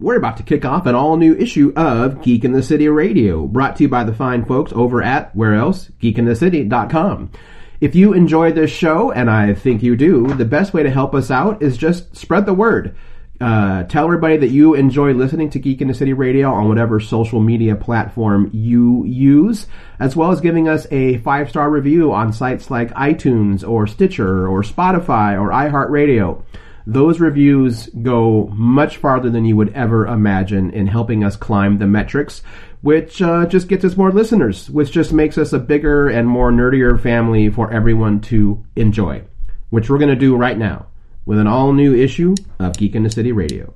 [0.00, 3.48] We're about to kick off an all new issue of Geek in the City Radio,
[3.48, 5.90] brought to you by the fine folks over at where else?
[6.00, 7.32] geekinthecity.com.
[7.80, 11.16] If you enjoy this show, and I think you do, the best way to help
[11.16, 12.94] us out is just spread the word.
[13.40, 17.00] Uh, tell everybody that you enjoy listening to Geek in the City Radio on whatever
[17.00, 19.66] social media platform you use,
[19.98, 24.46] as well as giving us a five star review on sites like iTunes or Stitcher
[24.46, 26.44] or Spotify or iHeartRadio.
[26.90, 31.86] Those reviews go much farther than you would ever imagine in helping us climb the
[31.86, 32.40] metrics,
[32.80, 36.50] which uh, just gets us more listeners, which just makes us a bigger and more
[36.50, 39.22] nerdier family for everyone to enjoy,
[39.68, 40.86] which we're going to do right now
[41.26, 43.74] with an all new issue of Geek in the City Radio.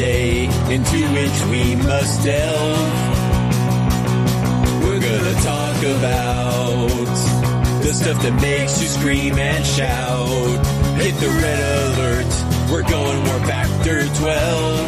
[0.00, 2.92] Day into which we must delve.
[4.84, 6.88] We're gonna talk about
[7.84, 10.66] the stuff that makes you scream and shout.
[11.02, 12.32] Hit the red alert.
[12.70, 14.80] We're going war factor 12.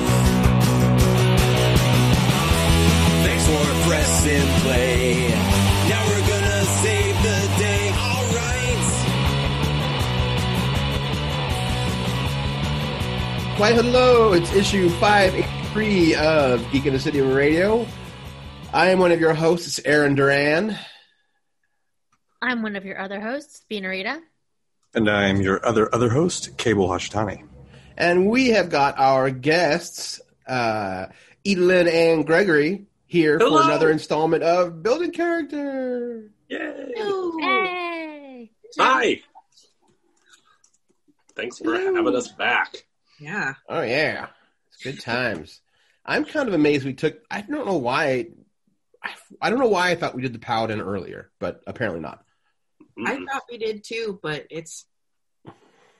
[3.24, 5.31] Thanks for pressing play.
[13.62, 17.86] Why, hello, it's issue 583 of Geek in the City Radio.
[18.72, 20.76] I am one of your hosts, Aaron Duran.
[22.42, 24.20] I'm one of your other hosts, Benarita.
[24.94, 27.46] And I'm your other other host, Cable Hashitani.
[27.96, 31.06] And we have got our guests, uh,
[31.46, 33.58] Edelyn and Gregory, here Hello.
[33.58, 36.32] for another installment of Building Character.
[36.48, 36.92] Yay!
[37.38, 38.50] Hey!
[38.80, 39.22] Hi.
[41.36, 42.86] Thanks for having us back.
[43.22, 43.54] Yeah.
[43.68, 44.26] Oh, yeah.
[44.72, 45.60] It's good times.
[46.04, 48.26] I'm kind of amazed we took, I don't know why,
[49.02, 52.24] I, I don't know why I thought we did the Paladin earlier, but apparently not.
[53.06, 54.84] I thought we did too, but it's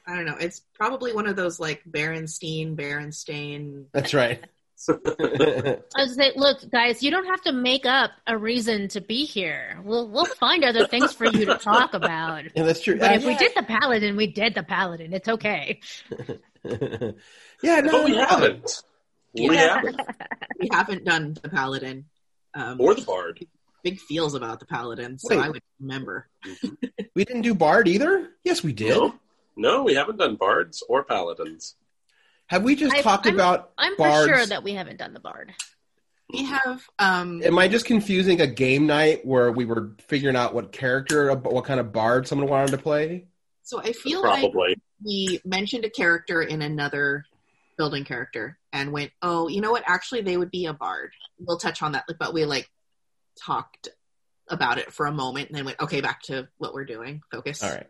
[0.06, 0.36] I don't know.
[0.38, 3.86] It's probably one of those like Berenstein, Berenstain.
[3.92, 4.44] That's right.
[4.88, 9.24] I was say, look, guys, you don't have to make up a reason to be
[9.24, 9.80] here.
[9.84, 12.44] We'll we'll find other things for you to talk about.
[12.56, 12.98] Yeah, that's true.
[12.98, 15.12] But Uh, if we did the paladin, we did the paladin.
[15.12, 15.80] It's okay.
[16.64, 18.24] Yeah, no, But we no.
[18.26, 18.82] haven't.
[19.34, 19.76] We Yeah.
[19.76, 20.00] haven't.
[20.60, 22.04] We haven't done the Paladin.
[22.54, 23.44] Um, Or the Bard.
[23.82, 25.44] big feels about the Paladin, so Wait.
[25.44, 26.28] I would remember.
[27.14, 28.30] We didn't do Bard either?
[28.44, 28.90] Yes, we did.
[28.90, 29.14] No.
[29.56, 31.74] No, we haven't done Bards or Paladins.
[32.46, 35.20] Have we just I- talked I'm- about I'm for sure that we haven't done the
[35.20, 35.52] bard.
[36.32, 40.54] We have um Am I just confusing a game night where we were figuring out
[40.54, 43.26] what character, what kind of bard someone wanted to play?
[43.62, 44.52] so I feel like
[45.02, 45.40] Probably.
[45.40, 47.24] we mentioned a character in another
[47.76, 49.82] building character and went, oh, you know what?
[49.86, 51.12] Actually, they would be a bard.
[51.38, 52.70] We'll touch on that, but we like
[53.40, 53.88] talked
[54.48, 57.22] about it for a moment and then went, okay, back to what we're doing.
[57.30, 57.62] Focus.
[57.62, 57.86] All right.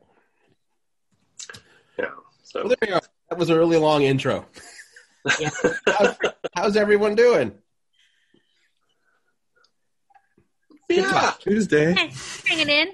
[1.99, 2.07] Yeah.
[2.45, 3.07] So Well, there you go.
[3.31, 4.47] That was a really long intro.
[5.39, 5.51] Yeah.
[5.87, 6.17] how's,
[6.55, 7.53] how's everyone doing?
[10.89, 11.33] yeah.
[11.41, 11.93] Tuesday.
[11.95, 12.13] Hey,
[12.47, 12.89] hanging in.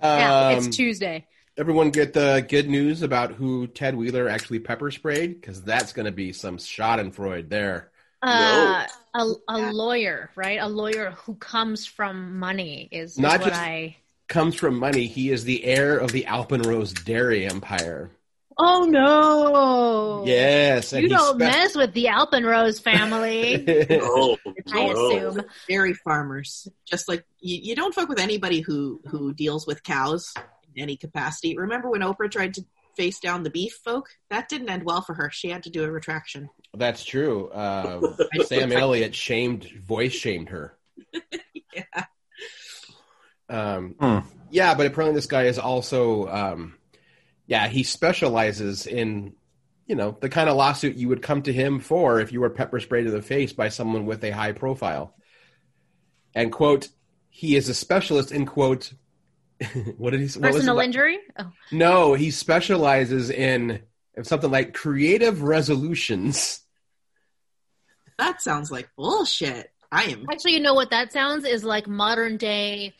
[0.00, 1.26] Um, yeah, it's Tuesday.
[1.58, 5.40] Everyone get the good news about who Ted Wheeler actually pepper sprayed?
[5.40, 7.90] Because that's going to be some Schadenfreude there.
[8.22, 10.58] Uh, a, a lawyer, right?
[10.60, 13.96] A lawyer who comes from money is, is Not what just- I.
[14.28, 15.06] Comes from money.
[15.06, 18.10] He is the heir of the Alpenrose dairy empire.
[18.58, 20.24] Oh no!
[20.26, 23.64] Yes, you don't spe- mess with the Alpenrose family.
[24.02, 24.36] Oh,
[24.72, 24.90] I no.
[25.30, 25.44] assume.
[25.68, 30.34] Dairy farmers, just like you, you don't fuck with anybody who who deals with cows
[30.36, 30.42] in
[30.80, 31.56] any capacity.
[31.56, 32.64] Remember when Oprah tried to
[32.96, 34.08] face down the beef folk?
[34.30, 35.30] That didn't end well for her.
[35.30, 36.48] She had to do a retraction.
[36.74, 37.52] That's true.
[37.52, 38.16] Um,
[38.46, 40.76] Sam Elliott shamed, voice shamed her.
[41.74, 42.04] Yeah.
[43.48, 44.18] Um, Hmm.
[44.50, 46.74] Yeah, but apparently this guy is also, um,
[47.46, 49.34] yeah, he specializes in,
[49.86, 52.50] you know, the kind of lawsuit you would come to him for if you were
[52.50, 55.14] pepper sprayed in the face by someone with a high profile.
[56.34, 56.88] And quote,
[57.28, 58.92] he is a specialist in quote.
[59.96, 60.38] what did he?
[60.38, 60.84] What Personal it?
[60.84, 61.18] injury?
[61.38, 61.50] Oh.
[61.72, 63.82] No, he specializes in
[64.22, 66.60] something like creative resolutions.
[68.18, 69.70] That sounds like bullshit.
[69.90, 70.26] I am.
[70.30, 72.94] Actually, you know what that sounds is like modern day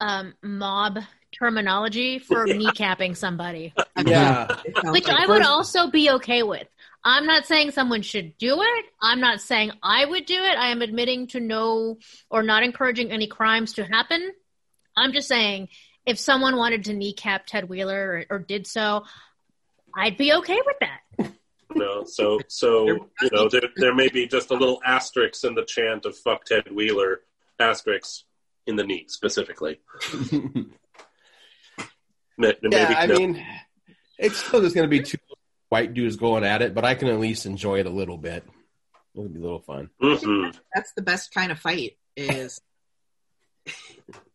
[0.00, 0.98] um, mob
[1.38, 3.74] terminology for kneecapping somebody,
[4.06, 4.46] Yeah.
[4.84, 6.66] Which like I would first- also be okay with.
[7.04, 8.84] I'm not saying someone should do it.
[9.00, 10.58] I'm not saying I would do it.
[10.58, 14.32] I am admitting to no or not encouraging any crimes to happen.
[14.96, 15.68] I'm just saying
[16.08, 19.04] if someone wanted to kneecap Ted Wheeler or, or did so,
[19.94, 21.00] I'd be okay with that.
[21.74, 25.54] You know, so so you know there there may be just a little asterisk in
[25.54, 27.20] the chant of "fuck Ted Wheeler,"
[27.60, 28.22] asterisk
[28.66, 29.78] in the knee specifically.
[32.38, 33.16] Maybe, yeah, I no.
[33.16, 33.44] mean,
[34.18, 35.18] it's still just going to be two
[35.68, 38.44] white dudes going at it, but I can at least enjoy it a little bit.
[39.14, 39.90] It'll be a little fun.
[40.00, 40.56] Mhm.
[40.74, 41.98] That's the best kind of fight.
[42.16, 42.60] Is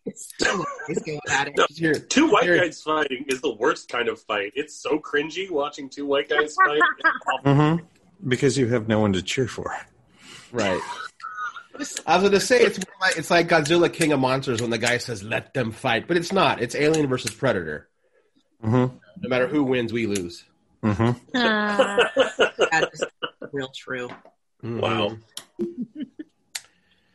[0.06, 1.54] it's two guys going it.
[1.58, 1.66] No.
[1.70, 4.54] Here, two white here- guys fighting is the worst kind of fight.
[4.56, 6.82] It's so cringy watching two white guys fight.
[7.46, 7.86] Mm-hmm.
[8.28, 9.76] Because you have no one to cheer for.
[10.52, 10.80] Right.
[12.06, 14.78] I was going to say it's like, it's like Godzilla King of Monsters when the
[14.78, 16.62] guy says "Let them fight," but it's not.
[16.62, 17.90] It's Alien versus Predator.
[18.64, 18.96] Mm-hmm.
[19.22, 20.46] No matter who wins, we lose.
[20.84, 21.36] Mm-hmm.
[21.36, 21.98] Uh,
[22.72, 23.04] That is
[23.52, 24.10] real true.
[24.62, 25.18] Wow.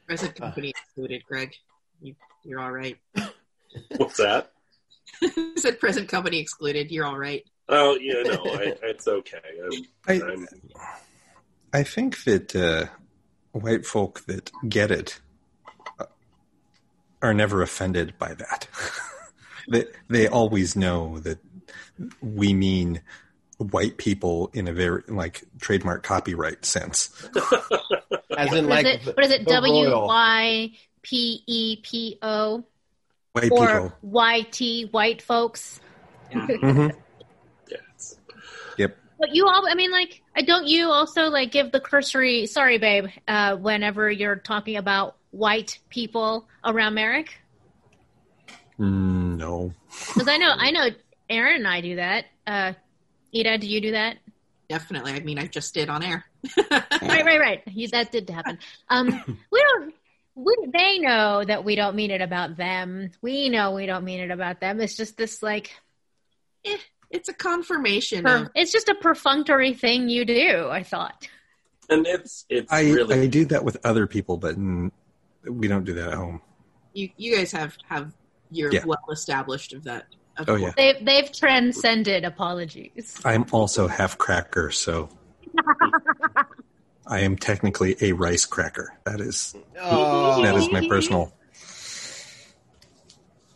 [0.07, 1.55] Present company excluded, Greg.
[2.03, 2.15] You,
[2.45, 2.97] you're all right.
[3.97, 4.53] What's that?
[5.23, 6.91] I said present company excluded.
[6.91, 7.45] You're all right.
[7.69, 9.39] Oh yeah, no, I, it's okay.
[9.63, 10.49] I'm, I, I'm,
[11.73, 12.87] I think that uh,
[13.53, 15.21] white folk that get it
[15.99, 16.07] uh,
[17.21, 18.69] are never offended by that.
[19.69, 21.39] they, they always know that
[22.23, 23.03] we mean
[23.59, 27.11] white people in a very like trademark copyright sense.
[28.37, 29.05] As in, what like, is it?
[29.05, 29.45] the- What is it?
[29.45, 30.07] the W royal.
[30.07, 30.73] Y
[31.09, 32.65] P E P O
[33.33, 33.93] White or people.
[34.03, 35.81] Y T white folks.
[36.31, 36.89] hmm
[37.69, 38.19] yeah, it's,
[38.77, 38.97] Yep.
[39.19, 42.79] But you all, I mean, like, I don't you also like give the cursory, sorry,
[42.79, 47.39] babe, uh, whenever you're talking about white people around Merrick?
[48.79, 49.73] Mm, no.
[50.15, 50.89] Because I know, I know,
[51.31, 52.27] Aaron and I do that.
[52.47, 52.73] Uh,
[53.35, 54.19] Ida, do you do that?
[54.69, 55.13] Definitely.
[55.13, 56.25] I mean, I just did on air.
[56.71, 57.63] right, right, right.
[57.67, 58.59] You, that did happen.
[58.89, 59.07] Um,
[59.51, 59.95] we don't.
[60.41, 63.11] We, they know that we don't mean it about them.
[63.21, 64.81] We know we don't mean it about them.
[64.81, 65.73] It's just this like,
[66.65, 66.77] eh,
[67.11, 70.69] It's a confirmation per, of it's just a perfunctory thing you do.
[70.71, 71.27] I thought.
[71.91, 75.95] and it's it's I, really I do that with other people, but we don't do
[75.95, 76.41] that at home.
[76.93, 77.09] you.
[77.17, 78.13] You guys have have
[78.53, 78.85] you're Yeah.
[78.85, 80.07] well established of that.
[80.37, 80.71] Of Oh, yeah.
[80.77, 83.21] They've they've transcended apologies.
[83.25, 85.09] I'm also half cracker, so
[87.09, 88.93] I am technically a rice cracker.
[89.05, 90.43] That is Oh.
[90.43, 91.33] that is my personal.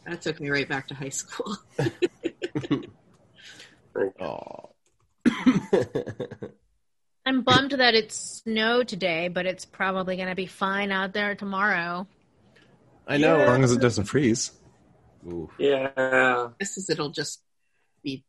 [0.06, 1.56] That took me right back to high school.
[4.20, 4.70] Oh.
[7.24, 11.34] I'm bummed that it snowed today, but it's probably going to be fine out there
[11.34, 12.06] tomorrow.
[13.06, 13.38] I know.
[13.38, 14.50] As long as it doesn't freeze.
[15.26, 15.50] Ooh.
[15.58, 16.48] yeah.
[16.58, 17.42] This is it'll just
[18.02, 18.24] be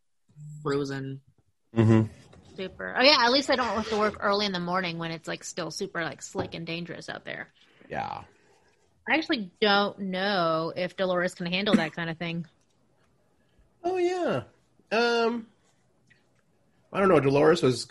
[0.62, 1.22] frozen.
[1.76, 2.04] Mm-hmm.
[2.56, 2.96] Super.
[2.98, 5.28] Oh yeah, at least I don't have to work early in the morning when it's
[5.28, 7.50] like still super like slick and dangerous out there.
[7.90, 8.22] Yeah.
[9.10, 12.46] I actually don't know if Dolores can handle that kind of thing.
[13.86, 14.44] Oh yeah.
[14.94, 15.48] Um,
[16.94, 17.20] I don't know.
[17.20, 17.82] Dolores was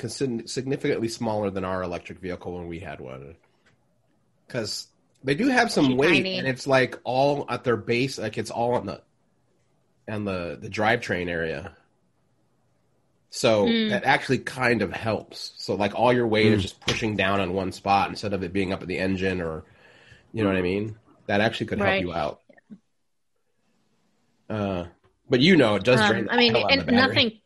[0.47, 3.37] significantly smaller than our electric vehicle when we had one.
[4.47, 4.87] Because
[5.23, 6.39] they do have some She's weight, tiny.
[6.39, 9.03] and it's like all at their base, like it's all on the
[10.09, 11.77] and the the drivetrain area.
[13.35, 13.89] So Mm.
[13.89, 15.55] that actually kind of helps.
[15.57, 16.57] So like all your weight Mm.
[16.57, 19.41] is just pushing down on one spot instead of it being up at the engine,
[19.41, 19.65] or
[20.35, 20.97] you know what I mean.
[21.27, 22.41] That actually could help you out.
[24.51, 24.85] Uh,
[25.31, 26.21] but you know, it does drain.
[26.21, 27.15] Um, the I mean, hell out of and the battery.
[27.15, 27.41] nothing.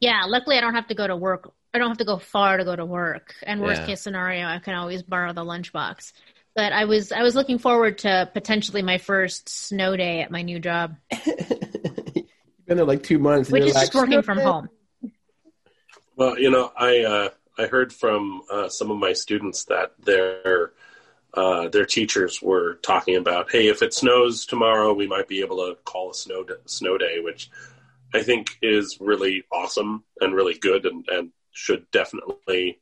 [0.00, 1.50] Yeah, luckily I don't have to go to work.
[1.72, 3.34] I don't have to go far to go to work.
[3.42, 3.86] And worst Yeah.
[3.86, 6.12] case scenario, I can always borrow the lunchbox.
[6.54, 10.42] But I was I was looking forward to potentially my first snow day at my
[10.42, 12.06] new job, You've
[12.68, 14.68] been there like two months, and which you're is like, just working from home.
[16.16, 20.72] Well, you know, I uh, I heard from uh, some of my students that their
[21.34, 25.56] uh, their teachers were talking about, hey, if it snows tomorrow, we might be able
[25.56, 27.50] to call a snow d- snow day, which
[28.14, 32.78] I think is really awesome and really good, and, and should definitely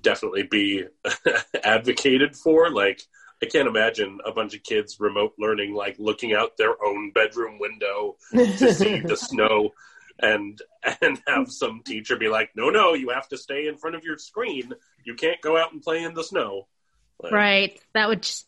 [0.00, 0.84] definitely be
[1.64, 2.70] advocated for.
[2.70, 3.02] Like,
[3.44, 7.58] I can't imagine a bunch of kids remote learning, like looking out their own bedroom
[7.58, 9.74] window to see the snow
[10.18, 10.58] and
[11.02, 14.04] and have some teacher be like, "No, no, you have to stay in front of
[14.04, 14.72] your screen.
[15.04, 16.68] You can't go out and play in the snow."
[17.22, 17.80] Like, Right.
[17.92, 18.46] That would just.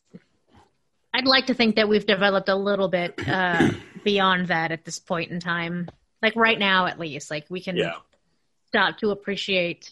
[1.12, 3.70] I'd like to think that we've developed a little bit uh,
[4.04, 5.88] beyond that at this point in time.
[6.22, 7.96] Like right now, at least, like we can Yeah.
[8.68, 9.90] start to appreciate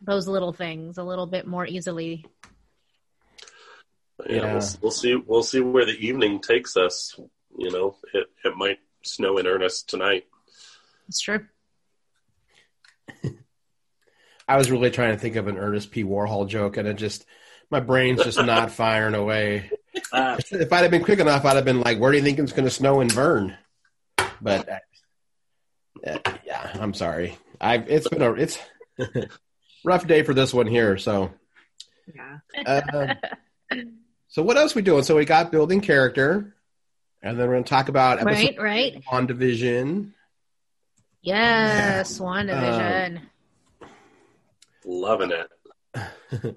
[0.00, 2.26] those little things a little bit more easily.
[4.28, 4.52] Yeah, Yeah.
[4.54, 5.14] We'll, we'll see.
[5.16, 7.18] We'll see where the evening takes us.
[7.56, 10.26] You know, it it might snow in earnest tonight.
[11.06, 11.46] That's true.
[14.48, 16.04] I was really trying to think of an Ernest P.
[16.04, 17.24] Worrell joke, and it just
[17.70, 19.70] my brain's just not firing away.
[20.12, 22.38] Ah, If I'd have been quick enough, I'd have been like, "Where do you think
[22.38, 23.56] it's going to snow in Vern?"
[24.40, 24.78] But uh,
[26.06, 27.36] uh, yeah, I'm sorry.
[27.60, 28.58] I've it's been a it's
[29.84, 30.96] rough day for this one here.
[30.98, 31.32] So,
[32.14, 33.14] Yeah.
[34.32, 35.02] So what else we doing?
[35.02, 36.54] So we got building character,
[37.22, 39.04] and then we're going to talk about episode right, right.
[39.04, 40.12] WandaVision.
[41.20, 43.20] Yes, WandaVision.
[44.86, 46.56] Loving it.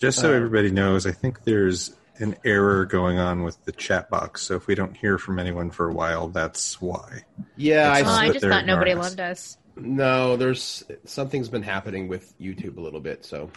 [0.00, 4.08] Just so Uh, everybody knows, I think there's an error going on with the chat
[4.08, 4.42] box.
[4.42, 7.24] So if we don't hear from anyone for a while, that's why.
[7.56, 8.98] Yeah, I oh, I just thought nobody us.
[9.02, 9.58] loved us.
[9.74, 10.36] no.
[10.36, 13.24] There's something's been happening with YouTube a little bit.
[13.24, 13.50] So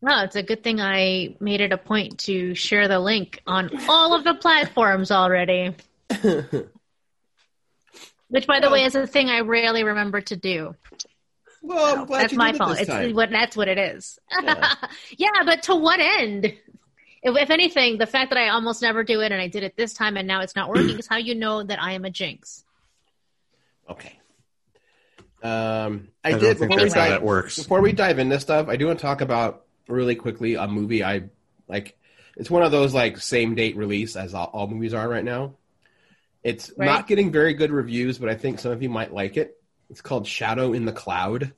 [0.00, 3.70] Well, it's a good thing I made it a point to share the link on
[3.88, 5.74] all of the platforms already.
[8.28, 10.74] Which, by the way, is a thing I rarely remember to do.
[11.62, 12.78] well, I'm glad that's you my did it fault.
[12.78, 14.18] this It's what that's what it is.
[14.42, 14.74] Yeah.
[15.16, 15.42] Yeah.
[15.44, 16.44] but to what end?
[17.22, 19.76] If, if anything, the fact that I almost never do it and I did it
[19.76, 22.10] this time and now it's not working is how you know that I am a
[22.10, 22.64] jinx.
[23.88, 24.18] Okay.
[25.42, 27.58] Um, I, I, don't did think before we how dive that works.
[27.58, 28.68] before we dive into stuff.
[28.68, 31.24] I do want to talk about really quickly a movie I
[31.68, 31.96] like.
[32.36, 35.54] It's one of those like same date release as all, all movies are right now.
[36.42, 36.86] It's Right.
[36.86, 39.56] not getting very good reviews, but I think some of you might like it.
[39.90, 41.52] It's called Shadow in the Cloud.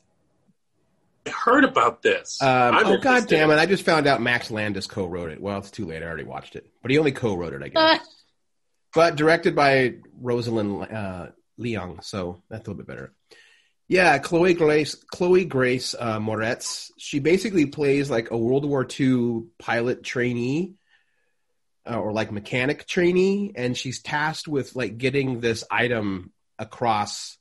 [1.26, 2.40] I heard about this.
[2.40, 3.56] Um, I'm oh god damn it!
[3.58, 5.40] I just found out Max Landis co-wrote it.
[5.42, 6.02] Well, it's too late.
[6.02, 8.00] I already watched it, but he only co-wrote it, I guess.
[8.00, 8.04] Uh,
[8.94, 11.26] but directed by Rosalind uh,
[11.58, 13.12] Liang, so that's a little bit better.
[13.88, 16.90] Yeah, Chloe Grace, Chloe Grace uh, Moretz.
[16.99, 20.75] She basically plays like a World War II pilot trainee,
[21.88, 27.38] uh, or like mechanic trainee, and she's tasked with like getting this item across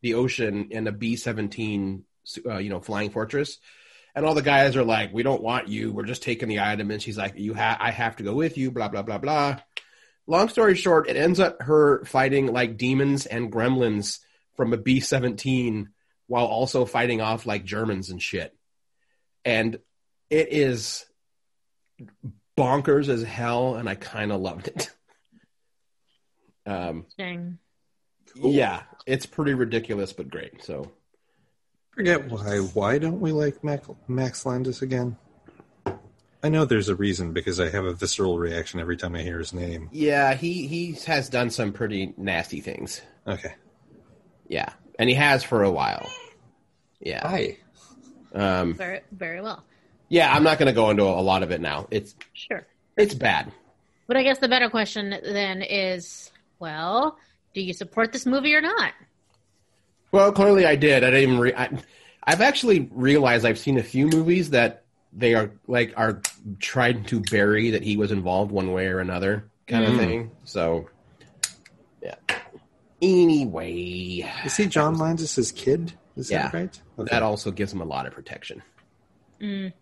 [0.00, 2.04] the ocean in a B seventeen,
[2.46, 3.58] uh, you know, flying fortress.
[4.14, 5.92] And all the guys are like, "We don't want you.
[5.92, 8.56] We're just taking the item." And she's like, "You have, I have to go with
[8.56, 9.58] you." Blah blah blah blah
[10.26, 14.20] long story short, it ends up her fighting like demons and gremlins
[14.56, 15.88] from a B 17
[16.26, 18.54] while also fighting off like Germans and shit.
[19.44, 19.78] And
[20.30, 21.04] it is
[22.56, 24.90] bonkers as hell, and I kind of loved it.
[26.64, 27.58] Um, dang.
[28.36, 30.62] yeah, it's pretty ridiculous, but great.
[30.62, 30.92] So,
[31.90, 32.58] Forget why.
[32.58, 35.16] Why don't we like Mac, Max Landis again?
[36.40, 39.40] I know there's a reason because I have a visceral reaction every time I hear
[39.40, 39.88] his name.
[39.90, 43.02] yeah, he he has done some pretty nasty things.
[43.26, 43.54] Okay.
[44.52, 44.68] Yeah,
[44.98, 46.06] and he has for a while.
[47.00, 47.26] Yeah.
[47.26, 47.56] Hi.
[48.34, 49.64] Um, Very, very well.
[50.10, 51.88] yeah, I'm not going to go into a lot of it now.
[51.90, 52.66] It's Sure.
[52.98, 53.50] it's bad.
[54.06, 57.16] But I guess the better question then is, well,
[57.54, 58.92] do you support this movie or not?
[60.12, 61.02] Well, clearly I did.
[61.02, 61.38] I didn't even.
[61.38, 61.70] Re- I,
[62.24, 66.20] I've actually realized I've seen a few movies that they are like are
[66.60, 69.98] trying to bury that he was involved one way or another kind of Mm.
[69.98, 70.30] thing.
[70.44, 70.88] So,
[72.02, 72.16] yeah.
[73.02, 75.92] Anyway, Is he John Landis' kid?
[76.16, 76.42] Is Yeah.
[76.44, 76.80] that right?
[76.98, 77.08] Okay.
[77.10, 78.62] that also gives him a lot of protection.
[79.40, 79.72] Mm.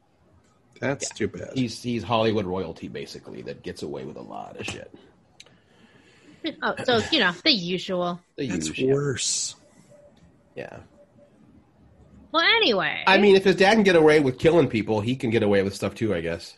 [0.81, 1.51] That's too bad.
[1.55, 4.91] He's he's Hollywood royalty basically that gets away with a lot of shit.
[6.63, 8.19] Oh, so you know the usual.
[8.37, 8.89] The That's usual.
[8.95, 9.57] worse.
[10.57, 10.79] Yeah.
[12.33, 15.29] Well, anyway, I mean, if his dad can get away with killing people, he can
[15.29, 16.15] get away with stuff too.
[16.15, 16.57] I guess.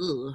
[0.00, 0.34] Ugh.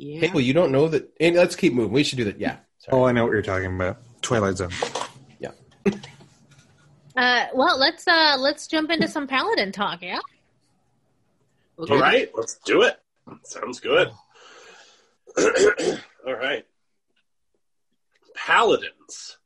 [0.00, 0.20] Yeah.
[0.20, 1.10] Hey, well, you don't know that.
[1.20, 1.92] And let's keep moving.
[1.92, 2.40] We should do that.
[2.40, 2.56] Yeah.
[2.78, 2.98] Sorry.
[2.98, 3.98] Oh, I know what you're talking about.
[4.22, 4.70] Twilight Zone.
[5.38, 5.50] Yeah.
[7.16, 10.00] uh, well, let's uh, let's jump into some paladin talk.
[10.00, 10.20] Yeah.
[11.78, 11.94] Okay.
[11.94, 12.98] All right, let's do it.
[13.42, 14.10] Sounds good.
[15.38, 16.64] All right.
[18.34, 19.36] Paladins.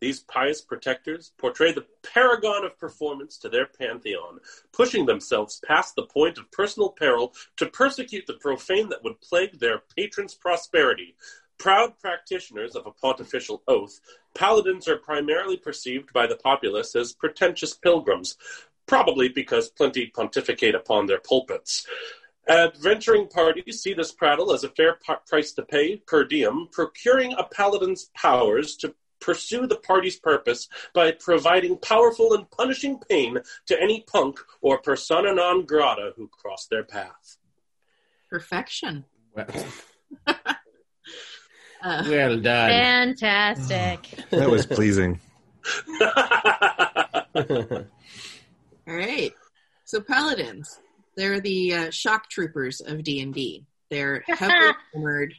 [0.00, 4.38] These pious protectors portray the paragon of performance to their pantheon,
[4.72, 9.58] pushing themselves past the point of personal peril to persecute the profane that would plague
[9.58, 11.16] their patron's prosperity.
[11.58, 14.00] Proud practitioners of a pontifical oath,
[14.34, 18.36] paladins are primarily perceived by the populace as pretentious pilgrims,
[18.86, 21.84] probably because plenty pontificate upon their pulpits.
[22.48, 27.44] Adventuring parties see this prattle as a fair price to pay per diem, procuring a
[27.44, 34.02] paladin's powers to pursue the party's purpose by providing powerful and punishing pain to any
[34.02, 37.36] punk or persona non grata who cross their path.
[38.30, 39.04] Perfection.
[39.34, 39.46] Well,
[41.82, 42.70] Uh, well done.
[42.70, 44.08] Fantastic.
[44.30, 45.20] That was pleasing.
[46.00, 47.86] all
[48.86, 49.32] right.
[49.84, 50.80] So paladins,
[51.16, 53.64] they're the uh, shock troopers of D and D.
[53.90, 55.34] They're heavily armored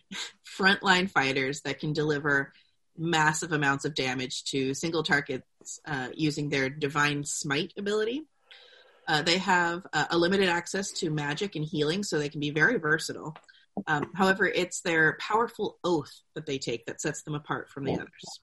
[0.60, 2.54] frontline fighters that can deliver
[3.00, 8.24] massive amounts of damage to single targets uh, using their divine smite ability.
[9.08, 12.52] Uh, they have uh, a limited access to magic and healing, so they can be
[12.52, 13.36] very versatile.
[13.88, 17.94] Um, however, it's their powerful oath that they take that sets them apart from the
[17.94, 18.40] others.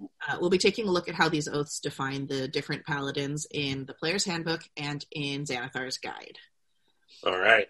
[0.00, 3.84] Uh, we'll be taking a look at how these oaths define the different paladins in
[3.86, 6.38] the player's handbook and in Xanathar's guide.
[7.24, 7.68] All right.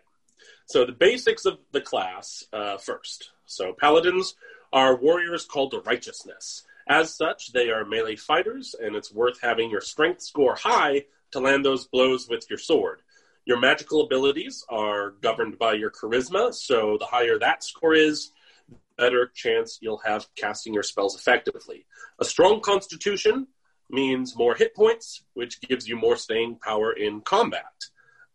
[0.67, 3.31] So the basics of the class uh, first.
[3.47, 4.35] So paladins
[4.73, 6.65] are warriors called to righteousness.
[6.89, 11.41] As such, they are melee fighters, and it's worth having your strength score high to
[11.41, 13.03] land those blows with your sword.
[13.45, 18.31] Your magical abilities are governed by your charisma, so the higher that score is,
[18.69, 21.87] the better chance you'll have casting your spells effectively.
[22.21, 23.47] A strong constitution
[23.91, 27.65] means more hit points, which gives you more staying power in combat.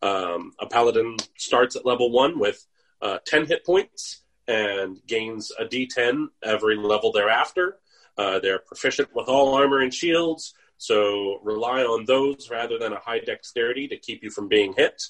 [0.02, 2.66] Um, a paladin starts at level one with
[3.02, 7.78] uh, 10 hit points and gains a d10 every level thereafter.
[8.18, 13.00] Uh, they're proficient with all armor and shields, so rely on those rather than a
[13.00, 15.02] high dexterity to keep you from being hit.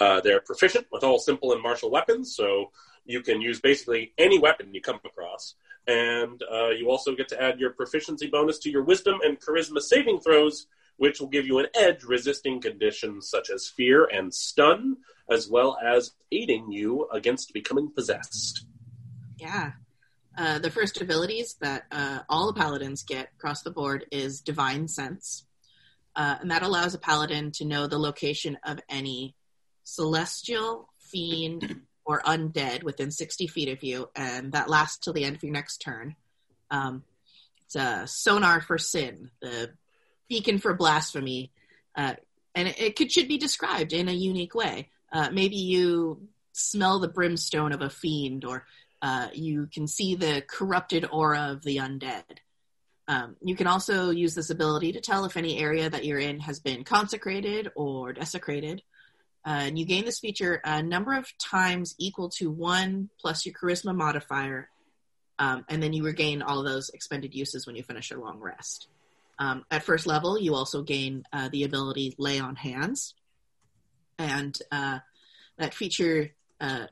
[0.00, 2.70] Uh, they're proficient with all simple and martial weapons, so
[3.04, 5.54] you can use basically any weapon you come across.
[5.86, 9.80] And uh, you also get to add your proficiency bonus to your wisdom and charisma
[9.80, 14.98] saving throws, which will give you an edge resisting conditions such as fear and stun,
[15.28, 18.66] as well as aiding you against becoming possessed.
[19.42, 19.72] Yeah.
[20.38, 24.86] Uh, the first abilities that uh, all the paladins get across the board is Divine
[24.86, 25.44] Sense.
[26.14, 29.34] Uh, and that allows a paladin to know the location of any
[29.82, 35.34] celestial, fiend, or undead within 60 feet of you, and that lasts till the end
[35.34, 36.14] of your next turn.
[36.70, 37.02] Um,
[37.64, 39.70] it's a sonar for sin, the
[40.28, 41.50] beacon for blasphemy,
[41.96, 42.14] uh,
[42.54, 44.88] and it, it, could should be described in a unique way.
[45.12, 48.66] Uh, maybe you smell the brimstone of a fiend, or
[49.02, 52.38] uh, you can see the corrupted aura of the undead.
[53.08, 56.38] Um, you can also use this ability to tell if any area that you're in
[56.40, 58.80] has been consecrated or desecrated.
[59.44, 63.54] Uh, and you gain this feature a number of times equal to one plus your
[63.54, 64.70] charisma modifier,
[65.40, 68.86] um, and then you regain all those expended uses when you finish your long rest.
[69.40, 73.14] Um, at first level, you also gain uh, the ability Lay on Hands,
[74.16, 75.00] and uh,
[75.58, 76.86] that feature uh,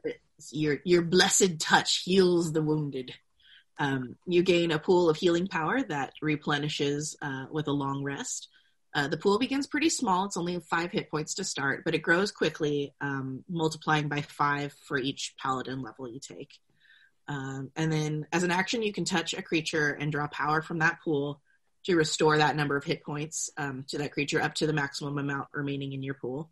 [0.50, 3.12] your your blessed touch heals the wounded.
[3.78, 8.48] Um, you gain a pool of healing power that replenishes uh, with a long rest.
[8.94, 10.26] Uh, the pool begins pretty small.
[10.26, 14.74] It's only five hit points to start, but it grows quickly, um, multiplying by five
[14.84, 16.50] for each paladin level you take.
[17.28, 20.80] Um, and then, as an action, you can touch a creature and draw power from
[20.80, 21.40] that pool
[21.84, 25.16] to restore that number of hit points um, to that creature up to the maximum
[25.16, 26.50] amount remaining in your pool.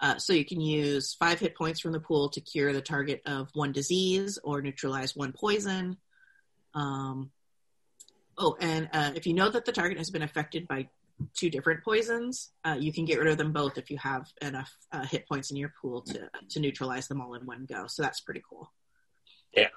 [0.00, 3.20] Uh, so you can use five hit points from the pool to cure the target
[3.26, 5.96] of one disease or neutralize one poison.
[6.74, 7.30] Um,
[8.36, 10.88] oh, and uh, if you know that the target has been affected by
[11.34, 14.72] two different poisons, uh, you can get rid of them both if you have enough
[14.92, 17.86] uh, hit points in your pool to to neutralize them all in one go.
[17.88, 18.70] So that's pretty cool.
[19.52, 19.68] Yeah.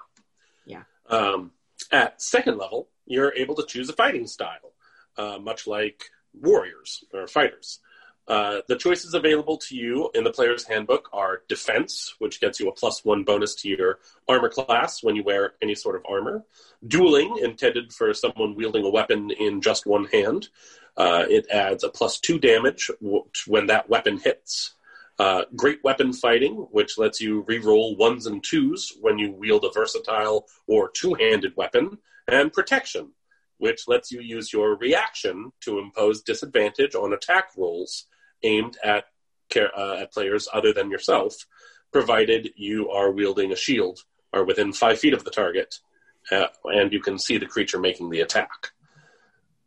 [0.66, 0.82] Yeah.
[1.08, 1.50] Um,
[1.90, 4.72] at second level, you're able to choose a fighting style,
[5.16, 7.80] uh, much like warriors or fighters.
[8.28, 12.68] Uh, the choices available to you in the player's handbook are defense, which gets you
[12.68, 16.44] a plus one bonus to your armor class when you wear any sort of armor.
[16.86, 20.48] Dueling, intended for someone wielding a weapon in just one hand.
[20.96, 22.90] Uh, it adds a plus two damage
[23.46, 24.74] when that weapon hits.
[25.18, 29.70] Uh, great weapon fighting, which lets you re-roll ones and twos when you wield a
[29.72, 31.98] versatile or two-handed weapon.
[32.28, 33.12] And protection,
[33.58, 38.06] which lets you use your reaction to impose disadvantage on attack rolls
[38.42, 39.04] aimed at
[39.56, 41.46] uh, at players other than yourself,
[41.92, 44.00] provided you are wielding a shield
[44.32, 45.74] or within five feet of the target,
[46.30, 48.70] uh, and you can see the creature making the attack.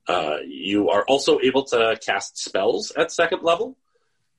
[0.07, 3.77] Uh, you are also able to cast spells at second level.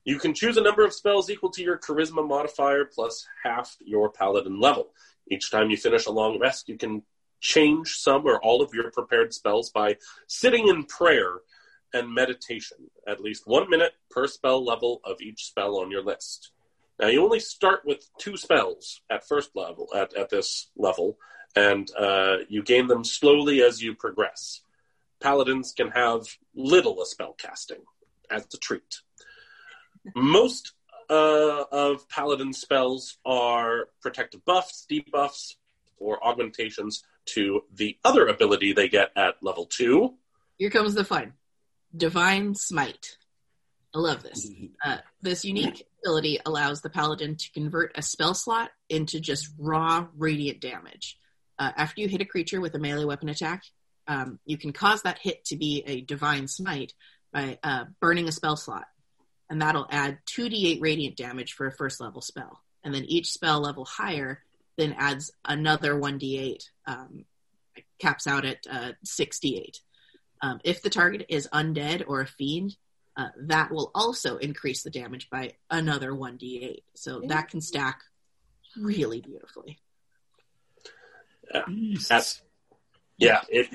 [0.05, 4.11] You can choose a number of spells equal to your charisma modifier plus half your
[4.11, 4.88] paladin level.
[5.29, 7.03] Each time you finish a long rest, you can
[7.40, 9.96] change some or all of your prepared spells by
[10.29, 11.40] sitting in prayer
[11.92, 16.51] and meditation, at least one minute per spell level of each spell on your list.
[16.99, 21.18] Now, you only start with two spells at first level, at, at this level,
[21.55, 24.62] and uh, you gain them slowly as you progress.
[25.20, 27.83] Paladins can have little a spell casting
[28.31, 29.01] as a treat.
[30.14, 30.72] Most
[31.11, 35.55] uh, of Paladin spells are protective buffs, debuffs,
[35.99, 40.14] or augmentations to the other ability they get at level two.
[40.59, 41.35] Here comes the fun.
[41.97, 43.17] Divine Smite.
[43.95, 44.51] I love this.
[44.85, 50.07] Uh, this unique ability allows the paladin to convert a spell slot into just raw
[50.17, 51.19] radiant damage.
[51.59, 53.63] Uh, after you hit a creature with a melee weapon attack,
[54.07, 56.93] um, you can cause that hit to be a divine smite
[57.33, 58.87] by uh, burning a spell slot,
[59.49, 62.61] and that'll add 2d8 radiant damage for a first level spell.
[62.85, 64.43] And then each spell level higher
[64.77, 67.25] then adds another 1d8, um,
[67.99, 69.81] caps out at uh, 68.
[70.42, 72.77] Um, if the target is undead or a fiend,
[73.16, 76.83] uh, that will also increase the damage by another 1d8.
[76.94, 78.03] So that can stack
[78.77, 79.79] really beautifully.
[82.11, 82.42] At-
[83.18, 83.68] yeah, it,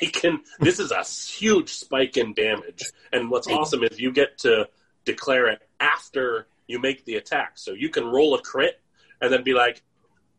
[0.00, 0.40] it can.
[0.60, 4.68] This is a huge spike in damage, and what's awesome is you get to
[5.04, 7.52] declare it after you make the attack.
[7.54, 8.80] So you can roll a crit
[9.20, 9.82] and then be like,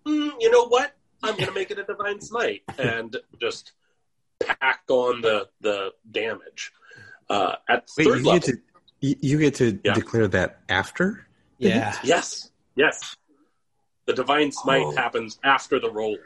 [0.06, 0.94] mm, you know what?
[1.24, 3.74] I'm going to make it a divine smite and just
[4.40, 6.72] pack on the the damage.
[7.30, 8.58] Uh, at Wait, third you level, get to
[9.02, 9.94] you you get to Yeah.
[9.94, 11.28] declare that after.
[11.60, 11.98] Yeah.
[12.04, 13.16] yes, yes,
[14.06, 14.96] the divine smite Oh.
[14.96, 16.18] happens after the roll.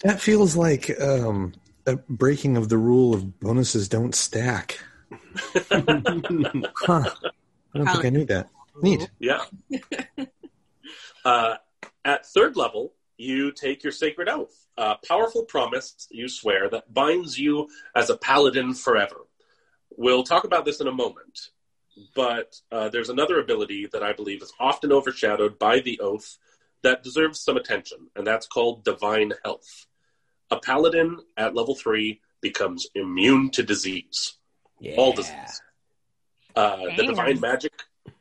[0.00, 1.54] That feels like um,
[1.86, 4.78] a breaking of the rule of bonuses don't stack.
[5.70, 7.10] Huh.
[7.74, 8.48] I don't think I knew that.
[8.82, 9.10] Neat.
[9.18, 9.44] Yeah.
[11.24, 11.56] uh,
[12.04, 17.38] at third level, you take your sacred oath, a powerful promise you swear that binds
[17.38, 19.26] you as a paladin forever.
[19.96, 21.50] We'll talk about this in a moment,
[22.14, 26.38] but uh, there's another ability that I believe is often overshadowed by the oath
[26.82, 29.86] that deserves some attention, and that's called divine health.
[30.50, 34.36] A paladin at level three becomes immune to disease
[34.80, 34.94] Yeah.
[34.96, 35.60] all disease.
[36.54, 37.72] Uh, the divine magic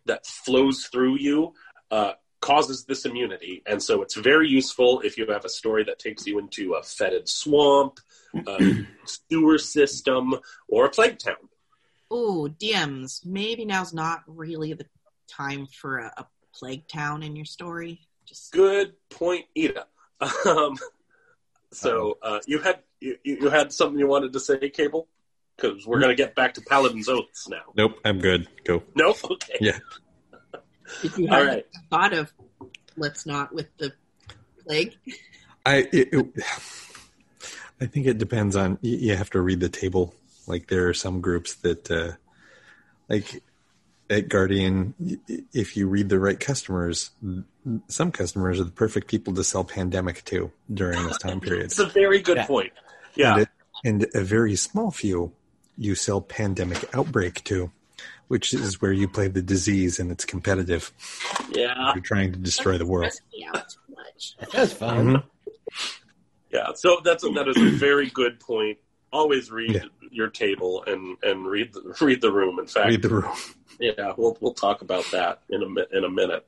[0.05, 1.53] that flows through you
[1.91, 2.13] uh,
[2.47, 6.25] causes this immunity, and so it's very useful if you have a story that takes
[6.25, 7.99] you into a fetid swamp,
[8.47, 8.85] a
[9.29, 10.33] sewer system,
[10.69, 11.35] or a plague town.
[12.09, 13.25] Oh, DMs.
[13.25, 14.85] Maybe now's not really the
[15.27, 17.99] time for a, a plague town in your story.
[18.25, 19.85] Just Good point, Ida.
[20.45, 20.77] Um,
[21.73, 25.09] so uh, you had you, you had something you wanted to say, Cable?
[25.55, 27.73] Because we're going to get back to Paladin's oaths now.
[27.75, 28.47] Nope, I'm good.
[28.63, 28.83] Go.
[28.95, 29.17] Nope.
[29.31, 29.57] okay.
[29.59, 29.79] Yeah.
[31.03, 31.65] If you All have right.
[31.89, 32.31] thought of
[32.95, 33.93] let's not with the
[34.65, 34.95] plague.
[35.65, 36.25] I it, it,
[37.79, 40.13] I think it depends on you, you have to read the table.
[40.47, 42.13] Like there are some groups that uh,
[43.09, 43.43] like
[44.09, 44.93] at Guardian,
[45.53, 47.11] if you read the right customers,
[47.89, 51.65] some customers are the perfect people to sell pandemic to during this time period.
[51.65, 52.45] It's a very good Yeah.
[52.47, 52.71] point.
[53.15, 53.33] Yeah.
[53.33, 53.49] And, it,
[53.83, 55.33] and a very small few
[55.77, 57.71] you sell pandemic outbreak to,
[58.27, 60.91] which is where you play the disease and it's competitive.
[61.51, 61.93] Yeah.
[61.93, 63.11] You're trying to destroy the world.
[63.11, 64.51] Stress me out too much.
[64.53, 65.07] That's fun.
[65.07, 65.23] Mhm.
[66.51, 68.77] Yeah, so that's that is a very good point.
[69.11, 69.85] Always read Yeah.
[70.11, 72.59] your table and and read the, read the room.
[72.59, 73.35] In fact, Read the room.
[73.79, 76.47] yeah, we'll we'll talk about that in a in a minute.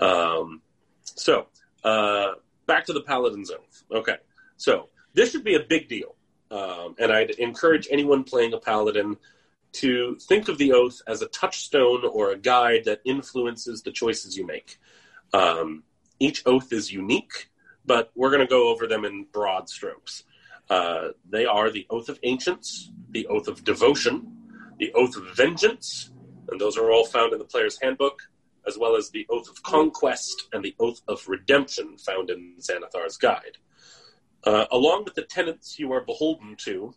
[0.00, 0.60] Um,
[1.04, 1.46] so
[1.84, 2.32] uh,
[2.66, 3.58] back to the paladin zone.
[3.90, 4.16] Okay,
[4.56, 6.14] so this should be a big deal,
[6.50, 9.16] um, and I'd encourage anyone playing a Paladin
[9.72, 14.36] to think of the oath as a touchstone or a guide that influences the choices
[14.36, 14.78] you make.
[15.32, 15.84] Um,
[16.20, 17.50] each oath is unique,
[17.84, 20.24] but we're going to go over them in broad strokes.
[20.70, 24.36] Uh, they are the Oath of Ancients, the Oath of Devotion,
[24.78, 26.10] the Oath of Vengeance,
[26.48, 28.20] and those are all found in the player's handbook,
[28.66, 33.16] as well as the Oath of Conquest and the Oath of Redemption found in Xanathar's
[33.16, 33.58] Guide.
[34.44, 36.94] Uh, along with the tenets you are beholden to,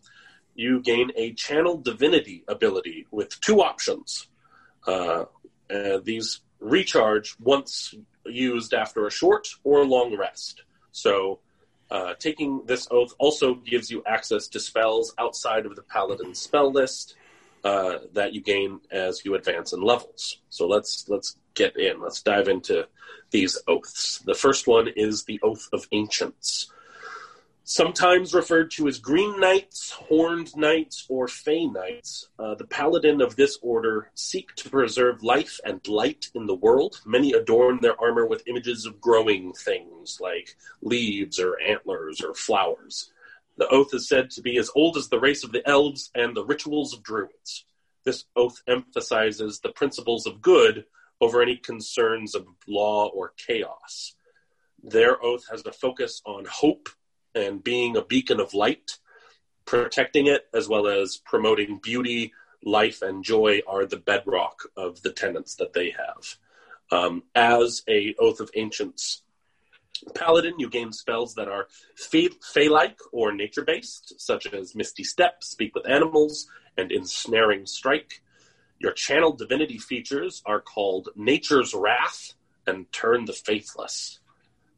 [0.56, 4.26] you gain a Channel Divinity ability with two options.
[4.86, 5.24] Uh,
[5.70, 10.62] uh, these recharge once used after a short or long rest.
[10.92, 11.40] So,
[11.90, 16.72] uh, taking this oath also gives you access to spells outside of the paladin spell
[16.72, 17.14] list
[17.66, 20.38] uh, that you gain as you advance in levels.
[20.50, 22.00] So let's let's get in.
[22.00, 22.86] Let's dive into
[23.30, 24.22] these oaths.
[24.24, 26.70] The first one is the Oath of Ancients.
[27.68, 33.34] Sometimes referred to as Green Knights, Horned Knights, or Fey Knights, uh, the paladin of
[33.34, 37.00] this order seek to preserve life and light in the world.
[37.04, 43.10] Many adorn their armor with images of growing things like leaves or antlers or flowers.
[43.56, 46.36] The oath is said to be as old as the race of the elves and
[46.36, 47.64] the rituals of druids.
[48.04, 50.84] This oath emphasizes the principles of good
[51.20, 54.14] over any concerns of law or chaos.
[54.84, 56.90] Their oath has a focus on hope
[57.36, 58.98] and being a beacon of light.
[59.64, 62.32] Protecting it, as well as promoting beauty,
[62.64, 66.36] life, and joy, are the bedrock of the tenets that they have.
[66.90, 69.22] Um, as a Oath of Ancients
[70.14, 75.74] paladin, you gain spells that are fey- fey-like or nature-based, such as Misty Step, Speak
[75.74, 78.22] with Animals, and Ensnaring Strike.
[78.78, 82.34] Your channel divinity features are called Nature's Wrath
[82.66, 84.20] and Turn the Faithless.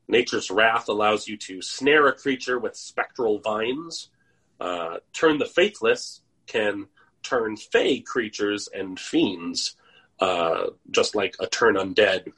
[0.09, 4.11] Nature's Wrath allows you to snare a creature with spectral vines.
[4.59, 6.87] Uh, turn the Faithless can
[7.23, 9.77] turn fey creatures and fiends,
[10.21, 12.33] uh, just like a Turn Undead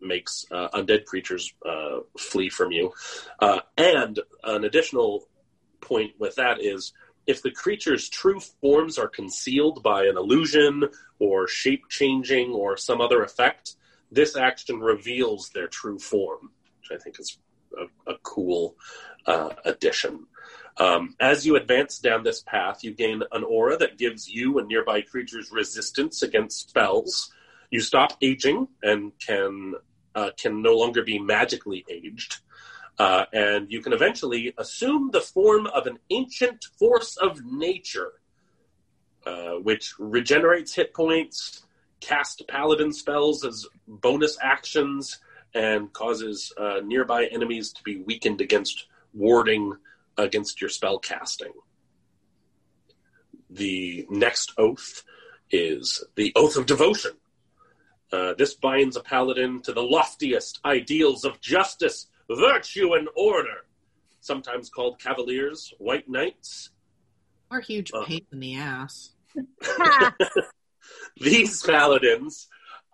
[0.00, 2.92] makes uh, undead creatures uh, flee from you.
[3.38, 5.28] Uh, and an additional
[5.80, 6.92] point with that is
[7.26, 10.84] if the creature's true forms are concealed by an illusion
[11.18, 13.76] or shape changing or some other effect,
[14.10, 16.50] this action reveals their true form,
[16.92, 17.38] I think is
[17.78, 18.76] a, a cool
[19.26, 20.26] uh, addition.
[20.76, 24.68] Um, as you advance down this path, you gain an aura that gives you and
[24.68, 27.32] nearby creatures resistance against spells.
[27.70, 29.74] You stop aging and can
[30.14, 32.38] uh, can no longer be magically aged.
[32.98, 38.12] Uh, and you can eventually assume the form of an ancient force of nature,
[39.24, 41.62] uh, which regenerates hit points,
[42.00, 45.18] cast paladin spells as bonus actions,
[45.54, 49.74] and causes uh, nearby enemies to be weakened against warding
[50.16, 51.52] against your spell casting.
[53.48, 55.02] The next oath
[55.50, 57.12] is the Oath of Devotion.
[58.12, 63.66] Uh, this binds a paladin to the loftiest ideals of justice, virtue, and order,
[64.20, 66.70] sometimes called cavaliers, white knights.
[67.50, 68.04] Or huge Uh.
[68.04, 69.14] pain in the ass.
[71.20, 72.48] These paladins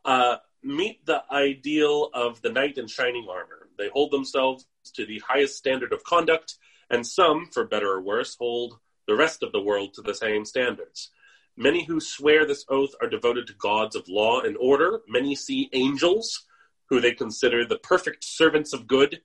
[0.05, 3.69] uh, meet the ideal of the knight in shining armor.
[3.79, 6.57] They hold themselves to the highest standard of conduct,
[6.91, 10.45] and some, for better or worse, hold the rest of the world to the same
[10.45, 11.11] standards.
[11.57, 15.01] Many who swear this oath are devoted to gods of law and order.
[15.09, 16.45] Many see angels,
[16.91, 19.21] who they consider the perfect servants of good,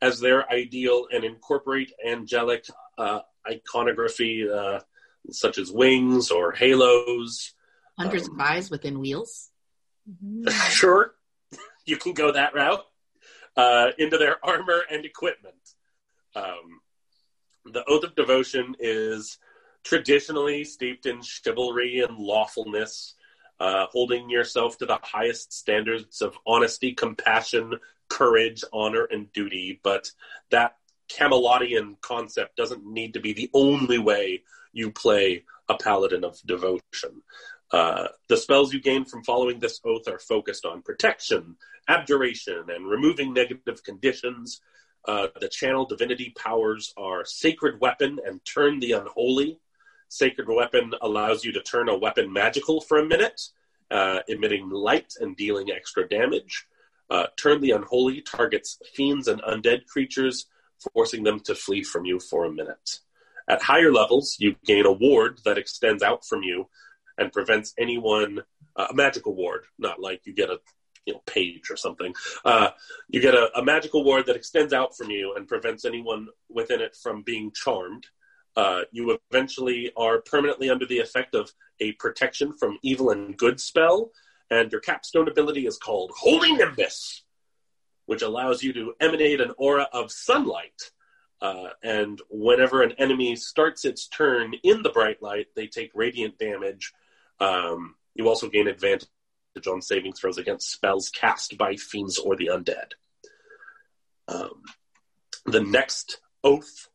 [0.00, 2.66] as their ideal and incorporate angelic
[2.98, 4.80] uh, iconography, uh,
[5.30, 7.54] such as wings or halos.
[7.98, 9.50] Hundreds Um, of eyes within wheels.
[10.70, 11.14] sure,
[11.84, 12.84] you can go that route
[13.56, 15.54] uh, into their armor and equipment.
[16.34, 16.80] Um,
[17.66, 19.38] the oath of devotion is
[19.84, 23.14] traditionally steeped in chivalry and lawfulness,
[23.60, 27.74] uh, holding yourself to the highest standards of honesty, compassion,
[28.08, 29.80] courage, honor, and duty.
[29.82, 30.10] But
[30.50, 30.76] that
[31.08, 37.22] Camelotian concept doesn't need to be the only way you play a paladin of devotion.
[37.70, 41.56] Uh, the spells you gain from following this oath are focused on protection,
[41.88, 44.60] abjuration, and removing negative conditions.
[45.06, 49.58] Uh, the channel divinity powers are Sacred Weapon and Turn the Unholy.
[50.08, 53.40] Sacred Weapon allows you to turn a weapon magical for a minute,
[53.90, 56.66] uh, emitting light and dealing extra damage.
[57.10, 60.46] Uh, turn the Unholy targets fiends and undead creatures,
[60.92, 63.00] forcing them to flee from you for a minute.
[63.48, 66.68] At higher levels, you gain a ward that extends out from you
[67.18, 68.40] and prevents anyone
[68.76, 70.58] uh, a magical ward, not like you get a
[71.06, 72.14] you know page or something.
[72.44, 72.70] Uh,
[73.08, 76.80] you get a, a magical ward that extends out from you and prevents anyone within
[76.80, 78.06] it from being charmed.
[78.56, 83.60] Uh, you eventually are permanently under the effect of a protection from evil and good
[83.60, 84.10] spell,
[84.50, 87.24] and your capstone ability is called Holy Nimbus,
[88.06, 90.90] which allows you to emanate an aura of sunlight.
[91.40, 96.38] Uh, and whenever an enemy starts its turn in the bright light, they take radiant
[96.38, 96.92] damage.
[97.40, 99.08] Um, you also gain advantage
[99.66, 102.92] on saving throws against spells cast by fiends or the undead.
[104.28, 104.62] Um,
[105.46, 106.88] the next oath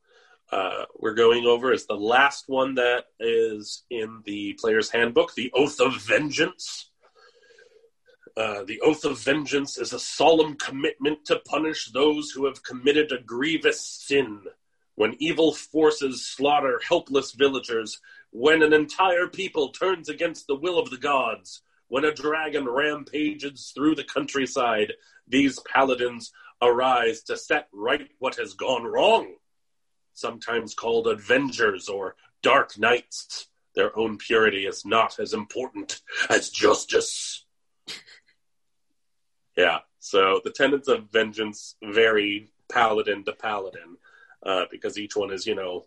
[0.51, 5.51] uh, we're going over is the last one that is in the player's handbook the
[5.53, 6.89] Oath of Vengeance.
[8.35, 13.11] Uh, the Oath of Vengeance is a solemn commitment to punish those who have committed
[13.11, 14.41] a grievous sin.
[14.95, 20.89] When evil forces slaughter helpless villagers, when an entire people turns against the will of
[20.89, 24.93] the gods, when a dragon rampages through the countryside,
[25.27, 29.33] these paladins arise to set right what has gone wrong.
[30.13, 37.45] Sometimes called avengers or dark knights, their own purity is not as important as justice.
[39.57, 43.97] yeah, so the tenets of vengeance vary paladin to paladin
[44.45, 45.85] uh, because each one is, you know,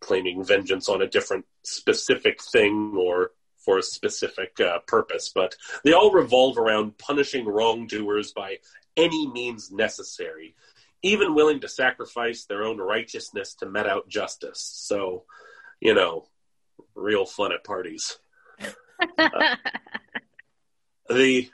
[0.00, 5.92] claiming vengeance on a different specific thing or for a specific uh, purpose, but they
[5.92, 8.56] all revolve around punishing wrongdoers by
[8.96, 10.54] any means necessary,
[11.02, 14.60] even willing to sacrifice their own righteousness to met out justice.
[14.60, 15.24] So,
[15.78, 16.24] you know,
[16.94, 18.18] real fun at parties.
[21.10, 21.50] The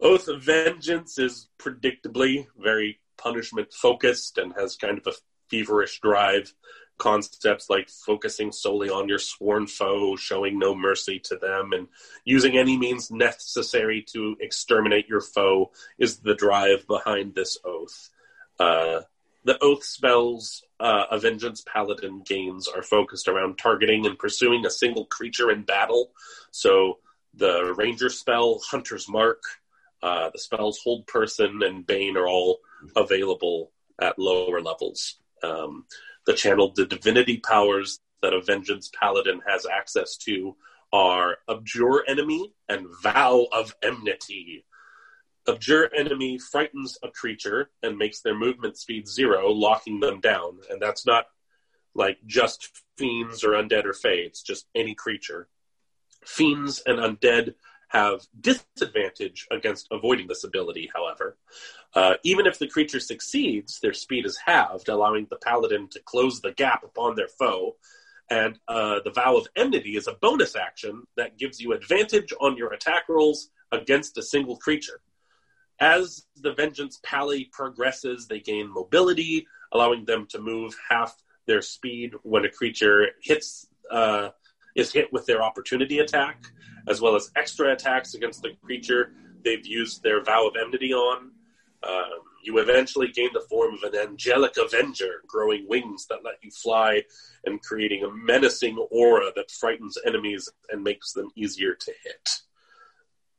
[0.00, 5.12] Oath of Vengeance is predictably very punishment focused and has kind of a
[5.50, 6.54] feverish drive.
[6.98, 11.88] Concepts like focusing solely on your sworn foe, showing no mercy to them, and
[12.24, 18.10] using any means necessary to exterminate your foe is the drive behind this oath.
[18.58, 19.00] Uh,
[19.44, 24.70] the oath spells uh, a vengeance paladin gains are focused around targeting and pursuing a
[24.70, 26.10] single creature in battle.
[26.50, 26.98] So
[27.34, 29.42] the ranger spell, Hunter's Mark,
[30.00, 32.60] Uh, the spells Hold Person and Bane are all
[32.94, 35.18] available at lower levels.
[35.42, 35.86] Um,
[36.28, 40.54] the channel, the divinity powers that a Vengeance Paladin has access to
[40.92, 44.66] are Abjure Enemy and Vow of Enmity.
[45.48, 50.58] Abjure Enemy frightens a creature and makes their movement speed zero, locking them down.
[50.70, 51.28] And that's not
[51.94, 55.48] like just fiends or undead or fey, it's just any creature.
[56.26, 57.54] Fiends and undead
[57.88, 61.36] have disadvantage against avoiding this ability, however.
[61.94, 66.40] Uh, even if the creature succeeds, their speed is halved, allowing the paladin to close
[66.40, 67.76] the gap upon their foe.
[68.30, 72.58] And uh, the Vow of Enmity is a bonus action that gives you advantage on
[72.58, 75.00] your attack rolls against a single creature.
[75.80, 81.14] As the Vengeance Pally progresses, they gain mobility, allowing them to move half
[81.46, 84.28] their speed when a creature hits uh,
[84.78, 86.44] is hit with their opportunity attack,
[86.86, 89.12] as well as extra attacks against the creature
[89.44, 91.30] they've used their Vow of Enmity on.
[91.82, 96.50] Um, you eventually gain the form of an angelic avenger, growing wings that let you
[96.50, 97.02] fly
[97.44, 102.38] and creating a menacing aura that frightens enemies and makes them easier to hit.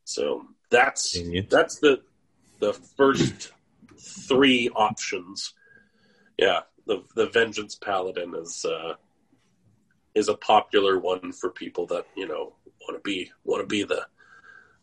[0.04, 1.50] So that's Convenient.
[1.50, 2.02] that's the
[2.60, 3.52] the first
[3.98, 5.54] three options.
[6.38, 8.94] Yeah, the the Vengeance Paladin is uh,
[10.14, 13.82] is a popular one for people that you know want to be want to be
[13.82, 14.06] the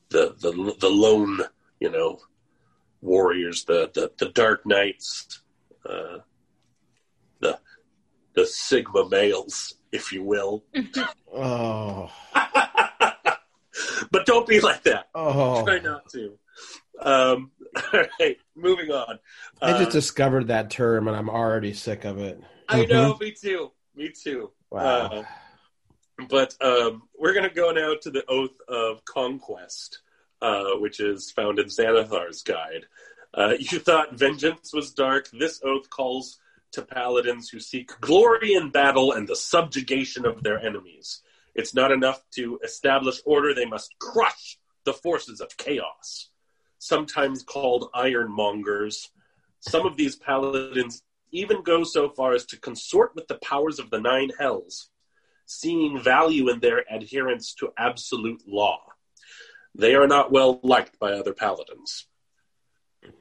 [0.09, 1.39] the the the lone
[1.79, 2.19] you know
[3.01, 5.41] warriors, the the, the Dark Knights,
[5.87, 6.19] uh,
[7.39, 7.59] the
[8.33, 10.63] the Sigma males, if you will.
[11.39, 12.09] Oh,
[14.11, 15.09] but don't be like that.
[15.13, 15.63] oh!
[15.65, 16.39] Try not to.
[16.99, 17.51] Um,
[17.93, 19.19] all right, moving on.
[19.61, 22.41] I Uh, just discovered that term, and I'm already sick of it.
[22.69, 23.71] I know, me too.
[23.97, 24.51] Me too.
[24.69, 25.07] Wow.
[25.07, 25.23] Uh,
[26.29, 30.01] but um, we're going to go now to the Oath of Conquest,
[30.39, 32.85] uh, which is found in Xanathar's guide.
[33.33, 35.29] Uh, you thought vengeance was dark.
[35.31, 36.37] This oath calls
[36.73, 41.21] to paladins who seek glory in battle and the subjugation of their enemies.
[41.55, 46.29] It's not enough to establish order, they must crush the forces of chaos,
[46.77, 49.09] sometimes called ironmongers.
[49.61, 53.89] Some of these paladins even go so far as to consort with the powers of
[53.89, 54.89] the nine hells,
[55.45, 58.79] seeing value in their adherence to absolute law.
[59.75, 62.07] They are not well liked by other paladins.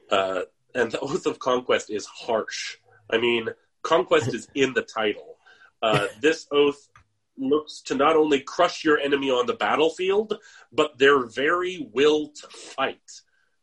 [0.09, 0.41] Uh,
[0.73, 2.77] and the Oath of Conquest is harsh.
[3.09, 3.49] I mean,
[3.83, 5.37] conquest is in the title.
[5.81, 6.89] Uh, this oath
[7.37, 10.37] looks to not only crush your enemy on the battlefield,
[10.71, 13.21] but their very will to fight.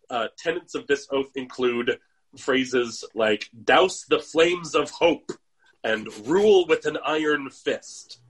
[0.09, 1.98] Uh, tenets of this oath include
[2.36, 5.30] phrases like douse the flames of hope
[5.82, 8.20] and rule with an iron fist.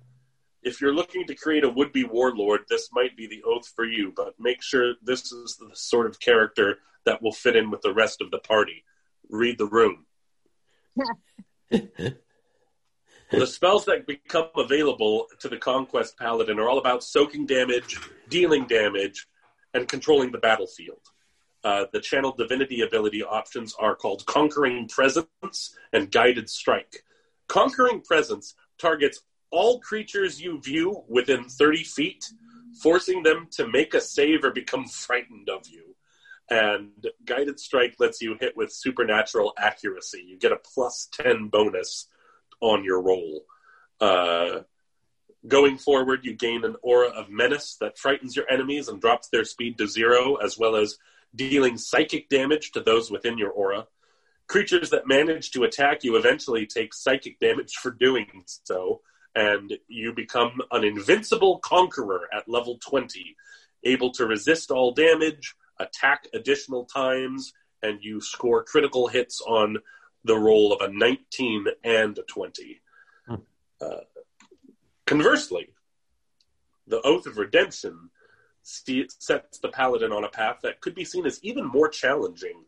[0.62, 3.84] If you're looking to create a would be warlord, this might be the oath for
[3.84, 7.82] you, but make sure this is the sort of character that will fit in with
[7.82, 8.82] the rest of the party.
[9.28, 10.06] Read the room.
[11.70, 18.66] the spells that become available to the Conquest Paladin are all about soaking damage, dealing
[18.66, 19.26] damage,
[19.74, 21.00] and controlling the battlefield.
[21.64, 27.04] Uh, the channel divinity ability options are called Conquering Presence and Guided Strike.
[27.48, 32.30] Conquering Presence targets all creatures you view within 30 feet,
[32.82, 35.96] forcing them to make a save or become frightened of you.
[36.50, 36.90] And
[37.24, 40.22] Guided Strike lets you hit with supernatural accuracy.
[40.26, 42.08] You get a plus 10 bonus
[42.60, 43.46] on your roll.
[44.00, 44.60] Uh,
[45.46, 49.44] going forward, you gain an aura of menace that frightens your enemies and drops their
[49.44, 50.98] speed to zero, as well as
[51.34, 53.86] dealing psychic damage to those within your aura.
[54.46, 59.00] Creatures that manage to attack you eventually take psychic damage for doing so,
[59.34, 63.34] and you become an invincible conqueror at level 20,
[63.84, 69.78] able to resist all damage, attack additional times, and you score critical hits on
[70.24, 72.80] the roll of a 19 and a 20.
[73.26, 73.34] Hmm.
[73.80, 74.00] Uh,
[75.06, 75.70] conversely,
[76.86, 78.10] the Oath of Redemption
[78.64, 82.64] st- sets the paladin on a path that could be seen as even more challenging.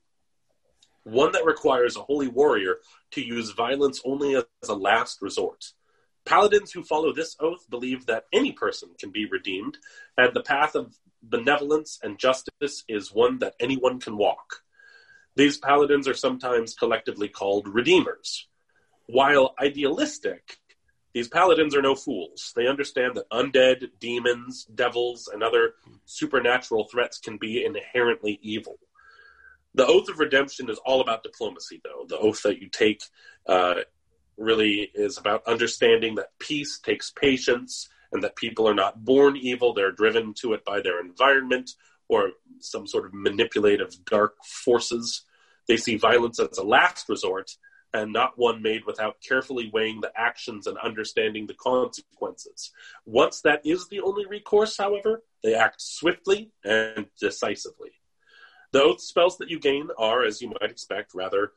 [1.02, 2.76] One that requires a holy warrior
[3.12, 5.72] to use violence only as a last resort.
[6.24, 9.78] Paladins who follow this oath believe that any person can be redeemed,
[10.18, 14.62] and the path of benevolence and justice is one that anyone can walk.
[15.36, 18.48] These paladins are sometimes collectively called redeemers.
[19.06, 20.58] While idealistic,
[21.16, 22.52] these paladins are no fools.
[22.54, 25.72] They understand that undead, demons, devils, and other
[26.04, 28.78] supernatural threats can be inherently evil.
[29.74, 32.04] The Oath of Redemption is all about diplomacy, though.
[32.06, 33.02] The oath that you take
[33.48, 33.76] uh,
[34.36, 39.72] really is about understanding that peace takes patience and that people are not born evil.
[39.72, 41.70] They're driven to it by their environment
[42.08, 45.22] or some sort of manipulative dark forces.
[45.66, 47.56] They see violence as a last resort
[47.96, 52.70] and not one made without carefully weighing the actions and understanding the consequences.
[53.06, 57.92] Once that is the only recourse, however, they act swiftly and decisively.
[58.72, 61.52] The oath spells that you gain are, as you might expect, rather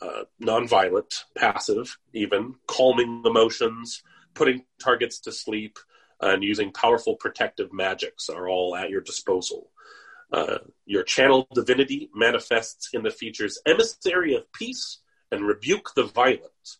[0.00, 5.78] uh, nonviolent, passive, even calming emotions, putting targets to sleep,
[6.20, 9.70] and using powerful protective magics are all at your disposal.
[10.32, 15.00] Uh, your channel divinity manifests in the features Emissary of Peace
[15.34, 16.78] and Rebuke the Violent.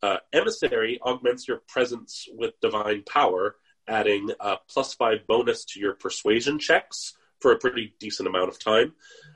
[0.00, 3.56] Uh, Emissary augments your presence with divine power,
[3.88, 8.60] adding a plus five bonus to your persuasion checks for a pretty decent amount of
[8.60, 8.92] time.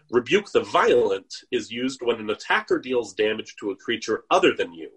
[0.09, 4.73] Rebuke the Violent is used when an attacker deals damage to a creature other than
[4.73, 4.91] you.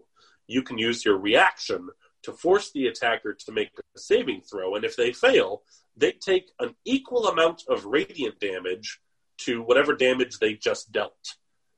[0.45, 1.89] You can use your reaction
[2.23, 5.63] to force the attacker to make a saving throw, and if they fail,
[5.95, 8.99] they take an equal amount of radiant damage
[9.39, 11.37] to whatever damage they just dealt.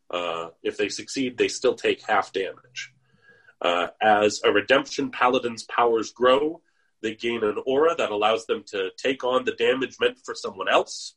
[0.10, 2.94] Uh, if they succeed, they still take half damage.
[3.62, 6.62] Uh, as a redemption paladin's powers grow,
[7.02, 10.68] they gain an aura that allows them to take on the damage meant for someone
[10.68, 11.16] else,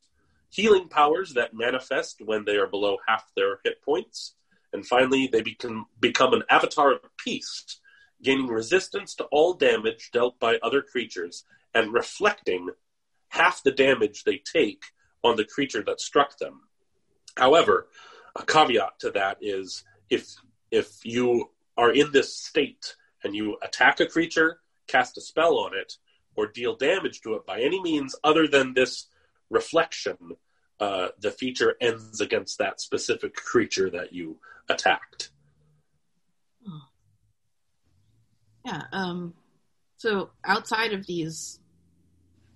[0.51, 4.35] healing powers that manifest when they are below half their hit points,
[4.73, 7.81] and finally, they become, become an avatar of peace,
[8.23, 12.71] gaining resistance to all damage dealt by other creatures and reflecting
[13.29, 14.85] half the damage they take
[15.25, 16.63] on the creature that struck them.
[17.37, 17.89] However,
[18.37, 20.35] a caveat to that is if
[20.71, 25.77] if you are in this state and you attack a creature, cast a spell on
[25.77, 25.97] it,
[26.35, 29.07] or deal damage to it by any means other than this
[29.51, 30.17] reflection,
[30.81, 35.31] uh, the feature ends against that specific creature that you attacked.
[38.65, 38.83] Yeah.
[38.93, 39.35] Um,
[39.97, 41.61] so outside of these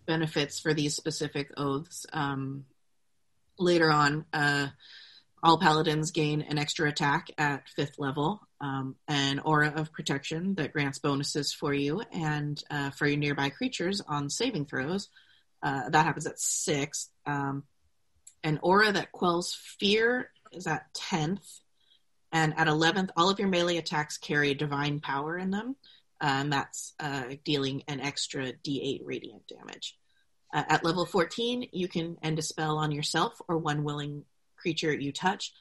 [0.07, 2.65] benefits for these specific oaths, um,
[3.59, 4.69] later on, uh,
[5.47, 10.73] all paladins gain an extra attack at fifth level, um, an aura of protection that
[10.73, 15.09] grants bonuses for you and uh, for your nearby creatures on saving throws.
[15.63, 17.11] Uh, that happens at sixth.
[17.27, 17.63] Um,
[18.43, 21.61] an aura that quells fear is at tenth,
[22.33, 25.77] and at eleventh, all of your melee attacks carry divine power in them,
[26.21, 29.97] and that's uh, dealing an extra D8 radiant damage.
[30.53, 34.25] Uh, at level 14, you can end a spell on yourself or one willing
[34.67, 35.53] creature you touch.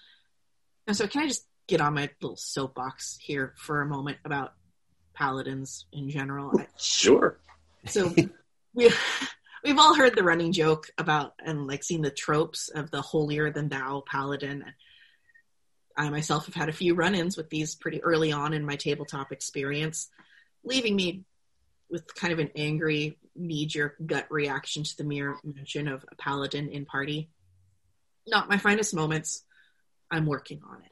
[0.88, 4.53] And so, can I just get on my little soapbox here for a moment about
[5.14, 6.51] paladins in general?
[6.80, 7.38] Sure.
[7.86, 8.12] so
[8.74, 8.89] we
[9.64, 13.51] we've all heard the running joke about and like seen the tropes of the holier
[13.51, 14.66] than thou paladin.
[15.95, 19.32] I myself have had a few run-ins with these pretty early on in my tabletop
[19.32, 20.10] experience,
[20.64, 21.26] leaving me
[21.91, 26.70] with kind of an angry, knee-jerk gut reaction to the mere mention of a paladin
[26.70, 27.30] in party.
[28.28, 29.43] Not my finest moments.
[30.09, 30.91] I'm working on it.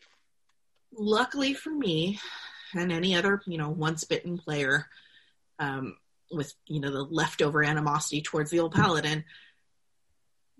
[0.95, 2.19] Luckily for me,
[2.75, 4.87] and any other, you know, once bitten player,
[5.59, 5.97] um,
[6.31, 9.23] with you know the leftover animosity towards the old paladin,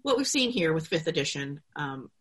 [0.01, 2.11] what we've seen here with fifth edition, um,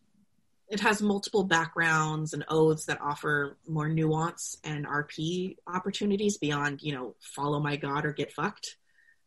[0.68, 6.94] it has multiple backgrounds and oaths that offer more nuance and RP opportunities beyond you
[6.94, 8.76] know follow my god or get fucked.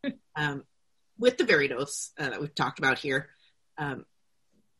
[0.35, 0.63] um,
[1.17, 3.29] with the varied oaths uh, that we've talked about here,
[3.77, 4.05] um,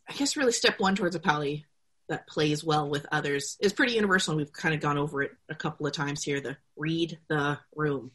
[0.10, 1.66] I guess really step one towards a pally
[2.10, 4.32] that plays well with others is pretty universal.
[4.34, 6.40] and We've kind of gone over it a couple of times here.
[6.40, 8.12] The read the room.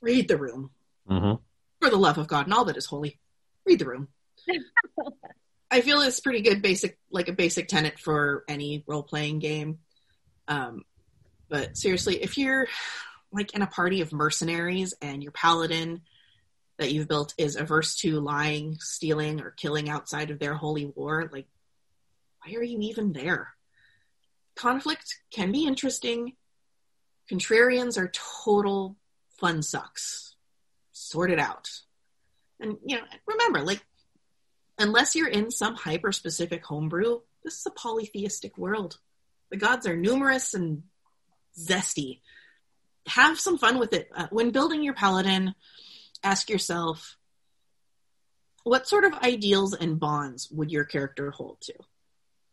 [0.00, 0.70] Read the room.
[1.08, 1.40] Mhm.
[1.80, 3.18] For the love of God and all that is holy,
[3.66, 4.08] read the room.
[5.70, 9.78] I feel it's pretty good basic like a basic tenet for any role playing game.
[10.46, 10.84] Um,
[11.48, 12.68] but seriously, if you're
[13.32, 16.02] like in a party of mercenaries and your paladin
[16.78, 21.28] that you've built is averse to lying, stealing, or killing outside of their holy war,
[21.32, 21.46] like
[22.44, 23.54] why are you even there?
[24.56, 26.34] Conflict can be interesting.
[27.30, 28.12] Contrarians are
[28.44, 28.96] total
[29.38, 30.36] fun sucks.
[30.92, 31.68] Sort it out.
[32.60, 33.84] And you know, remember, like
[34.78, 38.98] unless you're in some hyper specific homebrew, this is a polytheistic world.
[39.50, 40.82] The gods are numerous and
[41.58, 42.20] zesty.
[43.06, 44.08] Have some fun with it.
[44.14, 45.54] Uh, when building your paladin,
[46.24, 47.16] ask yourself
[48.64, 51.74] what sort of ideals and bonds would your character hold to?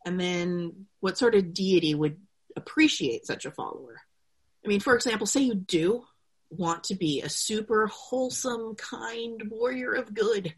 [0.06, 2.18] And then what sort of deity would
[2.56, 4.02] appreciate such a follower?
[4.64, 6.04] I mean, for example, say you do
[6.50, 10.54] want to be a super wholesome, kind warrior of good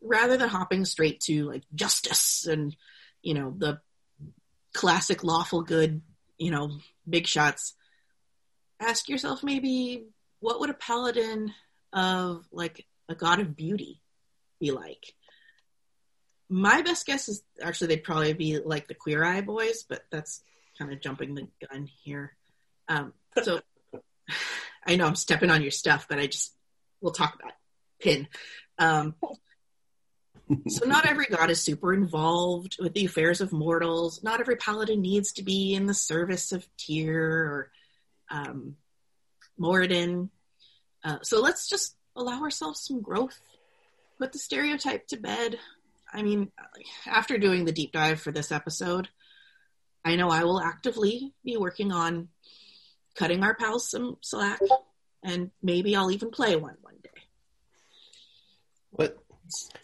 [0.00, 2.74] rather than hopping straight to like justice and
[3.22, 3.80] you know the
[4.72, 6.00] classic lawful good
[6.38, 6.70] you know
[7.08, 7.74] big shots
[8.80, 10.06] ask yourself maybe
[10.38, 11.52] what would a paladin
[11.92, 14.00] of like a god of beauty
[14.60, 15.14] be like
[16.50, 20.42] my best guess is actually they'd probably be like the Queer Eye Boys, but that's
[20.76, 22.36] kind of jumping the gun here.
[22.88, 23.12] Um,
[23.42, 23.60] so
[24.86, 26.52] I know I'm stepping on your stuff, but I just
[27.00, 27.52] we'll talk about
[28.00, 28.26] Pin.
[28.78, 29.14] Um,
[30.68, 34.24] so not every god is super involved with the affairs of mortals.
[34.24, 37.70] Not every paladin needs to be in the service of Tyr or
[38.28, 38.74] um,
[39.58, 40.30] Moradin.
[41.04, 43.38] Uh, so let's just allow ourselves some growth.
[44.18, 45.58] Put the stereotype to bed.
[46.12, 46.50] I mean,
[47.06, 49.08] after doing the deep dive for this episode,
[50.04, 52.28] I know I will actively be working on
[53.14, 54.60] cutting our pals some slack,
[55.22, 57.10] and maybe I'll even play one one day.
[58.96, 59.18] But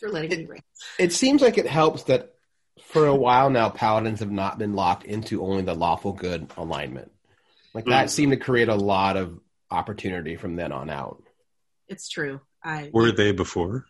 [0.01, 0.64] For letting me rant.
[0.99, 2.35] it seems like it helps that
[2.83, 7.11] for a while now, paladins have not been locked into only the lawful good alignment.
[7.75, 8.11] Like that Mm.
[8.11, 9.39] seemed to create a lot of
[9.71, 11.23] opportunity from then on out.
[11.89, 12.41] It's true.
[12.64, 13.87] I Were they before?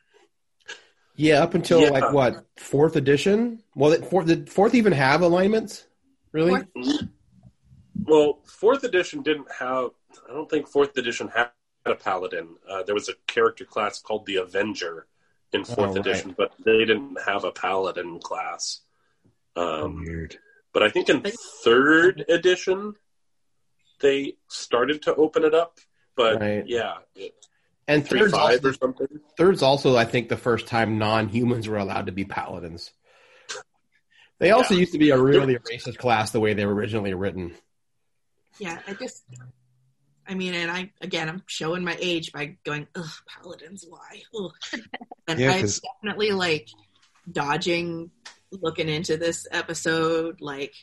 [1.15, 1.91] Yeah, up until Yeah.
[1.91, 3.63] like what fourth edition?
[3.75, 5.87] Well, it, fourth, did fourth even have alignments?
[6.33, 6.51] Really?
[6.75, 7.03] Fourth-
[8.05, 9.91] Well, fourth edition didn't have.
[10.29, 11.51] I don't think fourth edition had
[11.87, 12.57] a paladin.
[12.69, 15.07] Uh, there was a character class called the Avenger
[15.53, 15.97] in fourth Oh, right.
[15.99, 18.83] edition, but they didn't have a paladin class.
[19.57, 20.37] Um, Weird.
[20.75, 21.23] but I think in
[21.65, 22.95] third edition
[24.01, 25.79] they started to open it up.
[26.17, 26.67] But Right.
[26.67, 27.35] yeah, it-
[27.89, 29.07] And three third's five also, or something.
[29.37, 32.93] third's also, I think, the first time non-humans were allowed to be paladins.
[34.39, 34.81] They also Yeah.
[34.81, 37.55] used to be a really racist class the way they were originally written.
[38.59, 39.25] yeah, I just,
[40.27, 44.23] I mean, and I again, I'm showing my age by going, ugh, paladins, why?
[44.39, 44.53] Ugh.
[45.29, 46.69] And Yeah, I'm 'cause- definitely like
[47.31, 48.11] dodging
[48.53, 50.41] looking into this episode.
[50.41, 50.75] Like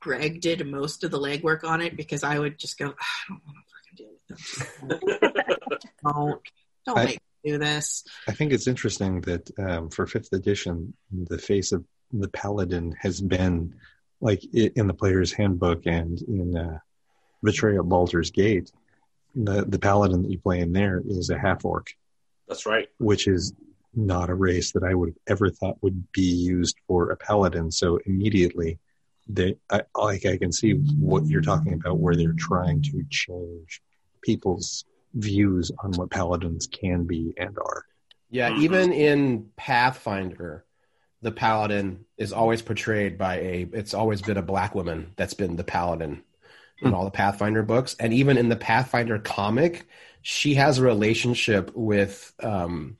[0.00, 3.32] Greg did most of the legwork on it because I would just go, "Ah, I
[3.32, 5.58] don't want to fucking deal with them.
[6.04, 6.40] don't,
[6.86, 8.04] don't I- make me do this.
[8.28, 13.20] I think it's interesting that um, for fifth edition, the face of the paladin has
[13.20, 13.74] been
[14.20, 16.78] like in the player's handbook and in uh,
[17.42, 18.70] Betrayal at Baldur's Gate.
[19.34, 21.86] The the paladin that you play in there is a half orc,
[22.48, 22.88] That's right.
[22.98, 23.52] which is
[23.94, 27.70] not a race that I would have ever thought would be used for a paladin.
[27.70, 28.78] So immediately,
[29.34, 33.82] they I, like I can see what you're talking about, where they're trying to change
[34.22, 37.84] people's views on what paladins can be and are.
[38.30, 40.64] Yeah, even in Pathfinder,
[41.22, 43.68] the paladin is always portrayed by a.
[43.72, 46.22] It's always been a black woman that's been the paladin
[46.82, 46.94] in Hmm.
[46.94, 49.86] all the Pathfinder books, and even in the Pathfinder comic,
[50.22, 52.96] she has a relationship with um,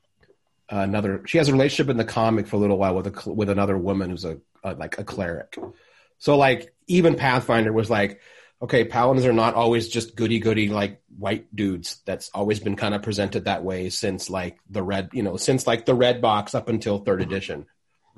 [0.69, 1.23] another.
[1.27, 3.79] She has a relationship in the comic for a little while with a with another
[3.79, 5.57] woman who's a, a like a cleric.
[6.21, 8.21] So like even Pathfinder was like,
[8.63, 12.01] okay, paladins are not always just goody goody like white dudes.
[12.05, 15.67] That's always been kind of presented that way since like the red, you know, since
[15.67, 17.67] like the red box up until third edition.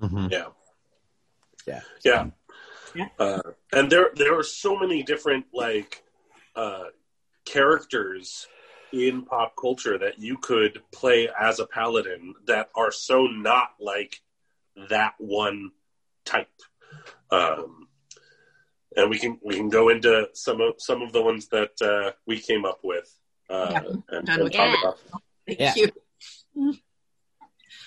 [0.01, 0.27] Mm-hmm.
[0.31, 0.47] Yeah.
[1.67, 1.81] Yeah.
[2.05, 2.27] Yeah.
[2.95, 3.09] Yeah.
[3.19, 3.43] Uh,
[3.73, 6.03] and there there are so many different like
[6.57, 6.85] uh,
[7.45, 8.47] characters
[8.93, 14.21] in pop culture that you could play as a paladin that are so not like
[14.91, 15.71] that one
[16.25, 16.49] type.
[17.31, 17.82] Um,
[18.97, 22.13] and we can we can go into some of some of the ones that uh,
[22.27, 23.09] we came up with
[23.51, 23.81] uh, Yeah.
[24.11, 24.99] and, Done and talk about.
[25.47, 25.75] Thank Yeah.
[25.77, 26.75] you.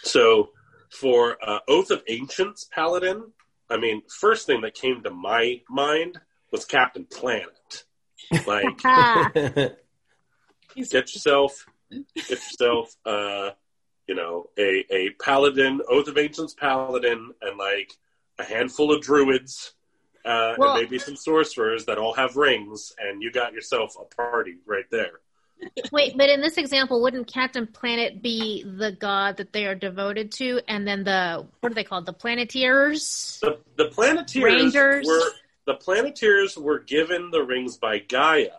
[0.04, 0.50] So
[0.92, 3.32] for uh, Oath of Ancients Paladin,
[3.70, 6.20] I mean, first thing that came to my mind
[6.52, 7.84] was Captain Planet.
[8.46, 8.82] Like,
[10.76, 13.52] get yourself, get yourself, uh,
[14.08, 17.92] you know, a a paladin, Oath of Ancients paladin, and like
[18.40, 19.74] a handful of druids,
[20.26, 24.06] uh, Well- and maybe some sorcerers that all have rings, and you got yourself a
[24.16, 25.20] party right there.
[25.92, 30.32] Wait, but in this example, wouldn't Captain Planet be the god that they are devoted
[30.34, 32.06] to, and then the what are they called?
[32.06, 33.40] The Planeteers.
[33.42, 35.08] The the Planeteers Rangers.
[35.08, 35.32] were
[35.66, 38.50] the Planeteers were given the rings by Gaia,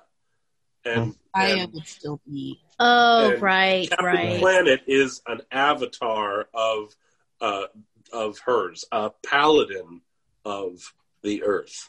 [0.87, 2.61] and, Gaia and would still be.
[2.79, 4.41] Oh, And right, Captain right.
[4.41, 6.97] Planet is an avatar of
[7.43, 7.67] uh,
[8.11, 10.01] of hers, a paladin
[10.47, 11.89] of the Earth.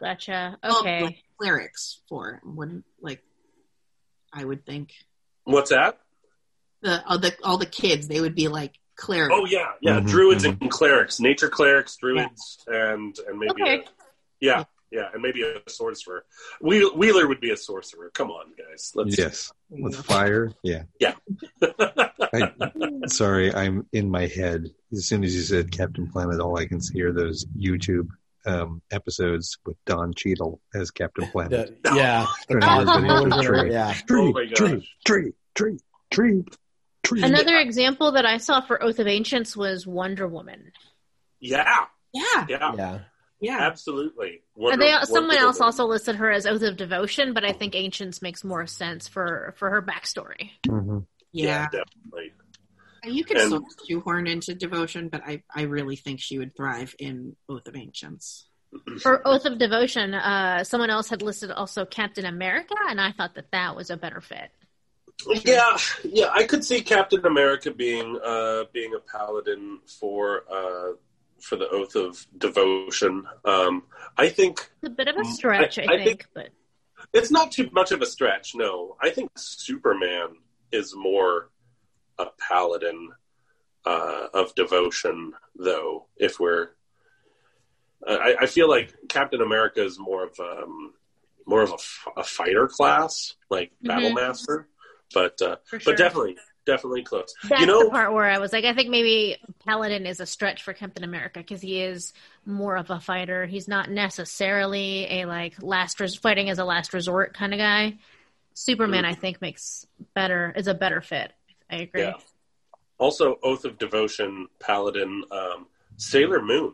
[0.00, 0.56] Gotcha.
[0.62, 1.02] well, Okay.
[1.02, 3.22] like clerics for wouldn't like.
[4.32, 4.92] I would think
[5.44, 5.98] What's that?
[6.82, 9.34] the all the all the kids they would be like clerics.
[9.36, 10.60] Oh yeah, yeah, Mhm, druids mhm.
[10.60, 13.74] and clerics, nature clerics, druids, and and maybe Okay.
[13.80, 13.84] a,
[14.40, 16.24] yeah, yeah, and maybe a sorcerer.
[16.60, 18.10] Wheel, Wheeler would be a sorcerer.
[18.14, 18.92] Come on, guys.
[18.94, 20.02] Let's, Yes, with go.
[20.02, 20.52] fire.
[20.62, 20.82] Yeah.
[21.62, 22.52] I,
[23.06, 24.66] sorry, I'm in my head.
[24.92, 28.08] As soon as you said Captain Planet, all I can see are those YouTube
[28.46, 31.82] um, episodes with Don Cheadle as Captain Planet.
[31.82, 32.26] The- yeah.
[32.48, 33.72] The Trying to power get into pose the and- tree.
[33.72, 33.94] yeah.
[33.94, 35.78] Oh Tree, my tree, tree, tree,
[36.10, 36.44] tree,
[37.02, 37.22] tree.
[37.22, 40.72] Another example that I saw for Oath of Ancients was Wonder Woman.
[41.40, 42.98] Yeah, Yeah, yeah, Yeah.
[43.40, 43.58] yeah.
[43.60, 44.28] absolutely.
[44.28, 45.66] And Wonder- they, someone Wonder else Woman.
[45.66, 49.54] also listed her as Oath of Devotion, but I think Ancients makes more sense for
[49.56, 50.50] for her backstory.
[50.66, 51.06] Mhm.
[51.32, 51.66] Yeah.
[51.70, 52.32] definitely.
[53.14, 56.54] You could And- sort of shoehorn into devotion, but I, I really think she would
[56.56, 58.46] thrive in Oath of Ancients.
[59.00, 63.34] For Oath of Devotion, uh, someone else had listed also Captain America, and I thought
[63.36, 64.50] that that was a better fit.
[65.44, 70.92] Yeah, yeah, I could see Captain America being uh, being a paladin for uh,
[71.40, 73.24] for the oath of devotion.
[73.44, 73.84] Um,
[74.16, 76.48] I think It's a bit of a stretch, I, I- I think, think- but
[77.14, 78.54] it's not too much of a stretch.
[78.54, 80.36] No, I think Superman
[80.72, 81.50] is more
[82.18, 83.10] a paladin
[83.84, 86.06] uh, of devotion, though.
[86.16, 86.70] If we're,
[88.06, 90.94] I, I feel like Captain America is more of um,
[91.46, 91.70] more of
[92.16, 93.88] a, a fighter class, like Mhm.
[93.88, 94.68] battle master.
[95.14, 95.80] But uh, sure.
[95.86, 97.34] but definitely, definitely close.
[97.48, 100.26] That's you know, the part where I was like, I think maybe Paladin is a
[100.26, 102.12] stretch for Captain America because he is
[102.44, 103.46] more of a fighter.
[103.46, 107.96] He's not necessarily a like last res- fighting as a last resort kind of guy.
[108.52, 109.08] Superman, Mm.
[109.08, 111.32] I think, makes better is a better fit.
[111.70, 112.02] I agree.
[112.02, 112.14] Yeah.
[112.98, 115.66] Also, Oath of Devotion, Paladin, um,
[115.96, 116.72] Sailor Moon.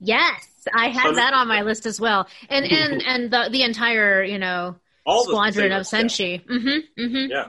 [0.00, 4.22] Yes, I had that on my list as well, and and and the the entire
[4.22, 6.44] you know All squadron of Senshi.
[6.44, 7.30] Mm-hmm, mm-hmm.
[7.30, 7.48] Yeah,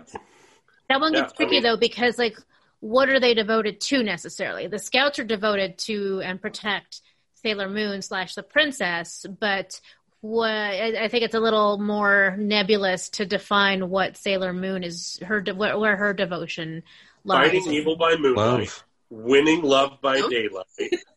[0.90, 2.38] That one Yeah, gets I tricky mean- though because like,
[2.80, 4.68] what are they devoted to necessarily?
[4.68, 7.02] The scouts are devoted to and protect
[7.36, 9.80] Sailor Moon slash the princess, but
[10.28, 15.20] what I, I think it's a little more nebulous to define what Sailor Moon is
[15.26, 16.84] her de- where, where her devotion
[17.24, 17.52] lies.
[17.52, 18.84] fighting evil by moonlight, Love.
[19.10, 20.30] winning love by Oh.
[20.30, 20.66] daylight,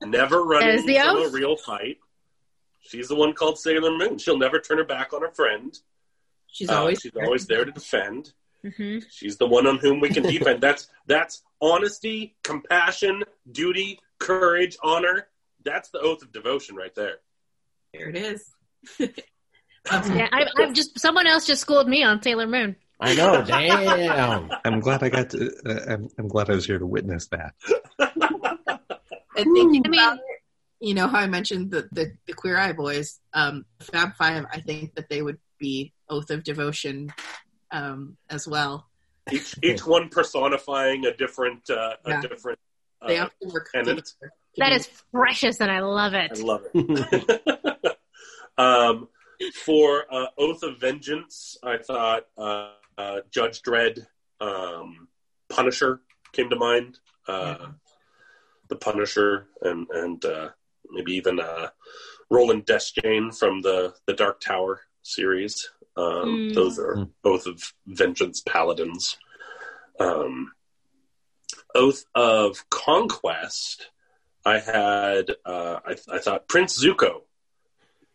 [0.03, 1.99] never That running is the from a real fight.
[2.83, 4.19] She's the one called Sailor Moon.
[4.19, 5.77] She'll never turn her back on her friend.
[6.47, 8.33] She's Uh, always she's always there to defend.
[8.77, 10.61] hmm She's the one on whom we can depend.
[10.67, 15.27] that's that's honesty, compassion, duty, courage, honor.
[15.65, 17.17] That's the oath of devotion right there.
[17.93, 18.45] There it is.
[19.91, 22.77] Yeah, I, I've just someone else just schooled me on Sailor Moon.
[23.01, 23.43] I know.
[23.47, 24.51] Damn.
[24.65, 25.51] I'm glad I got to.
[25.67, 27.55] Uh, I'm, I'm glad I was here to witness that.
[29.37, 30.23] And thinking I mean- about it,
[30.81, 34.61] you know how I mentioned the, the, the Queer Eye Boys, um, Fab Five, I
[34.61, 37.13] think that they would be Oath of Devotion
[37.71, 38.87] um, as well.
[39.33, 42.19] Each each one personifying a different uh, Yeah.
[42.19, 42.59] a different.
[43.01, 43.99] Uh, They often work and together.
[43.99, 44.29] it's- to
[44.59, 46.33] That be- precious, and I love it.
[46.35, 47.97] I love it.
[48.59, 49.09] Um,
[49.65, 54.07] for uh, Oath of Vengeance, I thought uh, uh, Judge Dredd,
[54.41, 55.09] um,
[55.49, 56.01] Punisher
[56.33, 56.99] came to mind.
[57.29, 57.67] Uh, Yeah.
[58.69, 60.51] The Punisher, and and uh,
[60.89, 61.71] maybe even uh,
[62.31, 65.69] Roland Deschain from the the Dark Tower series.
[65.97, 66.07] Um,
[66.51, 66.55] Mm.
[66.55, 67.11] Those are Mm.
[67.25, 69.17] Oath of Vengeance paladins.
[69.99, 70.53] Um,
[71.75, 73.91] Oath of Conquest.
[74.45, 77.23] I had uh, I, I thought Prince Zuko.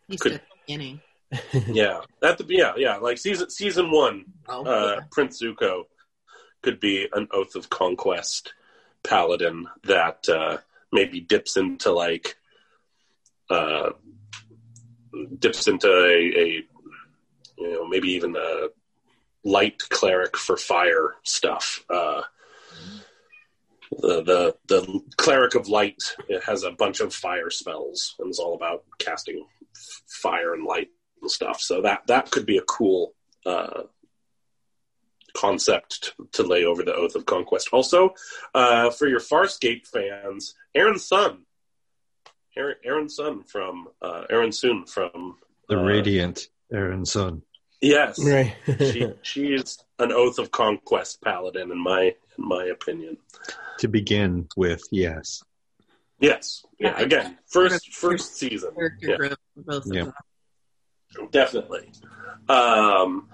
[0.08, 1.00] He could- said beginning.
[1.66, 5.84] Yeah, at the yeah yeah like season season one, Oh, uh, Prince Zuko
[6.62, 8.52] could be an Oath of Conquest
[9.02, 10.58] paladin that uh,
[10.92, 12.36] maybe dips into like
[13.50, 13.90] uh,
[15.38, 16.46] dips into a, a
[17.58, 18.68] you know maybe even a
[19.44, 21.84] light cleric for fire stuff.
[21.90, 22.22] Uh,
[23.90, 28.38] the the the cleric of light it has a bunch of fire spells and is
[28.38, 30.88] all about casting f- fire and light
[31.22, 31.60] and stuff.
[31.60, 33.14] So that that could be a cool
[33.44, 33.82] uh,
[35.36, 37.68] concept to lay over the Oath of Conquest.
[37.72, 38.14] Also,
[38.54, 41.42] uh, for your Farscape fans, Aeryn Sun,
[42.56, 45.36] Aeryn, Aeryn Sun from uh, Aaron Soon from
[45.68, 47.42] The uh, radiant Aeryn Sun.
[47.80, 48.56] Yes, right.
[48.78, 53.16] she she is an Oath of Conquest paladin in my in my opinion.
[53.78, 55.42] To begin with, yes.
[56.18, 56.94] Yes, yeah.
[56.98, 58.70] Yeah, Again, first first season,
[59.02, 59.16] yeah.
[59.16, 60.10] growth for both Yeah.
[61.30, 61.90] definitely.
[62.48, 63.28] Um,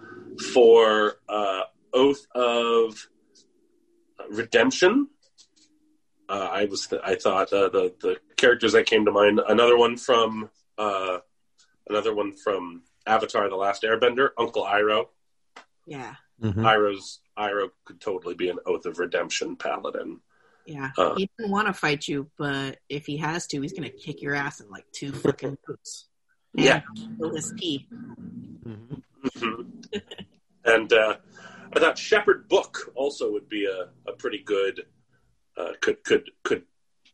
[0.53, 3.07] for uh, Oath of
[4.31, 5.09] Redemption,
[6.29, 9.41] uh, I was I thought uh, the the characters that came to mind.
[9.47, 11.19] Another one from uh,
[11.89, 15.07] another one from Avatar: The Last Airbender, Uncle Iroh.
[15.87, 16.55] Yeah, Mhm.
[16.65, 20.20] Iroh's Iroh could totally be an Oath of Redemption paladin.
[20.66, 20.90] yeah.
[20.97, 21.14] Uh.
[21.16, 24.34] he doesn't want to fight you, but if he has to, he's gonna kick your
[24.34, 26.09] ass in like two fucking boots.
[26.55, 26.82] Yeah.
[27.18, 27.88] Kill his pee.
[27.93, 29.03] Mhm.
[29.36, 30.03] Mhm.
[30.64, 31.16] and uh,
[31.74, 34.86] I thought Shepherd Book also would be a, a pretty good
[35.57, 36.62] uh, could could could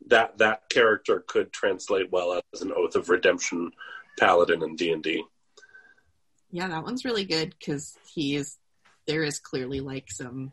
[0.07, 3.71] that that character could translate well as an Oath of Redemption
[4.19, 5.23] paladin in D and D.
[6.51, 8.57] Yeah, that one's really good because he is.
[9.07, 10.51] There is clearly like some.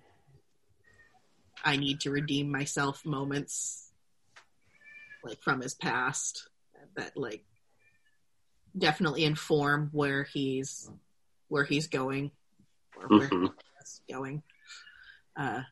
[1.64, 3.82] I need to redeem myself moments.
[5.24, 6.48] like from his past
[6.94, 7.44] that like
[8.78, 10.88] definitely inform where he's
[11.48, 12.30] where he's going
[12.96, 13.52] or where Mhm.
[13.80, 14.42] he's going
[15.36, 15.62] uh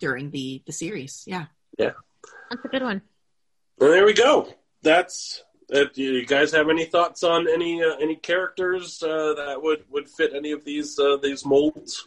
[0.00, 1.46] during the the series yeah
[1.78, 1.92] yeah
[2.50, 3.00] That's a good one.
[3.78, 4.52] And there we go.
[4.82, 5.44] That's.
[5.72, 9.84] Uh, do you guys have any thoughts on any uh, any characters uh, that would,
[9.90, 12.04] would fit any of these uh, these molds?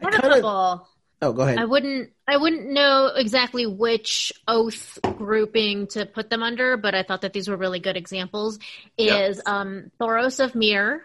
[0.00, 0.88] I kinda- couple.
[1.22, 1.58] Oh, go ahead.
[1.58, 7.02] I wouldn't I wouldn't know exactly which oath grouping to put them under, but I
[7.02, 8.58] thought that these were really good examples.
[8.98, 9.28] Yeah.
[9.28, 11.02] Is um Thoros of Myr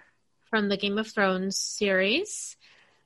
[0.49, 2.57] from the Game of Thrones series.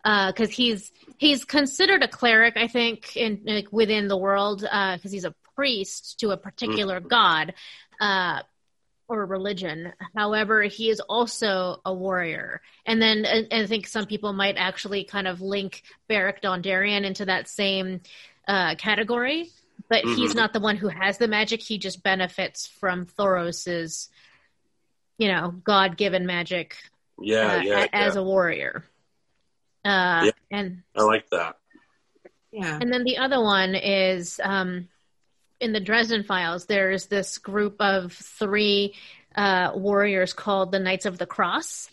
[0.04, 5.26] because he's he's considered a cleric, I think, in like, within the world, because he's
[5.26, 7.54] a priest to a particular god
[8.00, 8.42] uh,
[9.08, 9.94] or religion.
[10.16, 14.56] However, he is also a warrior, and then and, and I think some people might
[14.58, 18.02] actually kind of link Beric Dondarrion into that same
[18.48, 19.52] uh, category.
[19.90, 20.36] But he's Mhm.
[20.36, 21.62] not the one who has the magic.
[21.62, 24.10] He just benefits from Thoros's,
[25.18, 26.78] you know, God-given magic
[27.22, 28.22] Yeah, uh, yeah, a- as yeah.
[28.22, 28.86] a warrior.
[29.84, 30.32] Uh, Yeah.
[30.52, 31.58] And I like that.
[32.52, 32.78] Yeah.
[32.82, 34.88] and then the other one is um,
[35.64, 36.66] in the Dresden Files.
[36.66, 38.94] There's this group of three
[39.36, 41.90] uh, warriors called the Knights of the Cross,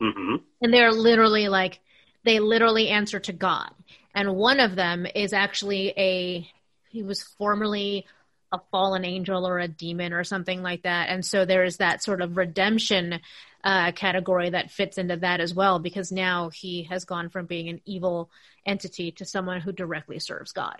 [0.00, 1.80] hmm and they're literally like
[2.24, 3.70] they literally answer to God.
[4.14, 6.48] And one of them is actually a
[6.88, 8.06] he was formerly
[8.52, 11.08] a fallen angel or a demon or something like that.
[11.08, 13.20] And so there's that sort of redemption
[13.64, 17.68] uh, category that fits into that as well, because now he has gone from being
[17.68, 18.30] an evil
[18.64, 20.76] entity to someone who directly serves God.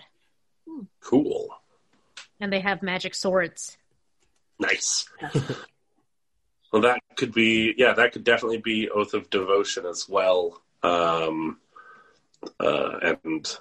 [1.00, 1.48] Cool.
[2.40, 3.76] And they have magic swords.
[4.58, 5.08] Nice.
[6.72, 10.62] well, that could be, yeah, that could definitely be Oath of Devotion as well.
[10.82, 11.58] Um,
[12.60, 13.58] uh, and,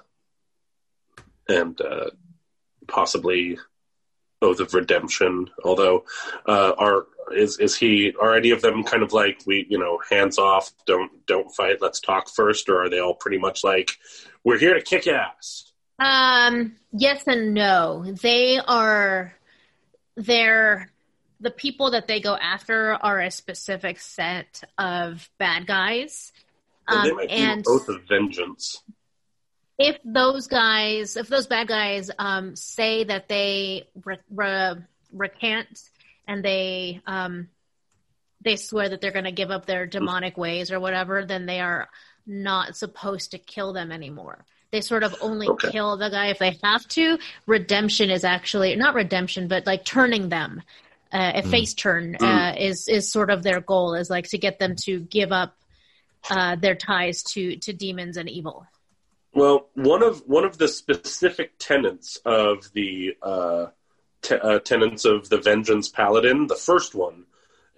[1.48, 2.10] and, uh,
[2.86, 3.58] possibly
[4.42, 5.50] Oath of Redemption.
[5.64, 6.04] Although,
[6.46, 10.00] uh, are, is, is he, are any of them kind of like, we, you know,
[10.10, 12.68] hands off, don't, don't fight, let's talk first?
[12.68, 13.96] Or are they all pretty much like,
[14.44, 15.72] we're here to kick ass?
[15.98, 18.04] Um, yes and no.
[18.04, 19.34] They are
[20.16, 20.90] they're
[21.40, 26.32] the people that they go after are a specific set of bad guys.
[26.86, 28.82] Um, might and do Oath of Vengeance.
[29.78, 34.76] if those guys, if those bad guys um, say that they re- re-
[35.12, 35.80] recant
[36.26, 37.48] and they um,
[38.42, 41.60] they swear that they're going to give up their demonic ways or whatever, then they
[41.60, 41.88] are
[42.26, 44.44] not supposed to kill them anymore.
[44.74, 45.70] They sort of only Okay.
[45.70, 47.16] kill the guy if they have to.
[47.46, 50.62] Redemption is actually not redemption, but like turning them.
[51.12, 54.58] Uh, a face turn uh, is is sort of their goal is like to get
[54.58, 55.56] them to give up
[56.28, 58.66] uh, their ties to to demons and evil.
[59.32, 63.66] Well, one of one of the specific tenets of the uh,
[64.22, 67.26] te- uh, tenets of the Vengeance Paladin, the first one,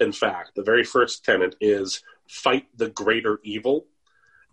[0.01, 3.85] in fact, the very first tenet is fight the greater evil,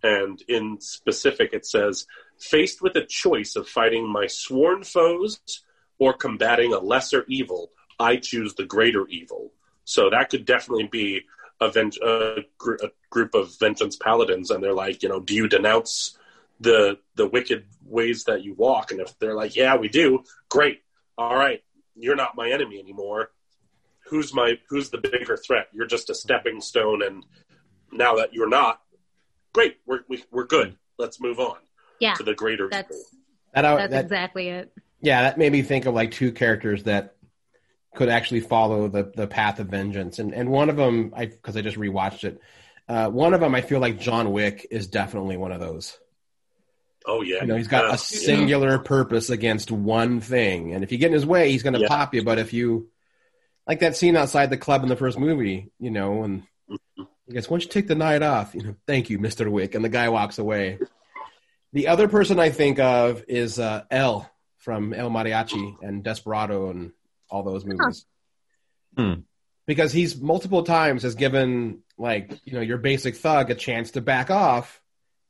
[0.04, 2.06] and in specific, it says
[2.38, 5.40] faced with a choice of fighting my sworn foes
[5.98, 9.52] or combating a lesser evil, I choose the greater evil.
[9.84, 11.22] So that could definitely be
[11.60, 15.34] a, ven- a, gr- a group of vengeance paladins, and they're like, you know, do
[15.34, 16.18] you denounce
[16.60, 18.90] the the wicked ways that you walk?
[18.90, 20.82] And if they're like, yeah, we do, great,
[21.16, 21.62] all right,
[21.96, 23.30] you're not my enemy anymore.
[24.10, 25.68] Who's my who's the bigger threat?
[25.72, 27.24] You're just a stepping stone, and
[27.90, 28.80] now that you're not,
[29.54, 30.76] great, we're we, we're good.
[30.98, 31.56] Let's move on
[32.00, 33.02] Yeah, to the greater that's evil.
[33.54, 34.70] That, I- that's that- exactly it.
[35.00, 37.14] yeah, that made me think of like two characters that
[37.94, 41.56] could actually follow the the path of vengeance, and and one of them, I because
[41.56, 42.40] I just rewatched it.
[42.86, 45.98] Uh, one of them, I feel like John Wick is definitely one of those.
[47.06, 50.90] Oh yeah, You know, he's got Uh, a singular purpose against one thing, and if
[50.92, 51.88] you get in his way, he's going to Yeah.
[51.88, 52.22] pop you.
[52.24, 52.88] But if you
[53.66, 56.42] like that scene outside the club in the first movie, you know, and
[57.26, 59.74] he goes, "Why don't you take the night off?" You know, thank you, Mister Wick,
[59.74, 60.78] and the guy walks away.
[61.72, 66.92] The other person I think of is uh, El from El Mariachi and Desperado and
[67.30, 68.06] all those movies.
[68.96, 69.14] Hmm.
[69.66, 74.00] Because he's multiple times has given like you know your basic thug a chance to
[74.00, 74.80] back off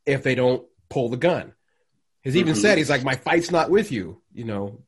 [0.04, 1.54] if they don't pull the gun.
[2.22, 2.58] He's even Mhm.
[2.60, 4.80] said he's like my fight's not with you, you know,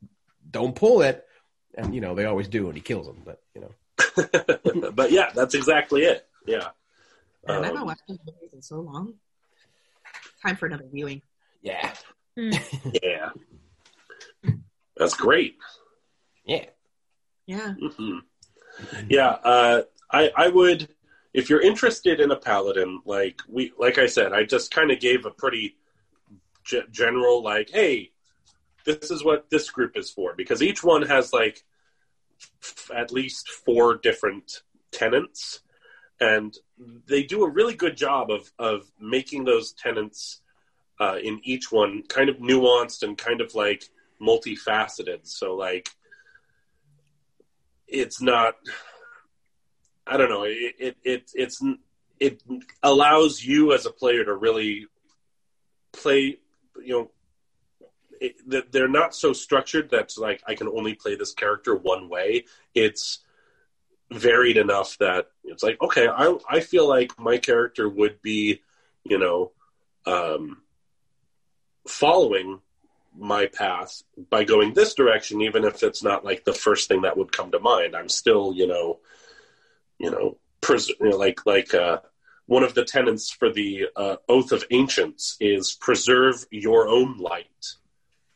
[0.51, 1.25] don't pull it,
[1.75, 3.23] and you know they always do, and he kills them.
[3.25, 6.27] But you know, but yeah, that's exactly it.
[6.47, 6.69] Yeah.
[7.47, 9.15] Man, I Um, haven't watched these movies in so long.
[10.45, 11.23] Time for another viewing.
[11.63, 11.95] yeah,
[12.37, 13.31] yeah.
[14.97, 15.57] That's great.
[16.45, 16.67] yeah,
[17.47, 17.75] Yeah.
[17.75, 18.19] hmm
[19.09, 20.89] Yeah, uh, I I would
[21.35, 25.01] if you're interested in a paladin, like we like I said, I just kind of
[25.01, 25.77] gave a pretty
[26.65, 28.13] ge- general like, hey,
[28.85, 31.65] this is what this group is for because each one has like
[32.63, 35.61] f- at least four different tenants,
[36.21, 36.57] and
[37.07, 40.41] they do a really good job of of making those tenants
[41.01, 43.85] uh, in each one kind of nuanced and kind of like
[44.21, 45.21] multifaceted.
[45.27, 45.89] So like
[47.87, 48.57] it's not
[50.07, 50.45] I don't know.
[50.45, 51.63] It, it it it's
[52.21, 52.43] it
[52.83, 54.87] allows you as a player to really
[55.93, 56.39] play.
[56.83, 57.11] You know,
[58.21, 62.45] it, they're not so structured that like I can only play this character one way.
[62.75, 63.21] It's
[64.13, 68.63] varied enough that it's like okay, I I feel like my character would be,
[69.05, 69.53] you know,
[70.07, 70.63] um,
[71.89, 72.61] following
[73.19, 77.17] my path by going this direction, even if it's not like the first thing that
[77.17, 77.97] would come to mind.
[77.97, 78.99] I'm still, you know,
[79.99, 82.01] you know, pres- like like uh,
[82.47, 87.75] one of the tenets for the uh, oath of ancients is preserve your own light,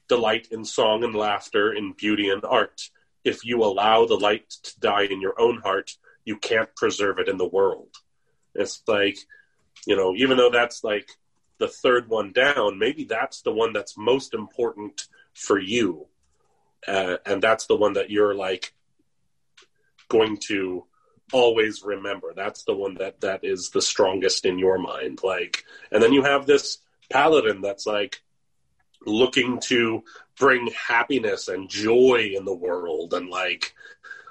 [0.08, 2.90] delight in song and laughter, in beauty and art.
[3.24, 5.92] If you allow the light to die in your own heart,
[6.24, 7.94] you can't preserve it in the world.
[8.54, 9.18] It's like,
[9.86, 11.10] you know, even though that's like
[11.58, 16.06] the third one down, maybe that's the one that's most important for you.
[16.86, 18.72] Uh, and that's the one that you're like
[20.08, 20.86] going to
[21.32, 22.32] always remember.
[22.34, 25.20] That's the one that that is the strongest in your mind.
[25.22, 26.78] Like, and then you have this
[27.10, 28.22] paladin that's like
[29.06, 30.04] looking to
[30.40, 33.72] bring happiness and joy in the world, and like,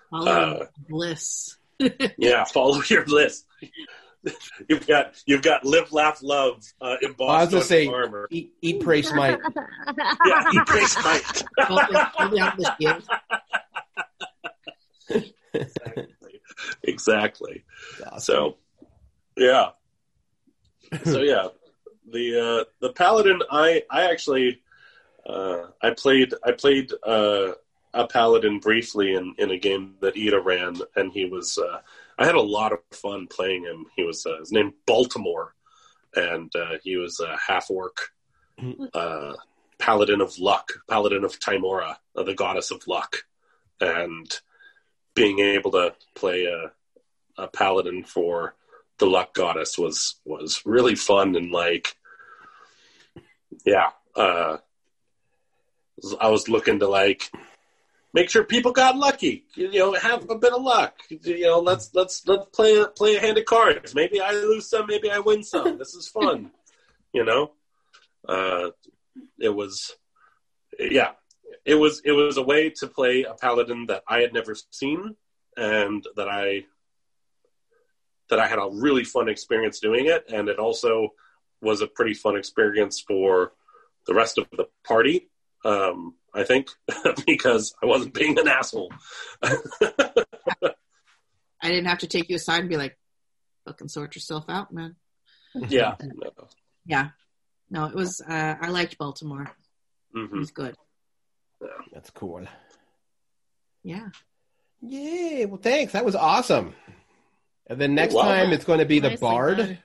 [0.10, 1.58] Follow Uh, bliss.
[2.18, 3.46] yeah, follow your bliss.
[4.68, 8.04] you've got you've got live, laugh, love uh, I was embossed gonna on say, your
[8.04, 8.28] armor.
[8.32, 9.40] eat, eat, pray, smite.
[10.26, 11.24] Yeah, you praise Mike.
[11.60, 13.04] Hold it- hold it on the shield.
[15.54, 16.10] exactly.
[16.84, 17.64] exactly.
[18.20, 18.58] So,
[19.38, 19.70] yeah.
[21.06, 21.48] So yeah,
[22.12, 23.42] the uh, the paladin.
[23.52, 24.62] I I actually
[25.30, 27.54] uh, I played I played uh,
[27.94, 31.58] a paladin briefly in in a game that Ida ran, and he was.
[31.58, 31.80] Uh,
[32.18, 33.86] I had a lot of fun playing him.
[33.96, 35.56] He was uh, his name Baltimore,
[36.16, 38.12] and uh, he was a half orc.
[38.94, 39.36] Uh,
[39.78, 43.24] paladin of luck, paladin of Tymora, uh, the goddess of luck,
[43.80, 44.30] and
[45.14, 46.72] being able to play a,
[47.42, 48.56] a paladin for
[48.98, 51.96] the luck goddess was was really fun and like
[53.66, 54.58] yeah uh
[56.20, 57.32] i was looking to like
[58.14, 60.96] make sure people got lucky you know have a bit of luck.
[61.10, 63.94] You know let's let's let's play a play a hand of cards.
[63.94, 65.78] Maybe i lose some maybe i win some.
[65.78, 66.52] This is fun
[67.14, 67.52] you know?
[68.28, 68.70] Uh
[69.40, 69.96] it was
[70.80, 71.12] yeah
[71.66, 75.16] it was it was a way to play a paladin that I had never seen
[75.58, 76.66] and that I
[78.30, 80.26] that I had a really fun experience doing it.
[80.30, 81.10] And it also
[81.62, 83.54] was a pretty fun experience for
[84.08, 85.29] the rest of the party
[85.66, 86.70] um, I think
[87.26, 88.92] because I wasn't being an asshole
[91.62, 92.98] I didn't have to take you aside and be like,
[93.66, 94.96] fucking sort yourself out, man.
[95.68, 96.32] yeah no.
[96.86, 97.10] Yeah.
[97.70, 99.44] No, it was, uh, I liked Baltimore.
[100.16, 100.40] It Mhm.
[100.40, 100.76] was good.
[101.92, 102.46] That's cool.
[103.84, 104.10] Yeah.
[104.82, 105.46] Yay!
[105.46, 105.92] Well, thanks.
[105.94, 106.74] That was awesome.
[107.68, 108.24] And then next Wow.
[108.24, 109.80] time it's going to be the Nicely bard.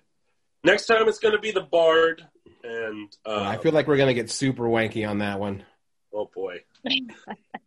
[0.62, 2.26] next time it's going to be the bard
[2.64, 5.62] and uh, I feel like we're going to get super wanky on that one.
[6.12, 6.60] oh boy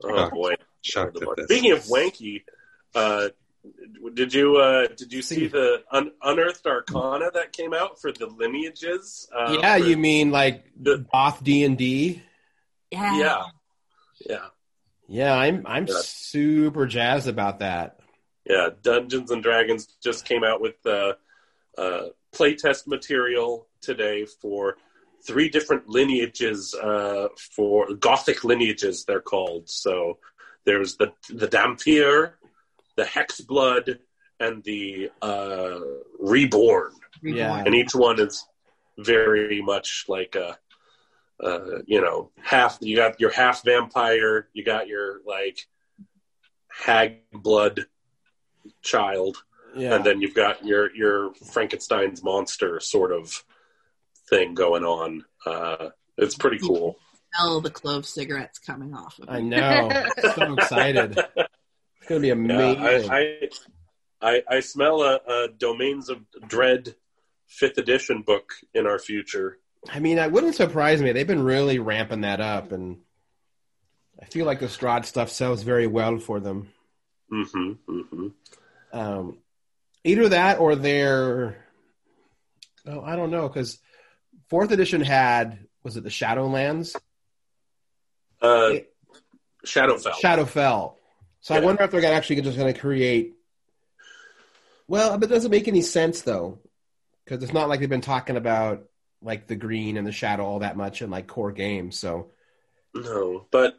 [0.03, 1.45] oh boy Shocked at this.
[1.45, 2.43] Speaking of wanky,
[2.95, 3.29] uh,
[4.13, 8.27] did you uh, did you see the un- unearthed arcana that came out for the
[8.27, 9.27] lineages?
[9.35, 12.21] Uh, yeah, you mean like the- Goth D and D?
[12.91, 13.19] Yeah.
[13.19, 13.43] yeah,
[14.29, 14.45] yeah,
[15.09, 15.95] Yeah, I'm I'm Yeah.
[16.01, 17.99] super jazzed about that.
[18.49, 18.69] yeah.
[18.81, 21.13] Dungeons and Dragons just came out with uh,
[21.77, 24.77] uh, playtest material today for
[25.27, 29.03] three different lineages uh, for Gothic lineages.
[29.05, 30.17] They're called so.
[30.65, 32.33] There's the the Dhampir,
[32.95, 33.99] the Hexblood,
[34.39, 35.79] and the uh,
[36.19, 36.93] Reborn.
[37.23, 37.63] Yeah.
[37.65, 38.45] and each one is
[38.99, 40.57] very much like a,
[41.43, 42.77] uh, you know, half.
[42.79, 45.67] You got your half vampire, you got your like
[46.69, 47.85] hag blood
[48.81, 49.37] child,
[49.75, 53.43] Yeah, and then you've got your your Frankenstein's monster sort of
[54.29, 55.23] thing going on.
[55.45, 56.97] Uh, it's pretty cool.
[57.35, 59.43] Smell the clove cigarettes coming off of I it.
[59.43, 59.89] know.
[60.35, 61.11] so excited.
[61.17, 63.11] It's going to be Yeah, amazing.
[63.11, 63.49] I,
[64.21, 66.95] I, I I smell a, a Domains of Dread
[67.47, 69.59] fifth edition book in our future.
[69.91, 71.11] I mean, that wouldn't surprise me.
[71.11, 72.97] They've been really ramping that up, and
[74.21, 76.69] I feel like the Strahd stuff sells very well for them.
[77.29, 78.27] hmm hmm
[78.91, 79.37] Um,
[80.03, 81.63] either that or their,
[82.85, 83.79] oh, I don't know, because
[84.49, 86.95] fourth edition had was it the Shadowlands?
[88.41, 88.73] Uh,
[89.65, 90.13] Shadowfell.
[90.21, 90.93] Shadowfell.
[91.41, 93.35] So I wonder if they're gonna actually just going to create.
[94.87, 96.59] Well, but it doesn't make any sense though,
[97.23, 98.83] because it's not like they've been talking about
[99.21, 101.97] like the green and the shadow all that much in like core games.
[101.97, 102.31] So
[102.93, 103.77] No, but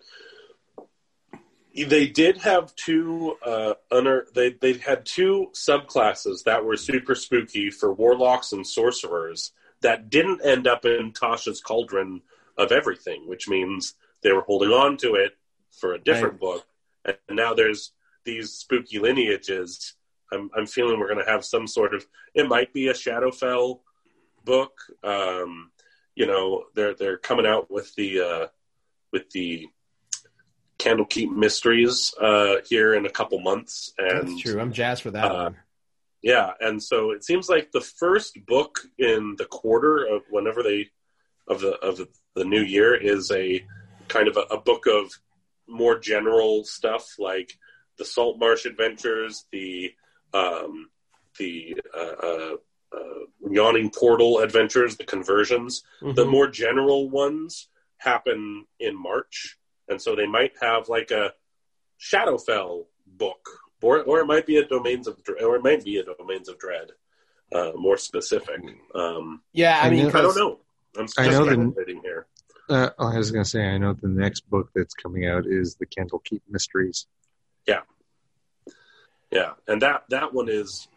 [1.75, 7.71] they did have two uh uner- they they had two subclasses that were super spooky
[7.71, 9.53] for warlocks and sorcerers
[9.83, 12.23] that didn't end up in Tasha's cauldron
[12.57, 15.33] of everything, which means they were holding on to it
[15.71, 16.67] for a different book.
[17.05, 17.93] And now there's
[18.25, 19.95] these spooky lineages.
[20.33, 23.81] I'm I'm feeling we're gonna have some sort of it might be a Shadowfell
[24.45, 24.73] book.
[25.05, 25.71] Um
[26.15, 28.47] you know, they're they're coming out with the uh
[29.13, 29.69] with the
[30.79, 34.61] Candlekeep Mysteries uh, here in a couple months, and that's true.
[34.61, 35.57] I'm jazzed for that uh, one.
[36.23, 40.89] Yeah, and so it seems like the first book in the quarter of whenever they
[41.49, 43.65] of the of the, the new year is a
[44.09, 45.11] kind of a, a book of
[45.69, 47.53] more general stuff like
[47.99, 49.93] the Salt Marsh Adventures, the
[50.35, 50.91] um,
[51.39, 52.55] the uh, uh,
[52.93, 56.31] uh, Yawning Portal Adventures, the conversions the Mhm.
[56.31, 59.57] more general ones happen in March,
[59.89, 61.33] and so they might have like a
[62.01, 63.49] Shadowfell book,
[63.83, 66.49] or or it might be a Domains of Dread, or it might be a Domains
[66.49, 66.89] of Dread,
[67.55, 68.61] uh, more specific.
[68.95, 70.59] Um, yeah, I I mean, know- I don't know.
[70.97, 72.27] I'm just I know the- speculating here.
[72.71, 75.77] Uh, I was going to say, I know the next book that's coming out is
[75.77, 77.07] the Candlekeep Mysteries.
[77.67, 77.81] Yeah,
[79.31, 80.89] yeah, and that that one is,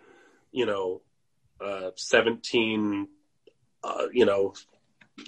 [0.51, 1.01] you know,
[1.63, 3.07] uh, seventeen,
[3.84, 4.53] uh, you know,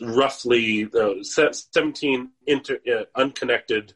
[0.02, 3.94] roughly uh, seventeen inter uh, unconnected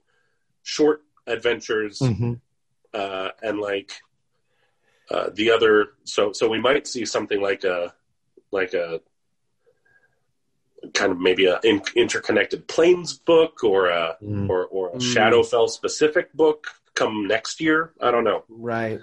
[0.64, 2.34] short adventures, Mm-hmm.
[2.94, 3.92] Uh, and like
[5.10, 5.90] uh, the other.
[6.04, 7.94] So so we might see something like a
[8.52, 9.02] like a
[10.94, 14.50] kind of maybe a in, interconnected planes book or a Mm.
[14.50, 15.16] or or a Mm.
[15.16, 17.94] Shadowfell specific book come next year.
[18.02, 18.44] I don't know.
[18.48, 19.00] Right.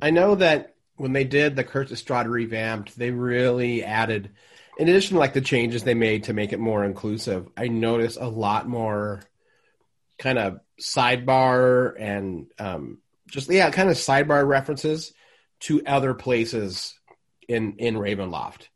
[0.00, 4.30] I know that when they did the Curse of Strahd revamped, they really added,
[4.78, 8.18] in addition to like the changes they made to make it more inclusive, I noticed
[8.20, 9.22] a lot more
[10.18, 15.12] kind of sidebar and um, just, yeah, kind of sidebar references
[15.60, 16.98] to other places
[17.48, 18.68] in, in Ravenloft.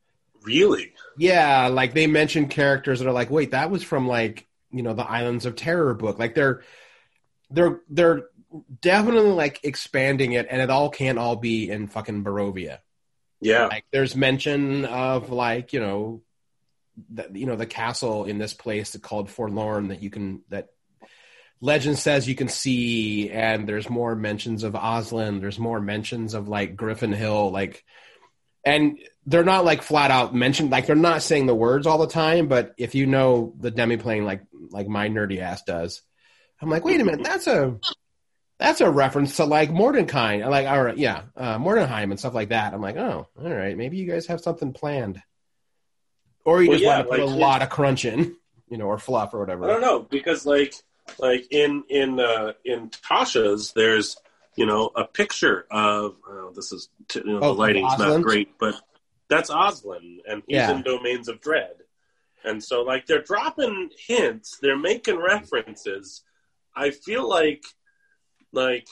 [0.42, 0.92] Really?
[1.18, 4.94] Yeah, like they mentioned characters that are like, wait, that was from like you know
[4.94, 6.18] the Islands of Terror book.
[6.18, 6.62] Like they're
[7.50, 8.26] they're they're
[8.80, 12.78] definitely like expanding it, and it all can't all be in fucking Barovia.
[13.40, 13.66] Yeah.
[13.66, 16.22] Like there's mention of like you know
[17.10, 20.68] the, you know the castle in this place called Forlorn that you can that
[21.60, 25.40] legend says you can see, and there's more mentions of Azalin.
[25.40, 27.84] There's more mentions of like Gryphon Hill, like
[28.66, 32.08] and they're not like flat out mentioned like they're not saying the words all the
[32.08, 36.02] time but if you know the demi demiplane like like my nerdy ass does
[36.60, 37.78] i'm like wait a minute that's a
[38.58, 42.48] that's a reference to like mordenkainen like all right, yeah uh mordenheim and stuff like
[42.48, 42.74] that.
[42.74, 45.22] I'm like oh all right maybe you guys have something planned.
[46.44, 48.36] Or you Well, just yeah, want to put like, a lot of crunch in
[48.68, 49.64] you know or fluff or whatever.
[49.64, 50.74] I don't know because like
[51.18, 54.16] like in in uh, in Tasha's there's
[54.56, 58.22] you know a picture of oh, this is t- you know, Oh, the lighting's not
[58.22, 58.74] great but
[59.28, 60.76] that's Azalin and he's Yeah.
[60.76, 61.74] in Domains of Dread.
[62.44, 66.22] And so like they're dropping hints they're making references.
[66.74, 67.64] I feel like
[68.52, 68.86] like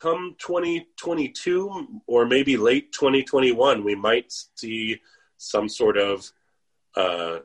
[0.00, 5.00] come 2022 or maybe late 2021 we might see
[5.36, 6.30] some sort of
[6.96, 7.40] uh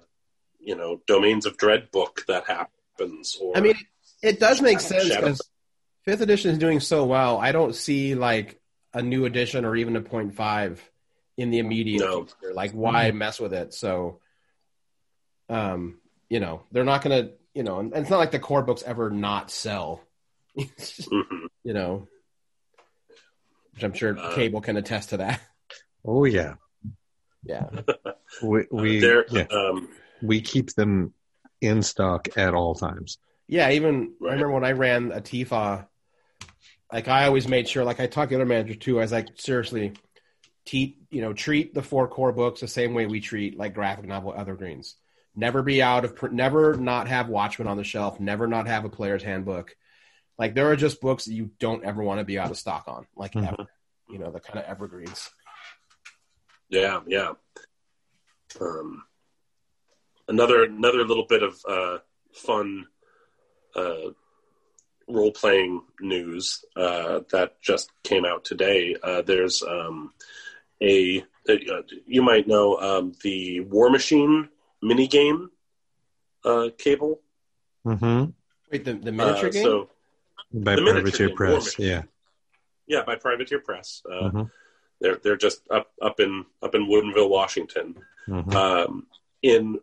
[0.59, 3.75] you know domains of dread book that happens or i mean
[4.21, 5.41] it does make sense because
[6.05, 8.59] fifth edition is doing so well i don't see like
[8.93, 10.81] a new edition or even a point five
[11.37, 12.25] in the immediate No.
[12.25, 12.53] future.
[12.53, 13.73] Like why mess with it?
[13.73, 14.19] So
[15.47, 15.99] um
[16.29, 19.09] you know they're not gonna you know and it's not like the core books ever
[19.09, 20.01] not sell.
[20.57, 21.47] Mhm.
[21.63, 22.07] you know?
[23.73, 25.39] Which i'm sure Uh, cable can attest to that.
[26.03, 26.55] Oh yeah,
[27.43, 27.69] yeah.
[28.41, 29.87] We we, There, yeah, um,
[30.21, 31.13] we keep them
[31.61, 33.17] in stock at all times.
[33.51, 35.87] Yeah, even I remember when I ran a TIFA,
[36.93, 38.99] like I always made sure, like I talked to other managers too.
[38.99, 39.93] I was like, seriously,
[40.65, 44.05] te- you know, treat the four core books the same way we treat like graphic
[44.05, 44.95] novel evergreens.
[45.35, 48.19] Never be out of, print, never not have Watchmen on the shelf.
[48.19, 49.75] Never not have a player's handbook.
[50.37, 52.83] Like there are just books that you don't ever want to be out of stock
[52.87, 53.47] on, like Mhm.
[53.47, 53.65] ever.
[54.09, 55.29] You know, the kind of evergreens.
[56.69, 57.31] yeah, yeah.
[58.61, 59.03] Um,
[60.27, 61.97] another another little bit of uh,
[62.33, 62.85] fun
[63.75, 64.11] uh,
[65.07, 68.95] role playing news uh, that just came out today.
[69.01, 70.13] Uh, there's um,
[70.81, 71.53] a, uh,
[72.05, 74.49] you might know um, the Warmachine
[74.83, 75.47] minigame
[76.45, 77.21] uh, cable.
[77.85, 78.31] Mm-hmm.
[78.71, 79.63] Wait, the, the miniature Uh, game?
[79.63, 79.89] So,
[80.53, 81.77] by The Privateer game, Press.
[81.79, 82.03] War Yeah.
[82.87, 84.01] Yeah, by Privateer Press.
[84.05, 84.51] Uh, Mhm.
[85.01, 87.95] They're they're just up up in up in Woodinville, Washington.
[88.27, 88.53] Mhm.
[88.53, 89.07] Um,
[89.41, 89.79] in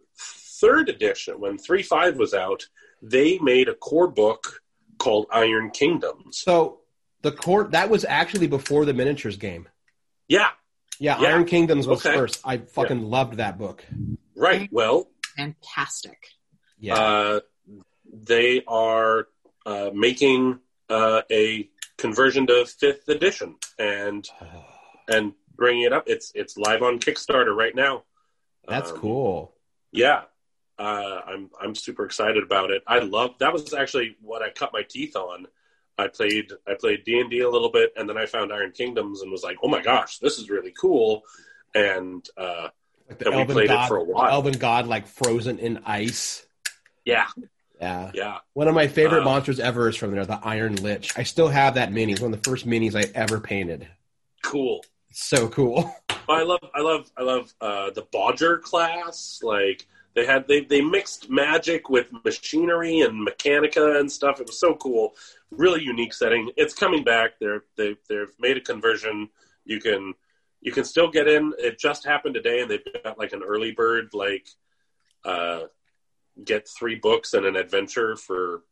[0.60, 2.66] third edition, when three five was out,
[3.10, 4.62] they made a core book
[4.98, 6.38] called Iron Kingdoms.
[6.38, 6.80] So
[7.22, 9.68] the court that was actually before the miniatures game.
[10.28, 10.48] Yeah,
[10.98, 11.28] Yeah, Yeah.
[11.28, 12.16] Iron Kingdoms was Okay.
[12.16, 12.40] first.
[12.44, 13.84] I fucking loved that book.
[14.34, 14.68] right.
[14.72, 16.18] Well, Fantastic.
[16.78, 16.94] Yeah.
[16.94, 17.40] uh,
[18.12, 19.28] they are
[19.66, 24.28] uh, making uh, a conversion to fifth edition and
[25.08, 26.04] and bringing it up.
[26.06, 28.04] It's it's live on Kickstarter right now.
[28.68, 29.54] That's Um, cool.
[29.92, 30.22] Yeah,
[30.78, 32.82] uh, I'm I'm super excited about it.
[32.86, 35.46] I love that was actually what I cut my teeth on.
[35.98, 38.72] I played I played D and D a little bit, and then I found Iron
[38.72, 41.22] Kingdoms and was like, oh my gosh, this is really cool.
[41.74, 42.68] And uh,
[43.08, 44.30] Like and we played it for a while.
[44.30, 46.46] Elven God like frozen in ice.
[47.04, 47.26] yeah,
[47.80, 48.10] Yeah.
[48.14, 51.16] yeah, One of my favorite Uh, monsters ever is from there, the Iron Lich.
[51.18, 52.12] I still have that mini.
[52.12, 53.88] It's one of the first minis I ever painted.
[54.42, 54.84] cool.
[55.12, 55.94] So cool.
[56.28, 59.40] I love I love I love uh, the Bodger class.
[59.42, 59.86] Like
[60.16, 64.40] they had they they mixed magic with machinery and mechanica and stuff.
[64.40, 65.14] It was so cool.
[65.50, 66.50] Really unique setting.
[66.56, 67.38] It's coming back.
[67.38, 69.28] They're they they've made a conversion.
[69.64, 70.14] You can
[70.62, 71.52] you can still get in.
[71.58, 74.48] It just happened today, and they've got like an early bird like
[75.24, 75.64] uh,
[76.42, 78.62] get three books and an adventure for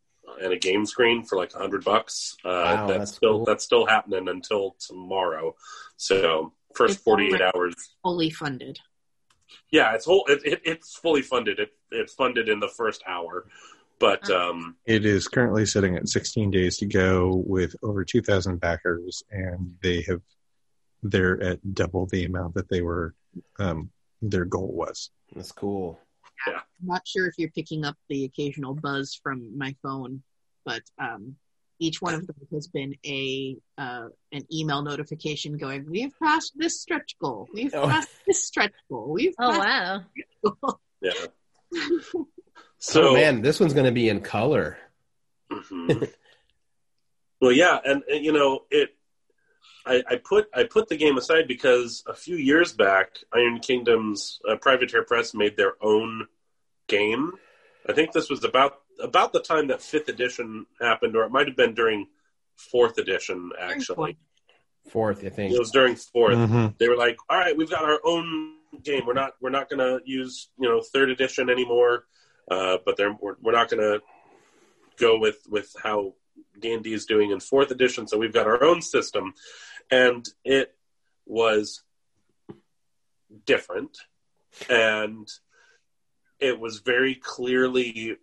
[0.43, 2.37] and a game screen for like a hundred bucks.
[2.43, 3.45] Uh, Wow, that's, that's still cool.
[3.45, 5.55] that's still happening until tomorrow.
[5.99, 7.75] So first forty eight hours.
[8.03, 8.81] Fully funded.
[9.71, 10.25] Yeah, it's whole.
[10.29, 11.59] It, it, it's fully funded.
[11.59, 13.47] It it's funded in the first hour,
[13.99, 19.23] but um, It is currently sitting at 16 days to go with over 2,000 backers,
[19.31, 20.21] and they have
[21.03, 23.15] they're at double the amount that they were
[23.59, 23.91] um,
[24.23, 25.11] their goal was.
[25.35, 25.99] That's cool.
[26.47, 30.23] I'm not sure if you're picking up the occasional buzz from my phone,
[30.65, 31.37] but um,
[31.81, 36.81] each one of them has been a uh, an email notification going, "We've passed this
[36.81, 37.49] stretch goal.
[37.53, 37.87] We've Oh.
[37.89, 39.13] passed this stretch goal.
[39.13, 40.05] We've Oh passed
[40.53, 40.79] wow!
[41.03, 41.13] yeah.
[42.03, 42.29] So
[42.79, 44.77] So oh, man, this one's gonna be in color.
[45.51, 46.09] mhm.
[47.41, 48.91] well, yeah, and, and, you know it.
[49.87, 54.41] I, I put I put the game aside because a few years back, Iron Kingdoms
[54.49, 56.27] uh, Privateer Press made their own
[56.89, 57.33] game.
[57.87, 61.47] I think this was about about the time that fifth edition happened, or it might
[61.47, 62.07] have been during
[62.57, 63.51] fourth edition.
[63.61, 64.17] Actually,
[64.91, 65.53] Fourth, I think.
[65.55, 66.67] it was during 4th Mm-hmm.
[66.79, 69.07] they were like, "All right, we've got our own game.
[69.07, 72.05] We're not we're not going to use you know third edition anymore,
[72.51, 74.01] uh, but they're, we're we're not going to
[74.99, 76.15] go with with how
[76.61, 78.07] D and D is doing in fourth edition.
[78.07, 79.35] So we've got our own system,
[79.91, 80.75] and it
[81.27, 81.83] was
[83.47, 83.97] different,
[84.69, 85.27] and
[86.39, 88.17] it was very clearly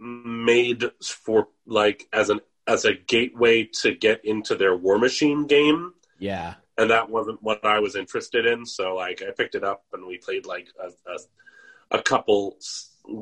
[0.00, 6.54] made for like as an as a gateway to get into their Warmachine game Yeah.
[6.76, 8.66] and that wasn't what I was interested in.
[8.66, 12.58] So like I picked it up and we played like a, a, a couple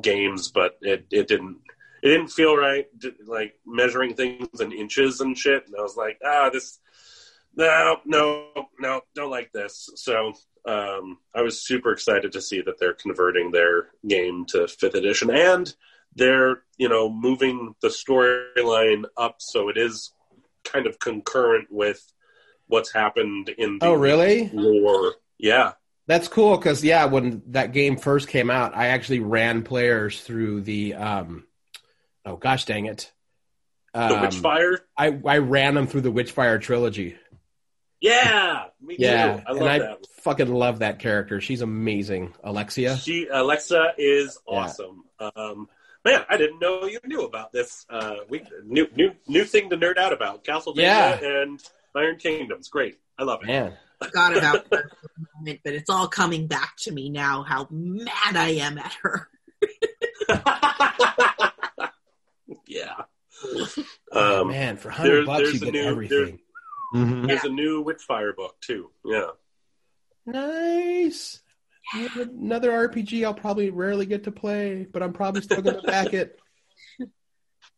[0.01, 1.57] games, but it, it didn't
[2.03, 2.85] it didn't feel right.
[3.25, 6.79] Like measuring things in inches and shit, and I was like, ah, this
[7.55, 8.49] no, no,
[8.79, 9.89] no, don't like this.
[9.95, 10.33] So
[10.67, 15.31] um, I was super excited to see that they're converting their game to fifth edition
[15.31, 15.73] and
[16.17, 20.11] they're you know moving the storyline up so it is
[20.63, 22.01] kind of concurrent with
[22.67, 24.49] what's happened in the Oh, really?
[24.53, 25.13] war.
[25.37, 25.73] Yeah,
[26.07, 30.61] That's cool because yeah, when that game first came out, I actually ran players through
[30.61, 31.45] the um,
[32.25, 33.11] oh gosh dang it,
[33.93, 34.79] the um, Witchfire.
[34.97, 37.15] I I ran them through the Witchfire trilogy.
[38.01, 39.43] Yeah, me Yeah, too.
[39.47, 40.07] I love and I that.
[40.21, 41.39] fucking love that character.
[41.41, 42.97] She's amazing, Alexia.
[42.97, 44.57] She Alexa is Yeah.
[44.57, 45.03] awesome.
[45.19, 45.67] Um,
[46.11, 47.85] man, I didn't know you knew about this.
[47.89, 50.43] Uh, we new new new thing to nerd out about.
[50.43, 51.19] Castlevania Yeah.
[51.23, 51.59] and
[51.95, 52.69] Iron Kingdoms.
[52.69, 53.47] Great, I love it.
[53.47, 57.43] Man, forgot about her for a moment, but it's all coming back to me now.
[57.43, 59.29] How mad I am at her.
[62.67, 62.93] yeah.
[64.11, 66.39] oh, Um, man, for there- hundred bucks you get new- everything.
[66.95, 67.25] Mm-hmm.
[67.27, 68.91] There's a new Witchfire book too.
[69.03, 69.31] Yeah.
[70.25, 71.41] Nice.
[71.93, 76.13] Another RPG I'll probably rarely get to play, but I'm probably still going to back
[76.13, 76.39] it.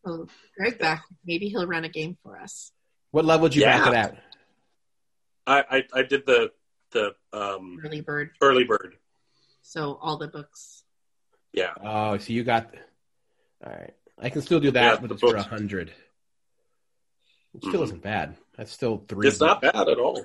[0.04, 0.26] Oh,
[0.56, 1.04] Greg back.
[1.24, 2.72] Maybe he'll run a game for us.
[3.10, 3.78] What level did you Yeah.
[3.78, 4.22] back it at?
[5.46, 6.52] I, I, I did the
[6.92, 8.30] the um, Early bird.
[8.42, 8.96] early bird.
[9.62, 10.82] So all the books.
[11.52, 11.72] Yeah.
[11.82, 12.74] Oh, so you got.
[13.64, 15.92] All right, I can still do that, Yeah, but the it's for a hundred.
[17.54, 17.84] It still Mhm.
[17.84, 18.36] isn't bad.
[18.56, 19.28] That's still three.
[19.28, 20.24] It's not bad at all.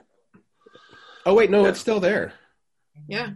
[1.26, 1.70] Oh wait, no, Yeah.
[1.70, 2.34] it's still there.
[3.08, 3.32] Yeah.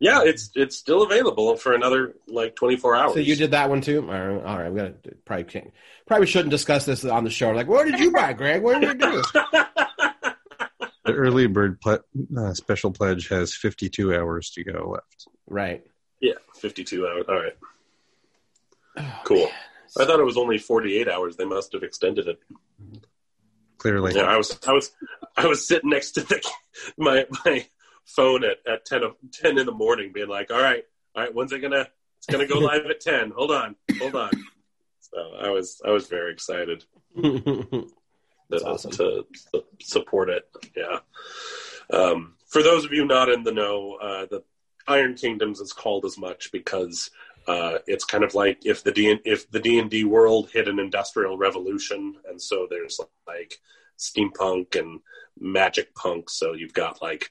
[0.00, 3.12] Yeah, it's it's still available for another like 24 hours.
[3.12, 4.00] So you did that one too.
[4.00, 5.70] All right, all right we got to probably can't,
[6.06, 7.50] probably shouldn't discuss this on the show.
[7.50, 8.62] Like, what did you buy, Greg?
[8.62, 9.22] What did you do?
[11.06, 12.04] The early bird ple-
[12.38, 15.26] uh, special pledge has 52 hours to go left.
[15.48, 15.82] right.
[16.20, 17.24] Yeah, 52 hours.
[17.28, 19.16] All right.
[19.24, 19.50] cool.
[19.98, 21.36] I thought it was only 48 hours.
[21.36, 22.38] They must have extended it.
[23.78, 24.92] Clearly, Yeah, I was I was
[25.36, 26.46] I was sitting next to the
[26.98, 27.66] my my
[28.06, 30.84] phone at at 10 of 10 in the morning being like, "All right.
[31.14, 33.30] All right, when's it going to it's going to go live at 10.
[33.30, 33.76] Hold on.
[33.98, 34.30] Hold on."
[35.00, 36.84] So, I was I was very excited
[37.22, 37.86] to,
[38.64, 38.90] awesome.
[38.92, 40.48] to, to support it.
[40.76, 40.98] Yeah.
[41.92, 44.42] Um, for those of you not in the know, uh, the
[44.86, 47.10] Iron Kingdoms is called as much because
[47.46, 50.68] uh, it's kind of like if the D if the D and D world hit
[50.68, 53.54] an industrial revolution, and so there's like
[53.98, 55.00] steampunk and
[55.38, 56.30] magic punk.
[56.30, 57.30] So you've got like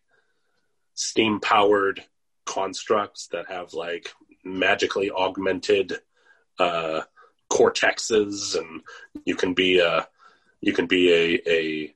[0.99, 2.03] steam powered
[2.45, 4.09] constructs that have like
[4.43, 5.93] magically augmented
[6.59, 7.01] uh,
[7.49, 8.81] cortexes, and
[9.25, 10.07] you can be a
[10.61, 11.95] you can be a, a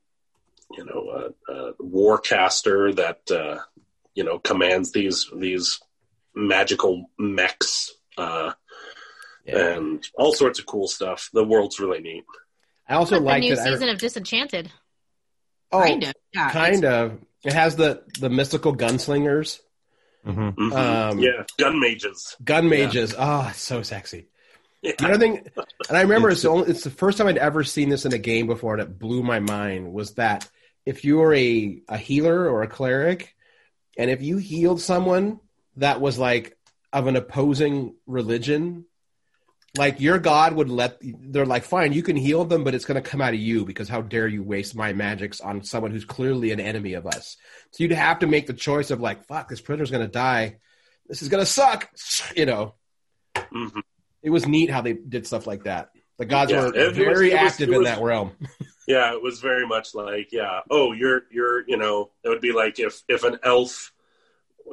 [0.71, 3.59] you know a, a warcaster that uh,
[4.15, 5.81] you know commands these these
[6.33, 8.53] magical mechs uh,
[9.45, 9.75] Yeah.
[9.75, 11.29] and all sorts of cool stuff.
[11.33, 12.23] The world's really neat.
[12.87, 13.67] I also Like the new that.
[13.67, 14.71] I- season of Disenchanted.
[15.73, 16.13] Oh, kind of.
[16.33, 17.19] Yeah, kind of.
[17.43, 19.59] It has the the mystical gunslingers,
[20.23, 20.73] hmm Mhm.
[21.11, 22.35] um, yeah, gun mages.
[22.43, 23.13] gun mages.
[23.17, 24.27] Oh, so sexy.
[24.81, 24.93] Yeah.
[24.97, 25.47] The other thing,
[25.89, 28.13] and I remember it's the, only, it's the first time I'd ever seen this in
[28.13, 29.93] a game before, and it blew my mind.
[29.93, 30.49] Was that
[30.85, 33.33] if you were a a healer or a cleric,
[33.97, 35.39] and if you healed someone
[35.77, 36.57] that was like
[36.91, 38.85] of an opposing religion,
[39.77, 43.01] like your god would let they're like, fine, you can heal them, but it's going
[43.01, 46.05] to come out of you because how dare you waste my magics on someone who's
[46.05, 47.37] clearly an enemy of us?
[47.71, 50.57] So you'd have to make the choice of like, fuck, this prisoner's going to die.
[51.07, 51.89] This is going to suck,
[52.35, 52.75] you know
[53.35, 53.81] Mhm.
[54.21, 55.89] it was neat how they did stuff like that.
[56.19, 58.31] The gods Yeah, were very was- active it in was- that realm.
[58.85, 62.51] Yeah, it was very much like, yeah, oh, you're you're, you know, it would be
[62.51, 63.93] like if if an elf,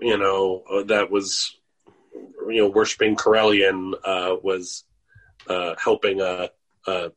[0.03, 1.57] you know, uh, that was,
[2.49, 4.83] you know, worshiping Corellon uh, was
[5.49, 6.51] uh, helping a,
[6.87, 7.11] a,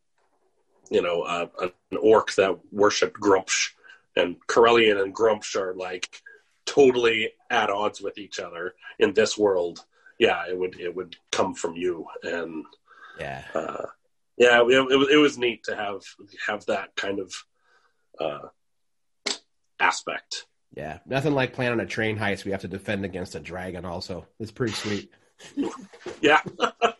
[0.91, 1.49] you know, a,
[1.91, 3.69] an orc that worshipped Gruumsh,
[4.15, 6.21] and Corellon and Gruumsh are like
[6.65, 9.85] totally at odds with each other in this world.
[10.19, 12.63] Yeah, it would it would come from you, and
[13.19, 13.85] Yeah, uh,
[14.37, 16.01] yeah, it, it, was- it was neat to have
[16.47, 17.33] have that kind of
[18.19, 18.47] uh,
[19.79, 20.45] aspect.
[20.75, 20.99] yeah.
[21.05, 22.45] Nothing like playing on a train heist.
[22.45, 23.85] We have to defend against a dragon.
[23.85, 25.11] Also, it's pretty sweet.
[26.21, 26.39] Yeah,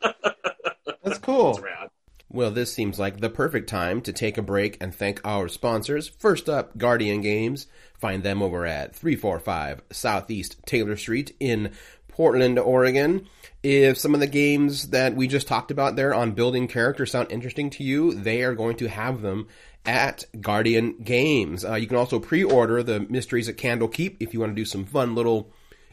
[1.24, 1.52] cool.
[1.52, 1.90] it's rad.
[2.30, 6.08] Well, this seems like the perfect time to take a break and thank our sponsors.
[6.08, 7.68] First up, Guardian Games.
[8.00, 11.72] Find them over at 345 Southeast Taylor Street in
[12.08, 13.28] Portland, Oregon.
[13.62, 17.32] If some of the games that we just talked about there on building character sound
[17.32, 19.48] interesting to you, they are going to have them
[19.86, 21.64] at Guardian Games.
[21.64, 24.86] Uh, you can also pre-order the Mysteries at Candlekeep if you want to do some
[24.86, 25.52] fun little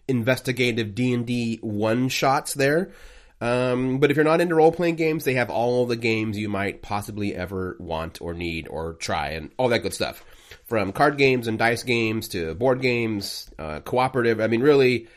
[0.09, 2.93] investigative D&D one-shots there.
[3.41, 6.49] Um, but if you're not into role playing games, they have all the games you
[6.49, 10.25] might possibly ever want or need or try and all that good stuff.
[10.67, 14.41] From card games and dice games to board games, uh, cooperative.
[14.41, 15.09] I mean, really,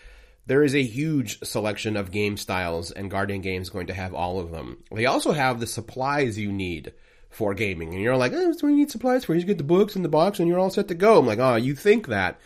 [0.46, 4.40] there is a huge selection of game styles, and Guardian Games going to have all
[4.40, 4.84] of them.
[4.92, 6.94] They also have the supplies you need
[7.30, 9.36] for gaming, and you're like, oh, that's what you need supplies for.
[9.36, 11.20] You get the books and the box, and you're all set to go.
[11.20, 12.40] I'm like, oh, you think that,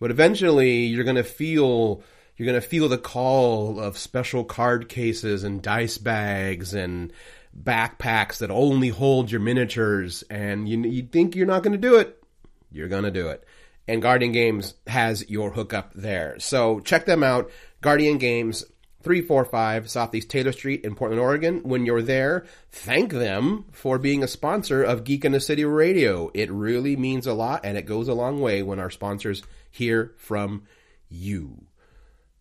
[0.00, 2.02] but eventually you're going to feel
[2.36, 7.12] you're going to feel the call of special card cases and dice bags and
[7.58, 11.96] backpacks that only hold your miniatures and you you think you're not going to do
[11.96, 12.22] it
[12.70, 13.44] you're going to do it
[13.88, 17.50] and Guardian Games has your hookup there so check them out
[17.80, 18.64] Guardian Games
[19.06, 21.60] 345 Southeast Taylor Street in Portland, Oregon.
[21.62, 26.32] When you're there, thank them for being a sponsor of Geek in the City Radio.
[26.34, 30.12] It really means a lot and it goes a long way when our sponsors hear
[30.16, 30.64] from
[31.08, 31.66] you.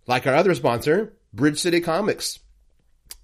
[0.07, 2.40] Like our other sponsor, Bridge City Comics.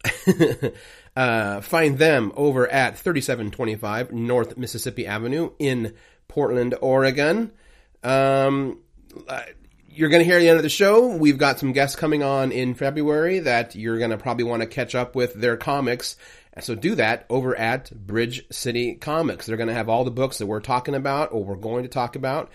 [1.15, 5.93] uh, find them over at 3725 North Mississippi Avenue in
[6.27, 7.51] Portland, Oregon.
[8.03, 8.79] Um,
[9.93, 11.07] you're going to hear the end of the show.
[11.07, 14.67] We've got some guests coming on in February that you're going to probably want to
[14.67, 16.15] catch up with their comics.
[16.59, 19.45] So do that over at Bridge City Comics.
[19.45, 21.89] They're going to have all the books that we're talking about or we're going to
[21.89, 22.51] talk about.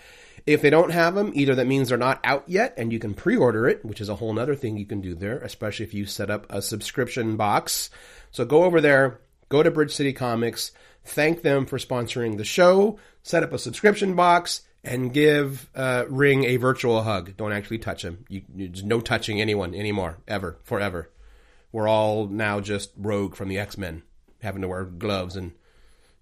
[0.47, 3.13] If they don't have them, either that means they're not out yet and you can
[3.13, 6.05] pre-order it, which is a whole other thing you can do there, especially if you
[6.05, 7.89] set up a subscription box.
[8.31, 9.19] So go over there,
[9.49, 10.71] go to Bridge City Comics,
[11.03, 16.45] thank them for sponsoring the show, set up a subscription box, and give uh, Ring
[16.45, 17.35] a virtual hug.
[17.35, 18.23] Don't actually touch him.
[18.29, 21.11] You, there's no touching anyone anymore, ever, forever.
[21.73, 24.03] We're all now just Rogue from the X Men,
[24.41, 25.51] having to wear gloves and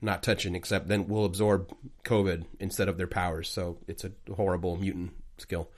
[0.05, 3.49] not touching, except then we'll absorb COVID instead of their powers.
[3.49, 5.69] So it's a horrible mutant skill.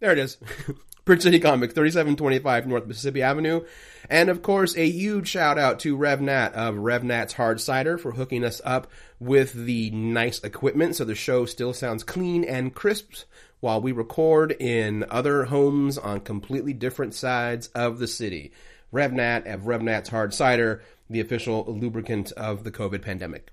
[0.00, 0.38] There it is.
[1.04, 3.64] Bridge City Comics, 3725 North Mississippi Avenue.
[4.08, 8.44] And of course, a huge shout out to RevNat of RevNat's Hard Cider for hooking
[8.44, 8.86] us up
[9.18, 13.24] with the nice equipment so the show still sounds clean and crisp
[13.58, 18.52] while we record in other homes on completely different sides of the city.
[18.92, 23.50] RevNat of RevNat's Hard Cider, the official lubricant of the COVID pandemic.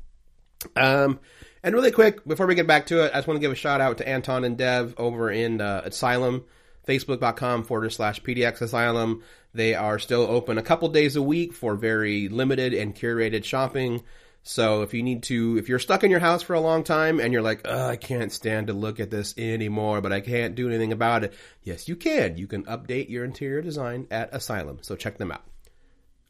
[0.76, 1.20] um,
[1.62, 3.56] and really quick, before we get back to it, I just want to give a
[3.56, 6.44] shout out to Anton and Dev over in uh, Asylum
[6.86, 9.22] facebook.com forward slash PDX Asylum.
[9.54, 14.02] They are still open a couple days a week for very limited and curated shopping.
[14.44, 17.20] So if you need to, if you're stuck in your house for a long time
[17.20, 20.68] and you're like, I can't stand to look at this anymore, but I can't do
[20.68, 21.34] anything about it.
[21.62, 22.36] Yes, you can.
[22.36, 24.78] You can update your interior design at Asylum.
[24.82, 25.44] So check them out.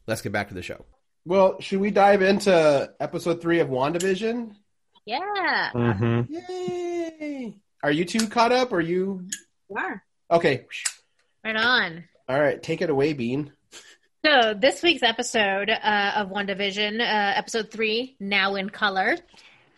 [0.05, 0.85] Let's get back to the show.
[1.25, 4.53] Well, should we dive into episode three of WandaVision?
[5.05, 5.71] Yeah.
[5.73, 6.33] Mm-hmm.
[6.33, 7.55] Yay!
[7.81, 8.73] Are you two caught up?
[8.73, 9.27] Or you?
[9.69, 10.03] We Are.
[10.29, 10.65] Okay.
[11.43, 12.03] Right on.
[12.29, 12.61] All right.
[12.61, 13.53] Take it away, Bean.
[14.25, 19.17] So this week's episode uh, of WandaVision, uh, episode three, now in color,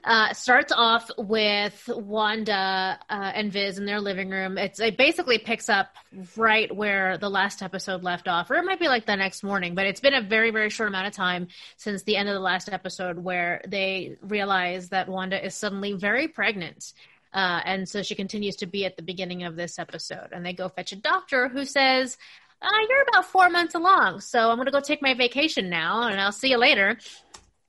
[0.04, 4.60] uh, starts off with Wanda uh, and Viz in their living room.
[4.60, 5.96] It's it basically picks up
[6.38, 9.74] right where the last episode left off, or it might be like the next morning.
[9.74, 11.48] But it's been a very very short amount of time
[11.78, 16.28] since the end of the last episode where they realize that Wanda is suddenly very
[16.28, 16.94] pregnant.
[17.34, 20.30] Uh, and so she continues to be at the beginning of this episode.
[20.32, 22.18] And they go fetch a doctor who says,
[22.66, 26.08] uh, You're about four months along, so I'm going to go take my vacation now,
[26.08, 26.98] and I'll see you later.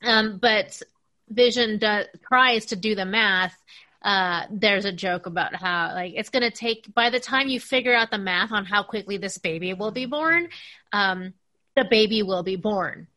[0.03, 0.81] Um, but
[1.29, 3.57] Vision does, tries to do the math.
[4.03, 7.59] Uh, there's a joke about how like it's going to take by the time you
[7.59, 10.49] figure out the math on how quickly this baby will be born,
[10.93, 11.35] um,
[11.75, 13.09] the baby will be born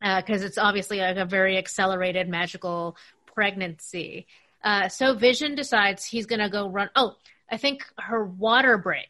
[0.00, 2.96] because uh, it's obviously like a very accelerated magical
[3.34, 4.26] pregnancy.
[4.62, 6.90] Uh, so Vision decides he's going to go run.
[6.94, 7.14] Oh,
[7.50, 9.08] I think her water breaks.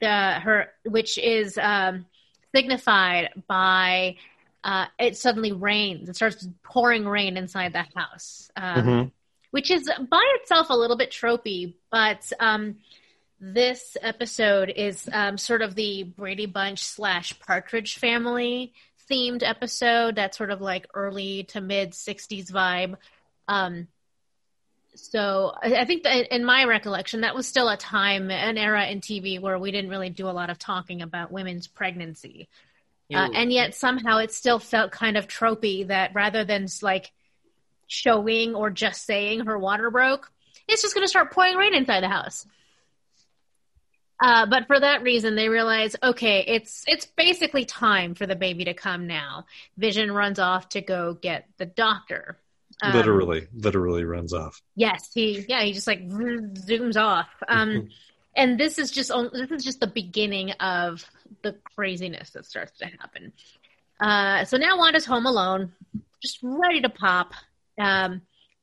[0.00, 0.08] The
[0.40, 2.06] her which is um,
[2.54, 4.16] signified by
[4.64, 6.08] uh, it suddenly rains.
[6.08, 9.12] It starts pouring rain inside the house, um, Mhm.
[9.52, 11.74] which is by itself a little bit tropey.
[11.90, 12.76] But um,
[13.40, 18.72] this episode is um, sort of the Brady Bunch slash Partridge Family
[19.08, 20.16] themed episode.
[20.16, 22.96] That's sort of like early to mid '60s vibe.
[24.96, 28.86] So I, I think that in my recollection, that was still a time, an era
[28.86, 32.48] in TV where we didn't really do a lot of talking about women's pregnancy.
[33.14, 37.12] Uh, and yet somehow it still felt kind of tropey that rather than like
[37.86, 40.32] showing or just saying her water broke,
[40.66, 42.46] it's just going to start pouring rain inside the house.
[44.18, 48.64] Uh, but for that reason, they realize, okay, it's it's basically time for the baby
[48.64, 49.44] to come now.
[49.76, 52.38] Vision runs off to go get the doctor.
[52.82, 54.60] Um, literally, literally runs off.
[54.74, 57.28] Yes, he yeah he just like zooms off.
[57.48, 57.88] Um,
[58.36, 61.04] and this is just on- this is just the beginning of
[61.42, 63.32] the craziness that starts to happen.
[63.98, 65.72] Uh, so now Wanda's home alone,
[66.22, 67.32] just ready to pop.
[67.78, 68.22] Um,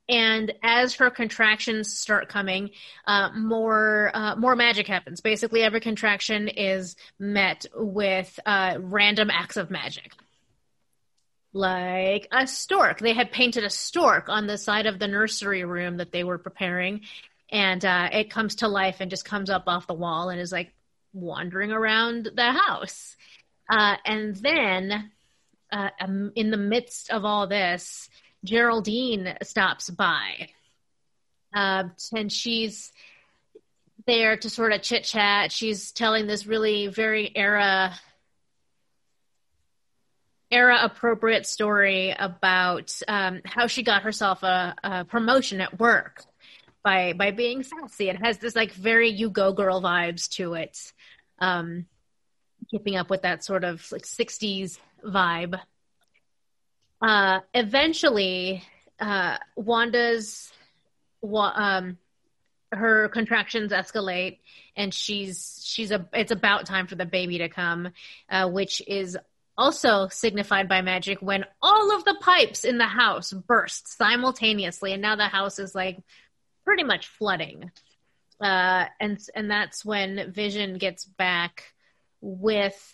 [0.09, 2.71] and as her contractions start coming,
[3.07, 5.21] uh, more uh, more magic happens.
[5.21, 10.11] Basically, every contraction is met with uh, random acts of magic
[11.53, 12.99] like a stork.
[12.99, 16.39] They had painted a stork on the side of the nursery room that they were
[16.39, 17.01] preparing,
[17.51, 20.51] and uh, it comes to life and just comes up off the wall and is
[20.51, 20.73] like
[21.13, 23.15] wandering around the house.
[23.69, 25.11] Uh, and then,
[25.71, 28.09] uh, um, in the midst of all this,
[28.43, 30.49] Geraldine stops by,
[31.53, 32.91] uh, and she's
[34.05, 35.51] there to sort of chit chat.
[35.51, 37.93] She's telling this really very era
[40.53, 46.23] era appropriate story about um, how she got herself a, a promotion at work
[46.83, 48.09] by by being sassy.
[48.09, 50.93] It has this like very you go girl vibes to it,
[51.39, 51.87] um,
[52.69, 55.59] keeping up with that sort of like '60s vibe.
[57.01, 58.63] Uh, eventually,
[58.99, 60.51] uh, Wanda's
[61.21, 61.97] wa- um,
[62.71, 64.37] her contractions escalate,
[64.75, 67.89] and she's she's a it's about time for the baby to come,
[68.29, 69.17] uh, which is
[69.57, 75.01] also signified by magic when all of the pipes in the house burst simultaneously, and
[75.01, 75.99] now the house is like
[76.65, 77.71] pretty much flooding.
[78.41, 81.73] Uh, and and that's when Vision gets back
[82.21, 82.93] with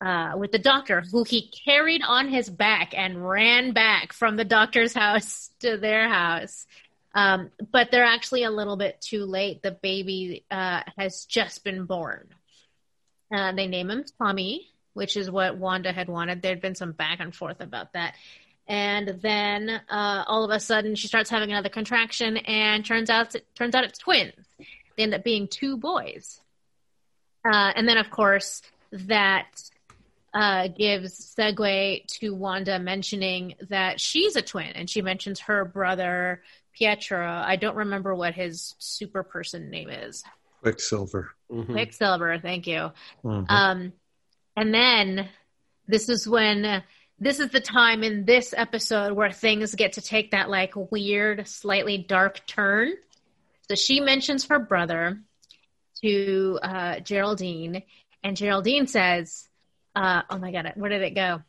[0.00, 4.44] uh, with the doctor, who he carried on his back and ran back from the
[4.44, 6.66] doctor's house to their house.
[7.14, 9.62] Um, but they're actually a little bit too late.
[9.62, 12.28] The baby uh, has just been born.
[13.32, 16.42] Uh, they name him Tommy, which is what Wanda had wanted.
[16.42, 18.14] There'd been some back and forth about that.
[18.68, 23.34] And then uh, all of a sudden, she starts having another contraction, and turns out
[23.54, 24.34] turns out it's twins.
[24.96, 26.40] They end up being two boys.
[27.44, 28.62] Uh, and then, of course,
[28.92, 29.48] that
[30.32, 36.42] uh, gives segue to Wanda mentioning that she's a twin, and she mentions her brother
[36.72, 37.26] Pietro.
[37.28, 40.22] I don't remember what his super person name is.
[40.62, 41.32] Quicksilver.
[41.50, 41.72] Mhm.
[41.72, 42.92] Quicksilver, thank you.
[43.24, 43.50] Mhm.
[43.50, 43.92] Um,
[44.56, 45.28] and then
[45.86, 46.82] this is when
[47.18, 51.46] this is the time in this episode where things get to take that like weird,
[51.46, 52.92] slightly dark turn.
[53.68, 55.20] So she mentions her brother
[56.02, 57.82] to uh, Geraldine,
[58.24, 59.48] and Geraldine says,
[59.94, 61.42] uh, "Oh my god, where did it go?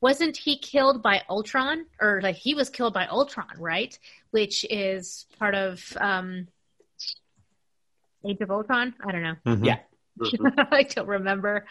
[0.00, 3.96] Wasn't he killed by Ultron, or like he was killed by Ultron, right?
[4.30, 6.48] Which is part of um,
[8.26, 8.94] Age of Ultron.
[9.04, 9.64] I don't know." Mhm.
[9.64, 9.78] Yeah.
[10.72, 11.66] I don't remember.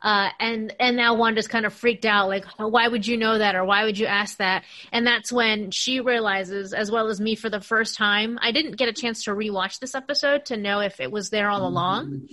[0.00, 3.54] Uh, and and now Wanda's kind of freaked out, like, why would you know that,
[3.54, 4.64] or why would you ask that?
[4.92, 8.76] And that's when she realizes, as well as me, for the first time, I didn't
[8.76, 12.28] get a chance to rewatch this episode to know if it was there all along.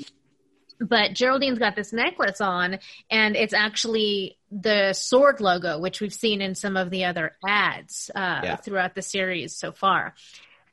[0.80, 2.80] But Geraldine's got this necklace on,
[3.10, 8.12] and it's actually the sword logo, which we've seen in some of the other ads
[8.14, 8.56] uh, Yeah.
[8.58, 10.16] throughout the series so far.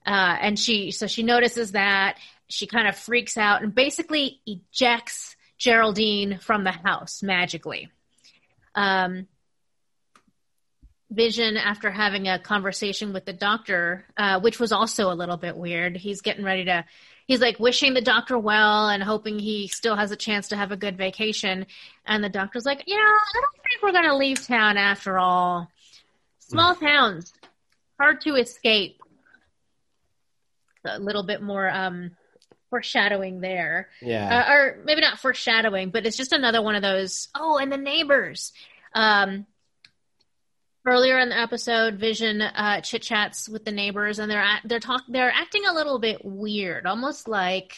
[0.05, 5.37] Uh, and she, so she notices that she kind of freaks out and basically ejects
[5.63, 7.89] Geraldine from the house magically.
[8.75, 9.29] Um,
[11.09, 15.57] Vision, after having a conversation with the doctor, uh, which was also a little bit
[15.57, 16.85] weird, he's getting ready to,
[17.27, 20.73] he's like wishing the doctor well and hoping he still has a chance to have
[20.73, 21.67] a good vacation.
[22.05, 25.17] And the doctor's like, you know, I don't think we're going to leave town after
[25.17, 25.69] all.
[26.41, 27.33] Small towns,
[28.01, 29.01] hard to escape.
[30.85, 32.17] A little bit more um,
[32.73, 34.47] foreshadowing there Yeah.
[34.49, 37.29] uh, or maybe not foreshadowing, but it's just another one of those.
[37.35, 38.55] Oh, and the neighbors.
[38.95, 39.45] Um,
[40.87, 44.81] earlier in the episode, Vision uh, chit chats with the neighbors, and they're at, they're
[44.81, 47.77] talk they're acting a little bit weird, almost like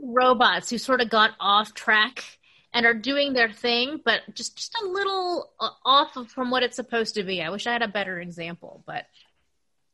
[0.00, 2.24] robots who sort of got off track
[2.72, 5.50] and are doing their thing, but just just a little
[5.84, 7.40] off of, from what it's supposed to be.
[7.40, 9.06] I wish I had a better example, but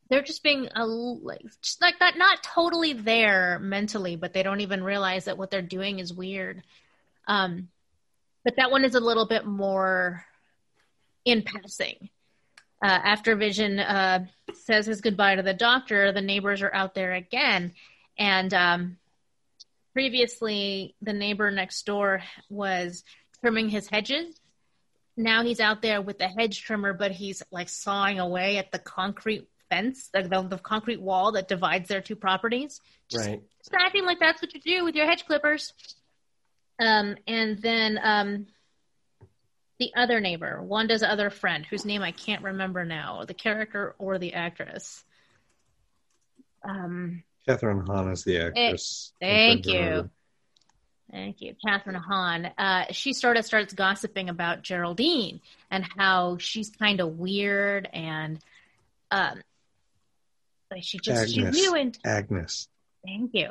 [0.09, 4.61] they're just being a like just like that not totally there mentally but they don't
[4.61, 6.63] even realize that what they're doing is weird.
[7.27, 7.69] Um
[8.43, 10.25] but that one is a little bit more
[11.25, 12.09] in passing.
[12.81, 17.13] Uh, after vision uh, says his goodbye to the doctor the neighbors are out there
[17.13, 17.73] again.
[18.17, 18.97] And um
[19.93, 23.03] previously the neighbor next door was
[23.41, 24.39] trimming his hedges.
[25.19, 28.79] Now he's out there with the hedge trimmer but he's like sawing away at the
[28.79, 32.81] concrete fence, the, the, the concrete wall that divides their two properties.
[33.09, 33.41] Just, Right.
[33.59, 35.73] just acting like that's what you do with your hedge clippers.
[36.79, 38.47] Um, and then um,
[39.79, 44.17] the other neighbor, Wanda's other friend, whose name I can't remember now, the character or
[44.19, 45.03] the actress.
[46.63, 49.13] Um, Kathryn Hahn is the actress.
[49.19, 50.09] thank I'm trying to you.
[51.09, 52.51] Thank you, Kathryn Hahn.
[52.57, 55.39] Uh, she sort of starts gossiping about Geraldine
[55.71, 58.39] and how she's kind of weird and
[59.09, 59.41] um,
[60.71, 62.67] like she just she's new in Agnes.
[63.05, 63.49] Thank you.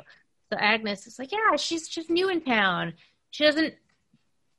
[0.51, 2.93] So Agnes is like, yeah, she's just new in town.
[3.31, 3.73] She doesn't,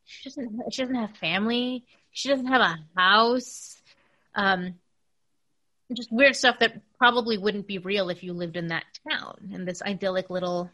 [0.04, 1.84] she doesn't, she doesn't have family.
[2.10, 3.76] She doesn't have a house.
[4.34, 4.74] Um,
[5.92, 9.64] just weird stuff that probably wouldn't be real if you lived in that town in
[9.64, 10.70] this idyllic little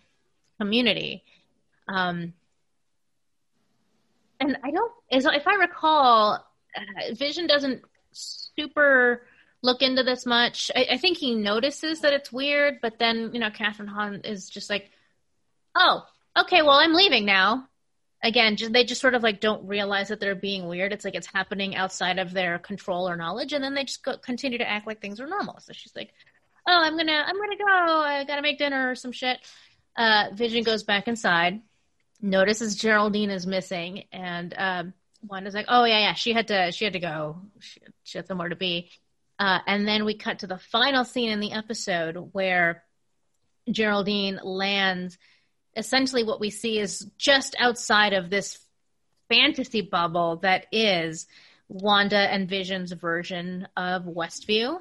[0.59, 1.23] community.
[1.87, 2.33] Um,
[4.41, 6.45] and I don't, as if I recall,
[6.77, 7.83] uh, Vision doesn't
[8.13, 9.23] super
[9.65, 10.71] look into this much.
[10.77, 14.49] I, I think he notices that it's weird, but then you know, Kathryn Hahn is
[14.51, 14.91] just like,
[15.75, 16.05] "Oh,
[16.39, 17.67] okay, well, I'm leaving now."
[18.23, 20.93] Again, just, they just sort of like don't realize that they're being weird.
[20.93, 24.17] It's like it's happening outside of their control or knowledge, and then they just go,
[24.19, 25.59] continue to act like things are normal.
[25.61, 26.13] So she's like,
[26.69, 28.01] "Oh, I'm gonna, I'm gonna go.
[28.03, 29.39] I gotta make dinner or some shit."
[29.97, 31.63] Uh, Vision goes back inside,
[32.21, 34.95] notices Geraldine is missing, and um,
[35.27, 37.41] Wanda's like, "Oh yeah, yeah, she had to, she had to go.
[37.61, 38.91] She, she had somewhere to be."
[39.39, 42.85] Uh, and then we cut to the final scene in the episode where
[43.71, 45.19] Geraldine lands.
[45.77, 48.59] Essentially, what we see is just outside of this
[49.29, 51.27] fantasy bubble that is
[51.69, 54.79] Wanda and Vision's version of Westview.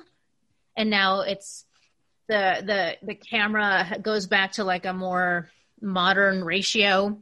[0.75, 1.65] And now it's
[2.27, 5.49] the the the camera goes back to like a more
[5.81, 7.17] modern ratio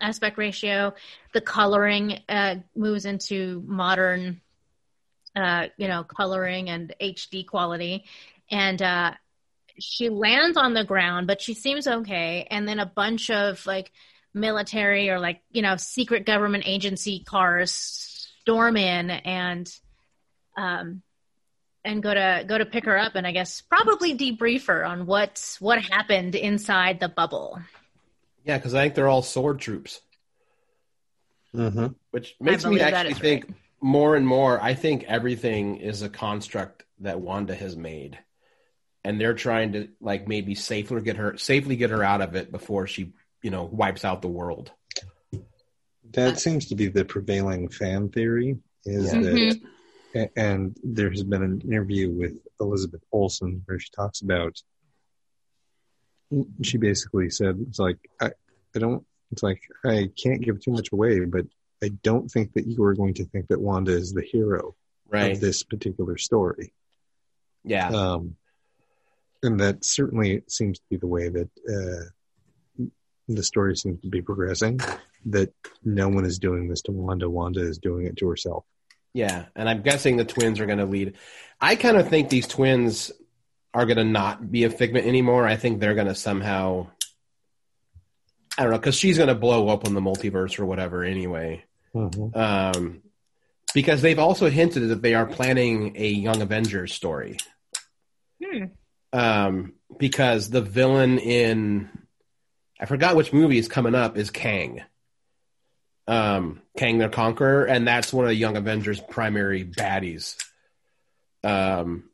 [0.00, 0.94] aspect ratio.
[1.32, 4.40] The coloring uh, moves into modern
[5.36, 8.04] uh, you know, coloring and HD quality.
[8.50, 9.12] And uh,
[9.78, 12.46] she lands on the ground, but she seems okay.
[12.50, 13.92] And then a bunch of like
[14.34, 17.72] military or like, you know, secret government agency cars
[18.42, 19.70] storm in and
[20.56, 21.02] um
[21.84, 25.06] and go to go to pick her up and I guess probably debrief her on
[25.06, 27.60] what what happened inside the bubble.
[28.44, 30.00] Yeah, because I think they're all sword troops,
[31.54, 31.88] Mm-hmm.
[32.10, 33.54] which makes me actually think right.
[33.80, 34.60] More and more.
[34.62, 38.18] I think everything is a construct that Wanda has made,
[39.04, 42.50] and they're trying to like maybe safely get her safely get her out of it
[42.52, 43.12] before she,
[43.42, 44.70] you know, wipes out the world.
[46.12, 48.58] That seems to be the prevailing fan theory.
[48.84, 49.20] Is Yeah.
[49.20, 50.18] that, mm-hmm.
[50.18, 54.60] a- and there has been an interview with Elizabeth Olsen where she talks about.
[56.62, 58.30] She basically said, "It's like I,
[58.74, 59.04] I don't.
[59.32, 61.46] It's like I can't give too much away, but
[61.82, 64.74] I don't think that you are going to think that Wanda is the hero
[65.08, 65.32] Right?
[65.32, 66.72] of this particular story."
[67.64, 67.88] yeah.
[67.88, 68.36] Um,
[69.42, 72.84] and that certainly seems to be the way that uh,
[73.28, 74.80] the story seems to be progressing.
[75.26, 75.52] That
[75.84, 77.28] no one is doing this to Wanda.
[77.28, 78.64] Wanda is doing it to herself.
[79.12, 81.16] Yeah, and I'm guessing the twins are going to lead.
[81.60, 83.10] I kind of think these twins
[83.74, 85.46] are going to not be a figment anymore.
[85.46, 86.88] I think they're going to somehow.
[88.58, 91.64] I don't know because she's going to blow up on the multiverse or whatever anyway.
[91.94, 92.36] Mhm.
[92.36, 93.02] Um,
[93.74, 97.36] because they've also hinted that they are planning a Young Avengers story.
[98.44, 98.64] Hmm.
[99.12, 101.88] Um, because the villain in
[102.78, 104.82] I forgot which movie is coming up is Kang.
[106.06, 110.36] Um, Kang the Conqueror, and that's one of the Young Avengers' primary baddies.
[111.44, 112.04] Um,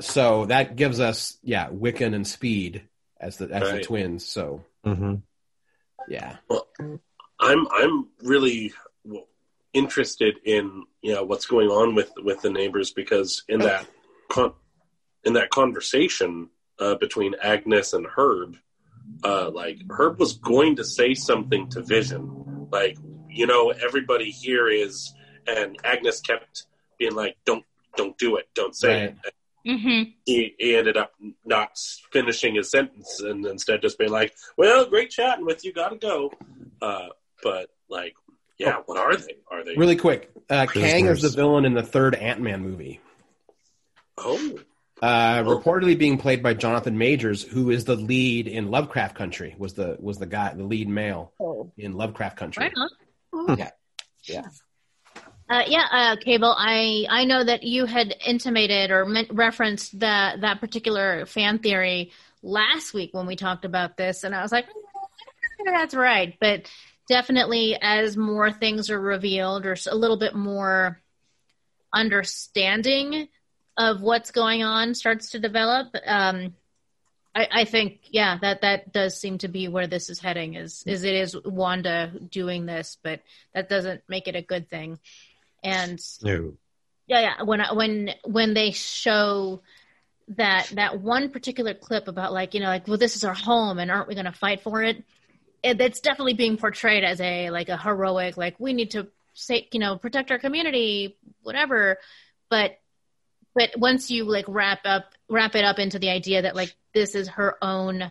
[0.00, 2.82] so that gives us yeah Wiccan and Speed
[3.20, 4.26] as the as the twins.
[4.26, 5.22] So Mhm.
[6.08, 6.36] yeah,
[7.40, 8.72] I'm I'm really
[9.72, 13.86] interested in you know what's going on with with the neighbors because in that
[14.28, 14.54] con-
[15.24, 16.48] in that conversation
[16.78, 18.56] uh, between Agnes and Herb,
[19.24, 22.96] uh, like Herb was going to say something to Vision, like
[23.28, 25.12] you know everybody here is,
[25.46, 26.66] and Agnes kept
[26.98, 27.64] being like, don't
[27.96, 29.16] don't do it, don't say Right.
[29.24, 29.34] it.
[29.66, 30.10] Mm-hmm.
[30.26, 31.12] He, he ended up
[31.44, 31.76] not
[32.12, 35.72] finishing his sentence and instead just being like, "Well, great chatting with you.
[35.72, 36.32] Got to go."
[36.80, 37.08] Uh,
[37.46, 38.14] but like,
[38.58, 39.36] yeah, what are they?
[39.50, 40.30] Are they really quick.
[40.50, 43.00] Uh, Kang is the villain in the third Ant Man movie.
[44.18, 44.58] Oh,
[45.02, 45.58] Uh, Oh.
[45.60, 49.54] reportedly being played by Jonathan Majors, who is the lead in Lovecraft Country.
[49.58, 51.70] Was the was the guy the lead male Oh.
[51.76, 52.64] in Lovecraft Country?
[52.64, 53.58] Right on.
[53.58, 53.70] Yeah,
[54.24, 54.46] yeah.
[55.50, 56.52] Uh, yeah, uh, Cable.
[56.56, 62.10] I I know that you had intimated or men- referenced that that particular fan theory
[62.42, 66.34] last week when we talked about this, and I was like, "Mm, that's right.
[66.40, 66.70] But
[67.08, 71.00] definitely, as more things are revealed, or a little bit more
[71.92, 73.28] understanding
[73.76, 75.94] of what's going on starts to develop.
[76.06, 76.54] Um,
[77.34, 80.54] I, I think, yeah, that that does seem to be where this is heading.
[80.54, 83.20] Is is it is Wanda doing this, but
[83.54, 84.98] that doesn't make it a good thing.
[85.62, 86.54] And No.
[87.06, 87.42] yeah, yeah.
[87.42, 89.62] When I, when when they show
[90.28, 93.78] that that one particular clip about like you know like well this is our home
[93.78, 95.04] and aren't we going to fight for it?
[95.66, 95.80] It?
[95.80, 99.80] It's definitely being portrayed as a like a heroic like we need to say you
[99.80, 101.98] know protect our community whatever,
[102.50, 102.78] but
[103.54, 107.14] but once you like wrap up wrap it up into the idea that like this
[107.14, 108.10] is her own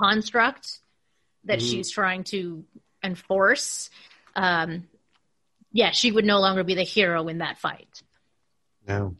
[0.00, 0.78] construct
[1.44, 1.70] that Mhm.
[1.70, 2.64] she's trying to
[3.02, 3.88] enforce
[4.34, 4.86] um
[5.72, 8.02] yeah she would no longer be the hero in that fight
[8.86, 9.16] No.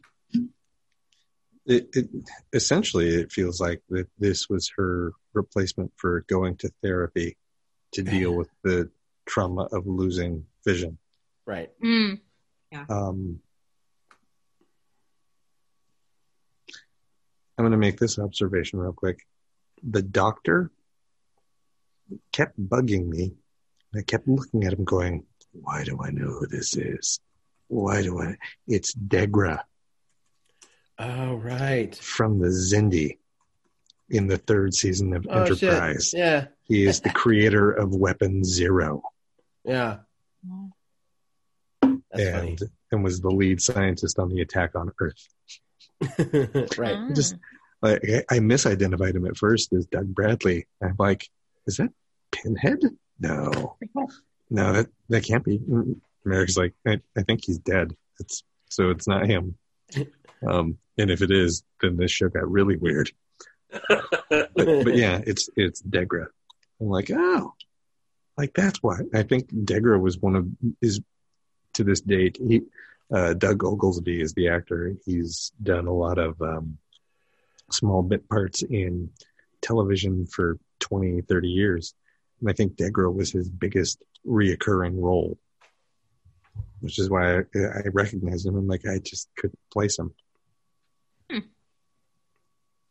[1.67, 2.07] It, it
[2.53, 7.37] essentially it feels like that this was her replacement for going to therapy
[7.91, 8.89] to deal with the
[9.25, 10.97] trauma of losing vision.
[11.45, 11.69] Right.
[11.83, 12.19] mm.
[12.89, 13.39] Um,
[17.57, 19.19] I'm going to make this observation real quick.
[19.83, 20.71] The doctor
[22.31, 23.33] kept bugging me.
[23.95, 27.19] I kept looking at him, going, "Why do I know who this is?
[27.67, 28.37] Why do I?
[28.67, 29.61] It's Degra
[30.99, 31.95] Oh, right.
[31.95, 33.17] from the Xindi
[34.09, 36.09] in the third season of Oh, Enterprise.
[36.09, 36.19] shit.
[36.19, 36.45] Yeah.
[36.63, 39.01] He is the creator of Weapon Zero
[39.63, 39.99] Yeah.
[41.81, 42.59] That's and
[42.91, 45.27] and was the lead scientist on the attack on Earth.
[46.77, 46.95] right.
[46.97, 47.09] Ah.
[47.13, 47.35] Just
[47.81, 50.67] like I, I misidentified him at first as Doug Bradley.
[50.81, 51.27] I'm like,
[51.67, 51.91] is that
[52.31, 52.79] Pinhead?
[53.19, 53.75] No,
[54.49, 55.59] no, that that can't be.
[56.25, 57.95] America's like, I, I think he's dead.
[58.19, 59.55] It's so it's not him.
[60.45, 63.11] Um, and if it is, then this show got really weird.
[63.89, 64.09] But,
[64.55, 66.27] but yeah, it's it's Degra.
[66.79, 67.53] I'm like, oh,
[68.37, 70.47] like that's why I think Degra was one of
[70.81, 71.01] is
[71.73, 72.37] to this date.
[72.39, 72.61] He
[73.13, 74.95] uh, Doug Oglesby is the actor.
[75.05, 76.77] He's done a lot of um,
[77.71, 79.11] small bit parts in
[79.61, 81.93] television for 20, 30 years.
[82.39, 85.37] And I think Degra was his biggest reoccurring role,
[86.81, 88.55] which is why I, I recognized him.
[88.55, 90.13] I'm like, I just couldn't place him.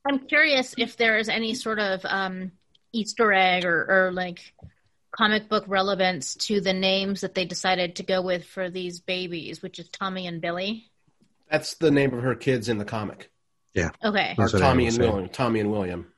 [0.08, 2.52] I'm curious if there is any sort of um,
[2.92, 4.54] Easter egg or, or like
[5.10, 9.62] comic book relevance to the names that they decided to go with for these babies,
[9.62, 10.90] which is Tommy and Billy.
[11.50, 13.30] That's the name of her kids in the comic.
[13.74, 13.90] Yeah.
[14.04, 14.34] Okay.
[14.38, 14.98] Or Tommy and.
[14.98, 15.28] William.
[15.28, 16.12] Tommy and William.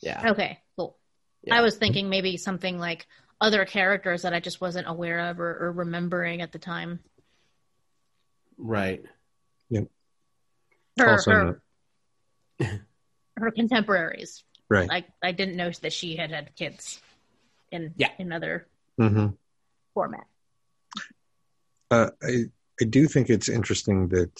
[0.00, 0.30] Yeah.
[0.30, 0.96] Okay, cool.
[1.42, 1.56] Yeah.
[1.56, 3.06] I was thinking maybe something like
[3.40, 7.00] other characters that I just wasn't aware of or, or remembering at the time.
[8.56, 9.04] Right.
[10.98, 11.56] Her, Also her, not-
[13.36, 14.44] her contemporaries.
[14.68, 14.88] Right.
[14.88, 17.00] Like I didn't know that she had had kids
[17.70, 18.10] in Yeah.
[18.18, 18.66] in other
[18.98, 19.28] hmm
[19.94, 20.26] format.
[21.90, 22.44] Uh, I
[22.80, 24.30] I do think it's interesting that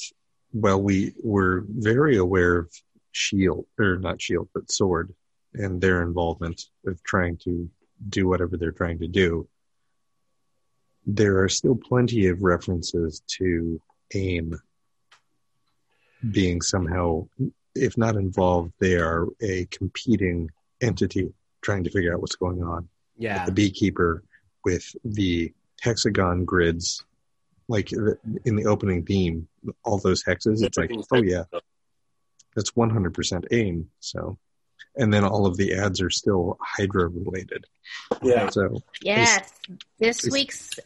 [0.52, 2.72] while we were very aware of
[3.12, 5.14] Shield or not Shield but Sword
[5.54, 7.70] and their involvement of trying to
[8.08, 9.48] do whatever they're trying to do,
[11.06, 13.80] there are still plenty of references to
[14.14, 14.60] AIM
[16.30, 17.26] being somehow,
[17.74, 20.50] if not involved, they are a competing
[20.80, 21.32] entity
[21.62, 23.44] trying to figure out what's going on Yeah.
[23.44, 24.22] the beekeeper
[24.64, 27.04] with the hexagon grids,
[27.68, 29.48] like in the opening theme,
[29.84, 30.62] all those hexes.
[30.62, 31.44] It's like, oh yeah,
[32.54, 33.90] that's 100% AIM.
[34.00, 34.38] So,
[34.96, 37.64] and then all of the ads are still Hydra related.
[38.22, 38.48] Yeah.
[38.50, 39.50] So, Yes,
[39.98, 40.78] this it's- week's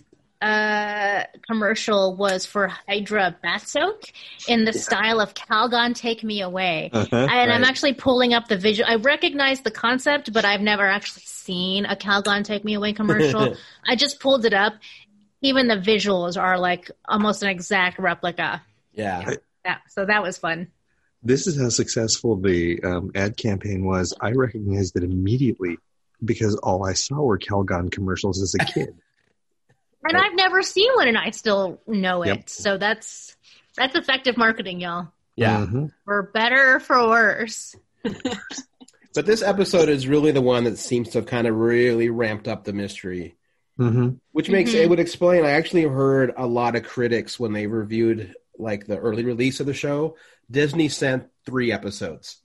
[0.43, 4.02] uh, commercial was for Hydra Bath Soak
[4.48, 6.90] in the style of Calgon Take Me Away.
[6.93, 8.89] uh-huh, and I'm actually pulling up the visual.
[8.90, 13.56] I recognize the concept, but I've never actually seen a Calgon Take Me Away commercial.
[13.86, 14.74] I just pulled it up.
[15.40, 18.62] Even the visuals are like almost an exact replica.
[18.93, 19.35] Yeah.
[19.64, 20.69] Yeah, so that was fun.
[21.23, 24.12] this is how successful the um, ad campaign was.
[24.20, 25.78] I recognized it immediately
[26.24, 28.94] because all I saw were Calgon commercials as a kid.
[30.05, 32.27] And I've never seen one, and I still know it.
[32.29, 32.49] Yep.
[32.49, 33.37] So that's
[33.77, 35.09] that's effective marketing, y'all.
[35.37, 35.66] Yeah.
[35.66, 35.93] Mhm.
[36.05, 37.77] For better or for worse.
[39.15, 42.49] But this episode is really the one that seems to have kind of really ramped
[42.49, 43.37] up the mystery.
[43.79, 44.20] Mhm.
[44.33, 44.77] Which makes Mhm.
[44.85, 45.45] it would explain.
[45.45, 49.66] I actually heard a lot of critics when they reviewed like the early release of
[49.66, 50.16] the show.
[50.51, 52.39] Disney sent three episodes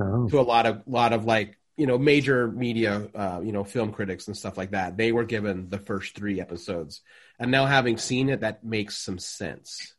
[0.00, 0.28] Oh.
[0.28, 3.92] to a lot of lot of like you know major media, uh, you know film
[3.92, 4.96] critics and stuff like that.
[4.96, 7.02] They were given the first three episodes,
[7.38, 9.94] and now having seen it, that makes some sense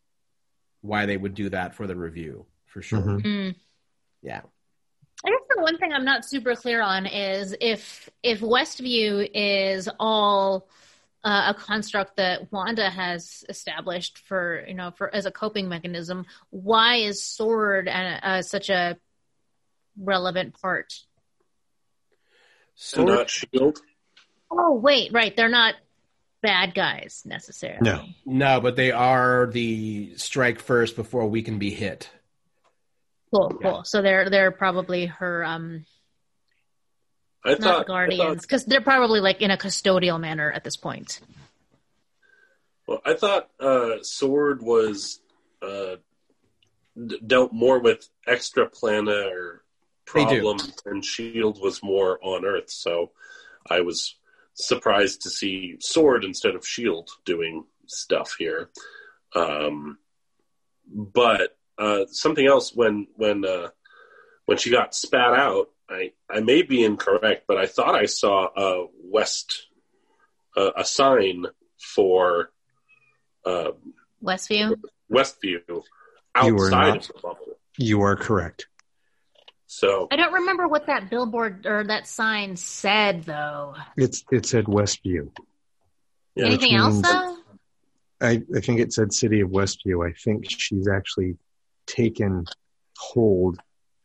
[0.81, 2.99] why they would do that for the review for sure.
[2.99, 3.23] Mhm.
[3.23, 3.55] Mm.
[4.21, 4.41] Yeah.
[5.23, 9.87] I guess the one thing I'm not super clear on is if if Westview is
[9.99, 10.67] all
[11.23, 16.25] uh, a construct that Wanda has established for you know for as a coping mechanism,
[16.49, 18.97] why is Sword uh, uh, such a
[19.95, 20.93] relevant part?
[22.81, 23.79] And Sword, not Shield.
[24.49, 25.75] Oh wait, right, they're not
[26.41, 27.79] bad guys necessarily.
[27.81, 28.03] No.
[28.25, 32.09] no, but they are the strike first before we can be hit.
[33.33, 33.71] Cool, Yeah.
[33.71, 33.81] cool.
[33.85, 35.85] So they're they're probably her um
[37.45, 40.75] I not thought, the guardians because they're probably like in a custodial manner at this
[40.77, 41.19] point.
[42.87, 45.21] Well, I thought uh, Sword was
[45.61, 45.95] uh,
[46.97, 49.70] d- dealt more with extraplanar They do.
[50.05, 52.69] Problems, and Shield was more on Earth.
[52.69, 53.11] So
[53.69, 54.15] I was
[54.53, 58.69] surprised to see Sword instead of Shield doing stuff here.
[59.35, 59.97] Um,
[60.93, 63.69] but uh, something else when when uh,
[64.45, 68.47] when she got spat out, I I may be incorrect, but I thought I saw
[68.55, 69.67] a west
[70.55, 71.45] uh, a sign
[71.77, 72.51] for
[73.45, 73.71] uh,
[74.23, 74.75] Westview.
[75.11, 76.97] Westview You were outside not.
[76.97, 77.45] of the bubble.
[77.77, 78.67] You are correct.
[79.73, 83.73] So I don't remember what that billboard or that sign said though.
[83.95, 85.31] It's it said Westview.
[86.35, 86.47] Yeah.
[86.47, 87.37] Anything else though?
[88.19, 90.05] I, I think it said City of Westview.
[90.05, 91.37] I think she's actually
[91.87, 92.43] taken
[92.97, 93.59] hold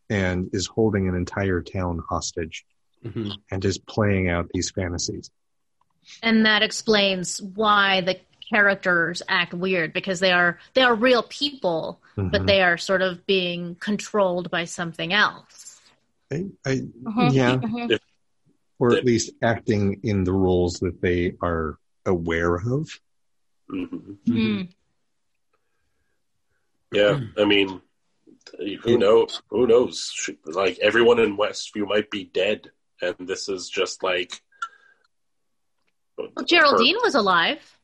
[0.09, 2.65] and is holding an entire town hostage
[3.03, 5.33] hmm and is playing out these fantasies.
[6.23, 12.01] And that explains why the characters act weird because they are they are real people,
[12.17, 12.47] but Mhm.
[12.47, 15.81] they are sort of being controlled by something else.
[16.33, 17.99] I, I, Mhm, yeah, mhm.
[18.79, 23.01] or at least acting in the roles that they are aware of.
[23.69, 24.15] mhm.
[24.27, 24.69] Mm.
[26.93, 27.81] yeah, I mean,
[28.83, 29.43] who knows?
[29.51, 30.31] Who knows?
[30.45, 32.71] Like everyone in Westview might be dead,
[33.03, 34.41] and this is just like
[36.17, 37.79] Well, Geraldine was alive.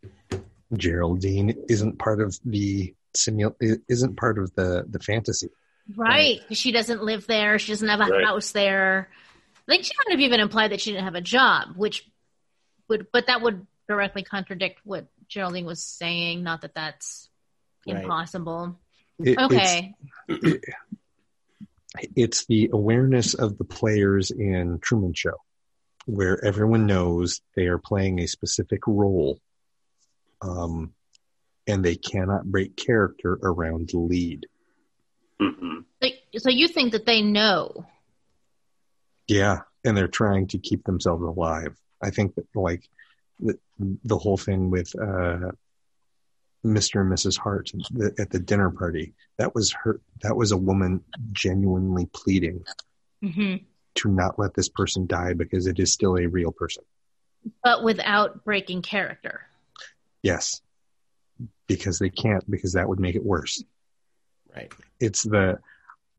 [0.77, 3.55] Geraldine isn't part of the simul
[3.89, 5.49] isn't part of the the fantasy.
[5.97, 6.41] Right.
[6.53, 7.59] She doesn't live there.
[7.59, 8.25] She doesn't have a Right.
[8.25, 9.11] house there.
[9.69, 12.09] I think she kind have even implied that she didn't have a job, which
[12.89, 16.43] would, but that would directly contradict what Geraldine was saying.
[16.43, 17.29] Not that that's
[17.87, 18.03] Right.
[18.03, 18.79] impossible.
[19.19, 19.95] It- it's- Okay.
[22.17, 25.37] it's the awareness of the players in Truman Show,
[26.07, 29.39] where everyone knows they are playing a specific role,
[30.43, 30.93] um,
[31.67, 34.47] and they cannot break character around the lead.
[35.41, 37.87] hmm Like, so you think that they know?
[39.29, 41.77] Yeah, and they're trying to keep themselves alive.
[42.03, 42.89] I think that like
[43.39, 45.53] the, the whole thing with uh,
[46.65, 47.01] Mr.
[47.01, 47.39] and Mrs.
[47.39, 50.01] Hart the, at the dinner party that was her.
[50.23, 51.03] That was a woman
[51.33, 52.65] genuinely pleading
[53.23, 53.57] hmm
[53.95, 56.83] to not let this person die because it is still a real person.
[57.63, 59.43] But without breaking character.
[60.23, 60.61] Yes,
[61.67, 63.63] because they can't because that would make it worse.
[64.55, 64.73] Right.
[65.01, 65.59] It's the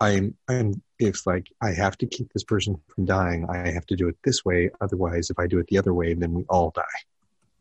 [0.01, 3.45] I'm I'm it's like I have to keep this person from dying.
[3.49, 4.69] I have to do it this way.
[4.81, 6.84] Otherwise, if I do it the other way, then we all die.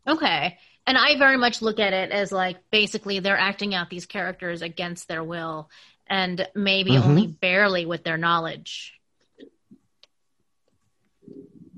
[0.09, 0.59] Okay.
[0.85, 4.62] And I very much look at it as like basically they're acting out these characters
[4.62, 5.70] against their will
[6.09, 7.05] and maybe Mhm.
[7.05, 8.98] only barely with their knowledge.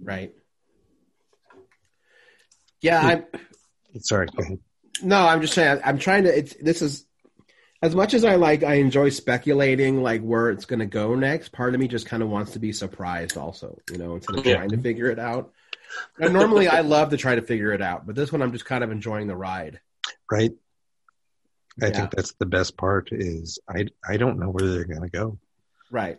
[0.02, 0.34] Right.
[2.80, 3.24] Yeah, I'm
[4.00, 4.58] Sorry, go ahead.
[5.02, 7.06] no, I'm just saying I'm trying to it's this is
[7.82, 11.74] as much as I like I enjoy speculating like where it's gonna go next, part
[11.74, 14.56] of me just kind of wants to be surprised also, you know, instead of Yeah.
[14.56, 15.52] trying to figure it out.
[16.18, 18.64] And normally I love to try to figure it out, but this one I'm just
[18.64, 19.80] kind of enjoying the ride.
[20.30, 20.52] Right.
[21.82, 21.92] I Yeah.
[21.92, 23.08] think that's the best part.
[23.12, 25.38] Is I I don't know where they're gonna go.
[25.90, 26.18] Right.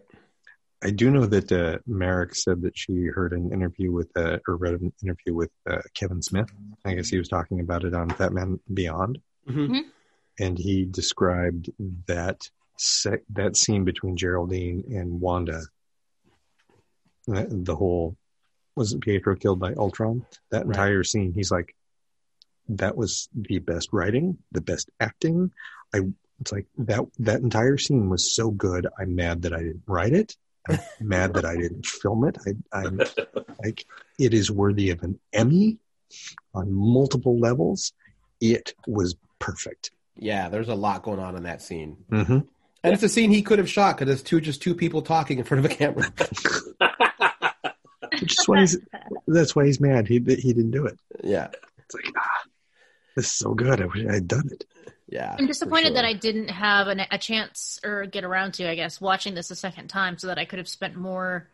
[0.85, 4.55] I do know that uh, Merrick said that she heard an interview with, uh, or
[4.55, 6.47] read an interview with uh, Kevin Smith.
[6.85, 9.17] I guess he was talking about it on Fatman Beyond,
[9.47, 9.81] Mhm.
[10.39, 11.71] and he described
[12.07, 15.63] that sec- that scene between Geraldine and Wanda.
[17.25, 18.15] The, the whole
[18.75, 20.23] wasn't Pietro killed by Ultron?
[20.51, 20.75] That Right.
[20.75, 21.75] entire scene, he's like,
[22.69, 25.51] that was the best writing, the best acting.
[25.93, 26.01] I
[26.41, 28.85] it's like that that entire scene was so good.
[28.99, 30.35] I'm mad that I didn't write it.
[30.69, 32.37] I'm mad that I didn't film it.
[32.45, 32.99] I, I'm
[33.63, 33.85] like,
[34.19, 35.77] it is worthy of an Emmy
[36.53, 37.93] on multiple levels.
[38.41, 39.91] It was perfect.
[40.17, 41.97] Yeah, there's a lot going on in that scene.
[42.11, 42.39] Mm-hmm.
[42.83, 45.39] And it's a scene he could have shot because it's two just two people talking
[45.39, 46.11] in front of a camera.
[48.21, 48.77] Which is why he's,
[49.27, 50.07] that's why he's mad.
[50.07, 50.99] He he didn't do it.
[51.23, 51.47] yeah.
[51.79, 52.43] It's like ah,
[53.15, 53.81] this is so good.
[53.81, 54.65] I wish I had done it.
[55.07, 55.36] Yeah.
[55.38, 56.06] I'm disappointed for that.
[56.06, 59.56] I didn't have an, a chance or get around to, I guess, watching this a
[59.56, 61.48] second time so that I could have spent more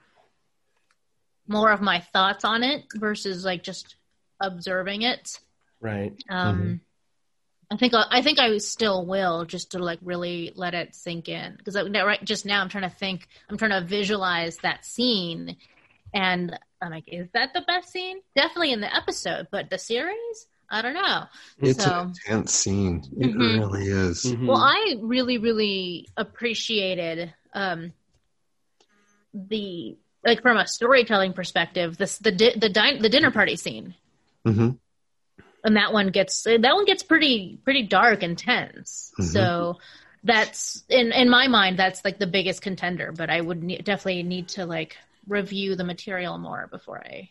[1.47, 3.95] more of my thoughts on it versus like just
[4.39, 5.39] observing it.
[5.81, 6.13] Right.
[6.29, 6.81] Um,
[7.71, 11.55] I think I think I still will just to like really let it sink in
[11.55, 15.55] because right just now I'm trying to think I'm trying to visualize that scene
[16.13, 20.47] and I'm like is that the best scene definitely in the episode but the series
[20.73, 21.25] I don't know
[21.59, 23.03] It's So- an intense scene.
[23.19, 23.59] It Mhm.
[23.59, 24.23] really is.
[24.25, 24.47] Mhm.
[24.47, 27.93] well I really really appreciated um
[29.33, 33.95] the like from a storytelling perspective this the di- the din- the dinner party scene
[34.45, 34.69] hmm
[35.63, 39.11] and that one gets that one gets pretty pretty dark and tense.
[39.19, 39.23] Mhm.
[39.25, 39.77] So
[40.23, 43.11] that's in in my mind that's like the biggest contender.
[43.11, 47.29] But I would ne- definitely need to like review the material more before I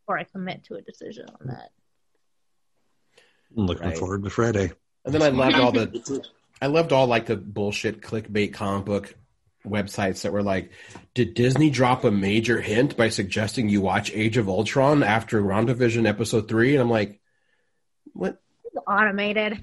[0.00, 1.70] before I commit to a decision on that.
[3.56, 3.98] I'm looking Right.
[3.98, 4.72] forward to Friday.
[5.04, 6.24] And then I loved all the,
[6.60, 9.14] I loved all like the bullshit clickbait comic book
[9.66, 10.70] websites that were like,
[11.14, 16.06] did Disney drop a major hint by suggesting you watch Age of Ultron after WandaVision
[16.06, 16.74] episode three?
[16.74, 17.20] And I'm like,
[18.12, 18.40] what?
[18.86, 19.62] Automated.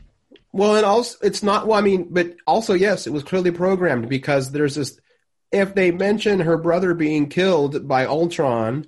[0.51, 1.67] Well, and also it's not.
[1.67, 4.99] Well, I mean, but also yes, it was clearly programmed because there's this.
[5.51, 8.87] If they mention her brother being killed by Ultron,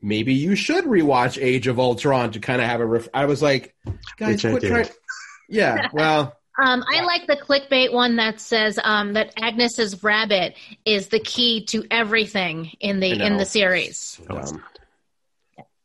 [0.00, 2.86] maybe you should rewatch Age of Ultron to kind of have a.
[2.86, 3.74] Ref- I was like,
[4.16, 4.88] guys, Which quit trying.
[5.48, 10.54] Yeah, well, Um, I like the clickbait one that says um, that Agnes's rabbit
[10.86, 13.98] is the key to everything in the in the series.
[13.98, 14.60] so No.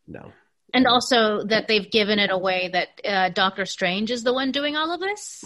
[0.08, 0.32] No.
[0.74, 4.78] And also that they've given it away that uh, Doctor Strange is the one doing
[4.78, 5.44] all of this.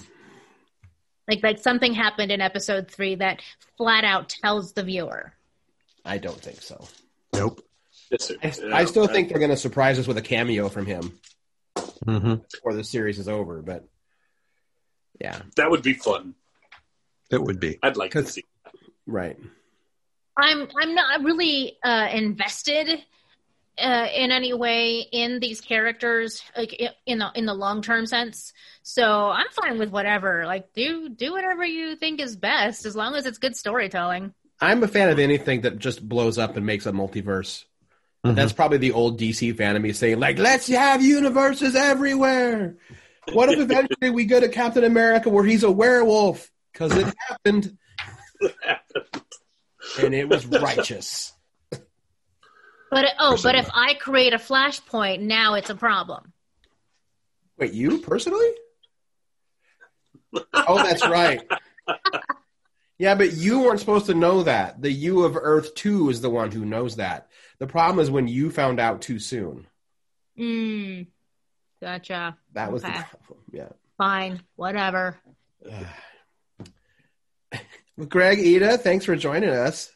[1.27, 3.41] Like, like something happened in episode three that
[3.77, 5.33] flat out tells the viewer.
[6.03, 6.87] I don't think so.
[7.33, 7.65] Nope.
[8.11, 8.35] Yes, sir.
[8.43, 11.19] I, I still think they're going to surprise us with a cameo from him
[12.03, 13.61] hmm before the series is over.
[13.61, 13.87] But
[15.19, 16.35] yeah, that would be fun.
[17.31, 17.79] It would be.
[17.81, 18.43] I'd like to see.
[19.05, 19.37] right.
[20.37, 23.01] I'm I'm not really uh, invested
[23.77, 28.53] uh, in any way in these characters, like in the in the long term sense.
[28.83, 30.45] So I'm fine with whatever.
[30.45, 34.33] Like do do whatever you think is best, as long as it's good storytelling.
[34.61, 37.65] I'm a fan of anything that just blows up and makes a multiverse.
[38.25, 38.33] Mm-hmm.
[38.33, 42.75] That's probably the old DC fan of me saying, like, let's have universes everywhere.
[43.33, 46.49] What if eventually we go to Captain America where he's a werewolf?
[46.73, 47.77] Because it happened
[50.01, 51.33] and it was righteous.
[51.69, 56.33] But oh, but if I create a flashpoint, now it's a problem.
[57.57, 58.51] Wait, you personally?
[60.53, 61.43] Oh, that's right.
[62.97, 64.81] Yeah, but you weren't supposed to know that.
[64.81, 67.27] The you of Earth 2 is the one who knows that.
[67.59, 69.67] The problem is when you found out too soon.
[70.37, 71.03] Hmm.
[71.81, 72.37] Gotcha.
[72.53, 72.93] That was Okay.
[72.97, 73.39] the problem.
[73.51, 73.69] Yeah.
[73.97, 74.41] Fine.
[74.55, 75.17] Whatever.
[78.09, 79.91] Greg, Ida, thanks for joining us.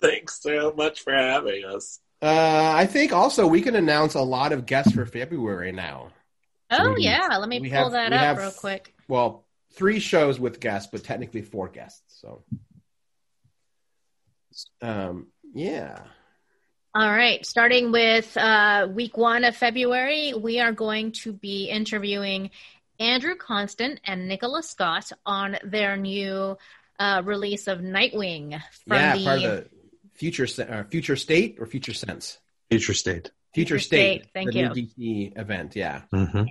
[0.00, 1.98] Thanks so much for having us.
[2.20, 6.10] Uh, I think also we can announce a lot of guests for February now.
[6.70, 7.38] Oh We- yeah.
[7.38, 8.94] Let me pull have- that up have- real quick.
[9.08, 12.02] Well, three shows with guests, but technically four guests.
[12.20, 12.44] So,
[14.82, 16.00] um, yeah.
[16.98, 17.46] All right.
[17.46, 22.50] Starting with uh, week one of February, we are going to be interviewing
[22.98, 26.58] Andrew Constant and Nicola Scott on their new
[26.98, 29.70] uh, release of Nightwing from yeah, the, part of the
[30.14, 32.38] future uh, future state or future sense.
[32.68, 33.30] Future state.
[33.54, 34.22] Future, Future state.
[34.22, 34.68] State, thank the you.
[34.68, 35.76] new DC event.
[35.76, 36.46] Yeah, hmm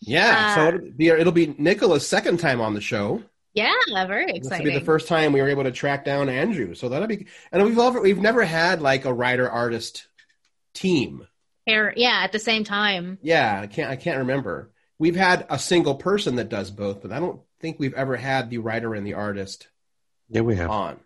[0.00, 0.48] yeah.
[0.50, 3.22] Uh, so it'll be, it'll be Nicola's second time on the show.
[3.54, 3.72] Yeah,
[4.06, 4.34] very exciting.
[4.34, 4.66] This will exciting.
[4.74, 6.74] be the first time we were able to track down Andrew.
[6.74, 10.08] So that'll be, and we've never we've never had like a writer artist
[10.74, 11.26] team.
[11.66, 13.18] Pair- yeah, at the same time.
[13.22, 14.70] Yeah, I can't I can't remember.
[14.98, 18.50] We've had a single person that does both, but I don't think we've ever had
[18.50, 19.68] the writer and the artist
[20.28, 20.70] Yeah, we have.
[20.70, 21.00] on.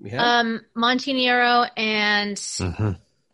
[0.00, 0.20] We have.
[0.20, 2.90] Um, Montenero and hmm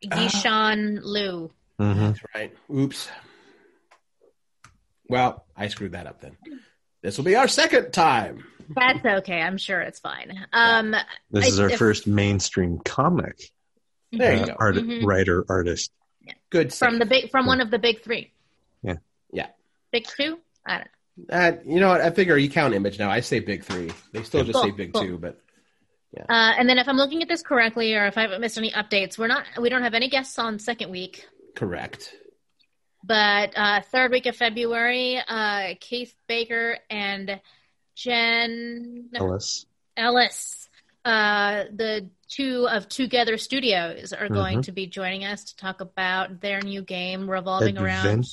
[0.09, 1.51] Gishan Liu.
[1.79, 2.57] hmm That's right.
[2.75, 3.09] Oops.
[5.09, 6.37] Well, I screwed that up then.
[7.03, 8.45] This will be our second time.
[8.75, 9.41] That's okay.
[9.41, 10.47] I'm sure it's fine.
[10.53, 10.95] Um,
[11.31, 13.51] This I- is our if- first mainstream comic
[14.13, 14.57] There you uh, go.
[14.59, 15.05] art- Mhm.
[15.05, 15.91] writer artist.
[16.51, 16.73] Good.
[16.73, 18.33] from the big from one of the big three.
[18.83, 18.97] Yeah.
[19.33, 19.49] Yeah.
[19.93, 20.39] Big two.
[20.67, 20.89] I don't
[21.29, 21.37] know.
[21.37, 22.01] Uh, you know what?
[22.01, 23.11] I figure you count image now.
[23.11, 23.91] I say big three.
[24.13, 25.03] They still just say big cool.
[25.03, 25.41] two, but
[26.17, 26.25] Uh,
[26.59, 29.17] and then if I'm looking at this correctly, or if I haven't missed any updates,
[29.19, 32.15] we're not we don't have any guests on second week, correct.
[33.03, 37.41] But uh, third week of February, uh, Keith Baker and
[37.95, 39.67] Jen Ellis.
[39.97, 40.69] Ellis,
[41.05, 44.65] uh, the two of Twogether Studios, are going Mhm.
[44.65, 48.25] to be joining us to talk about their new game revolving around.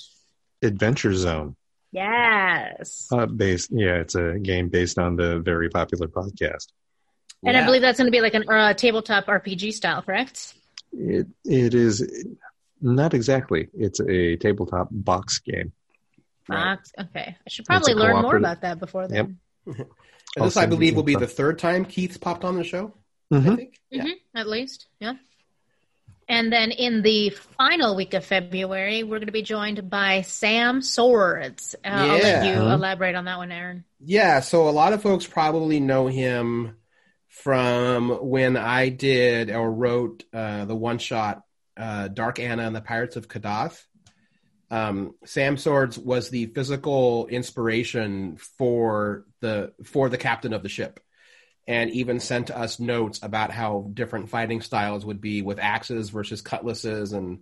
[0.62, 1.56] Adventure Zone.
[1.92, 3.08] Yes.
[3.12, 6.68] Uh, based, yeah, it's a game based on the very popular podcast.
[7.46, 10.56] And I believe that's going to be like an uh, tabletop RPG style, correct?
[10.92, 12.02] It it is
[12.82, 13.70] not exactly.
[13.74, 15.72] It's a tabletop box game.
[16.50, 16.78] Right.
[16.98, 17.36] Ah, okay.
[17.46, 19.40] I should probably learn more about that before then.
[19.66, 19.86] And this,
[20.38, 22.94] I'll I send you believe, will be the third time Keith's popped on the show.
[23.32, 23.56] I Mhm.
[23.58, 23.80] think.
[23.90, 24.04] Yeah.
[24.04, 25.14] hmm At least, yeah.
[26.30, 30.82] And then in the final week of February, we're going to be joined by Sam
[30.82, 31.74] Swords.
[31.84, 32.54] Uh, I'll let Yeah.
[32.56, 33.86] you elaborate on that one, Aaron.
[34.02, 36.76] Yeah, so a lot of folks probably know him
[37.30, 41.44] from when I did or wrote uh, the one shot
[41.78, 43.84] uh, Dark Anna and the Pirates of Kadath.
[44.70, 51.00] Um, Sam Swords was the physical inspiration for the for the captain of the ship,
[51.68, 56.42] and even sent us notes about how different fighting styles would be with axes versus
[56.42, 57.40] cutlasses, and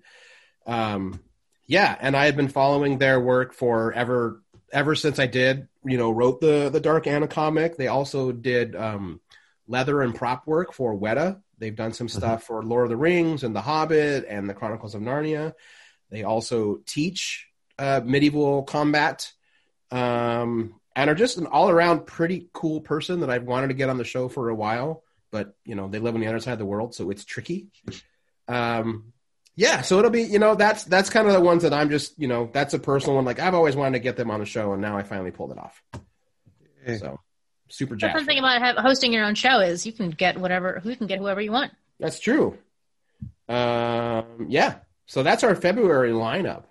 [0.67, 1.19] um,
[1.65, 4.41] yeah, and I had been following their work for ever
[4.71, 7.77] ever since I did, you know, wrote the the Dark Anna comic.
[7.77, 9.19] They also did um,
[9.67, 11.41] leather and prop work for Weta.
[11.57, 14.95] They've done some stuff for Lord of the Rings and The Hobbit and the Chronicles
[14.95, 15.53] of Narnia.
[16.09, 17.47] They also teach
[17.79, 19.31] uh, medieval combat
[19.91, 23.89] um, and are just an all around pretty cool person that I've wanted to get
[23.89, 25.03] on the show for a while.
[25.31, 27.67] But you know, they live on the other side of the world, so it's tricky.
[28.47, 29.13] Um,
[29.55, 32.17] yeah, so it'll be you know that's that's kind of the ones that I'm just
[32.19, 33.25] you know that's a personal one.
[33.25, 35.51] Like I've always wanted to get them on the show, and now I finally pulled
[35.51, 35.81] it off.
[36.99, 37.19] So
[37.69, 38.15] super The jazzed.
[38.15, 41.07] fun thing about have, hosting your own show is you can get whatever, you can
[41.07, 41.71] get whoever you want.
[41.99, 42.57] That's true.
[43.47, 44.75] Um, yeah.
[45.07, 46.63] So that's our February lineup.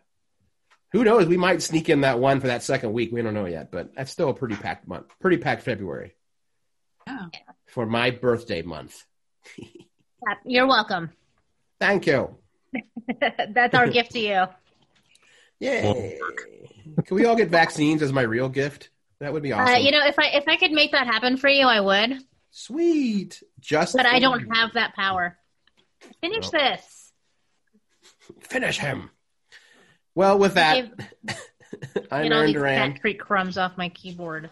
[0.92, 1.26] Who knows?
[1.26, 3.10] We might sneak in that one for that second week.
[3.12, 5.06] We don't know yet, but that's still a pretty packed month.
[5.20, 6.14] Pretty packed February
[7.06, 7.26] Yeah.
[7.66, 9.04] for my birthday month.
[10.44, 11.10] You're welcome.
[11.80, 12.36] Thank you.
[13.20, 14.44] That's our gift to you.
[15.60, 16.18] Yay.
[17.04, 18.88] Can we all get vaccines as my real gift?
[19.20, 19.74] That would be awesome.
[19.74, 22.18] Uh, you know, if I if I could make that happen for you, I would.
[22.50, 23.42] Sweet.
[23.60, 24.48] Just But I don't you.
[24.52, 25.36] have that power.
[26.20, 26.62] Finish Well.
[26.76, 27.12] this.
[28.40, 29.10] Finish him.
[30.14, 30.76] Well, with that,
[32.10, 32.92] I'm Get all Aaron these Duran.
[32.92, 34.50] cat treat crumbs off my keyboard.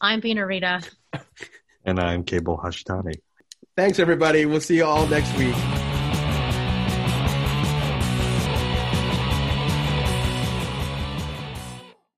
[0.00, 0.82] I'm Pina Rita.
[1.84, 3.14] And I'm Cable Hashtani.
[3.76, 4.46] Thanks, everybody.
[4.46, 5.54] We'll see you all next week.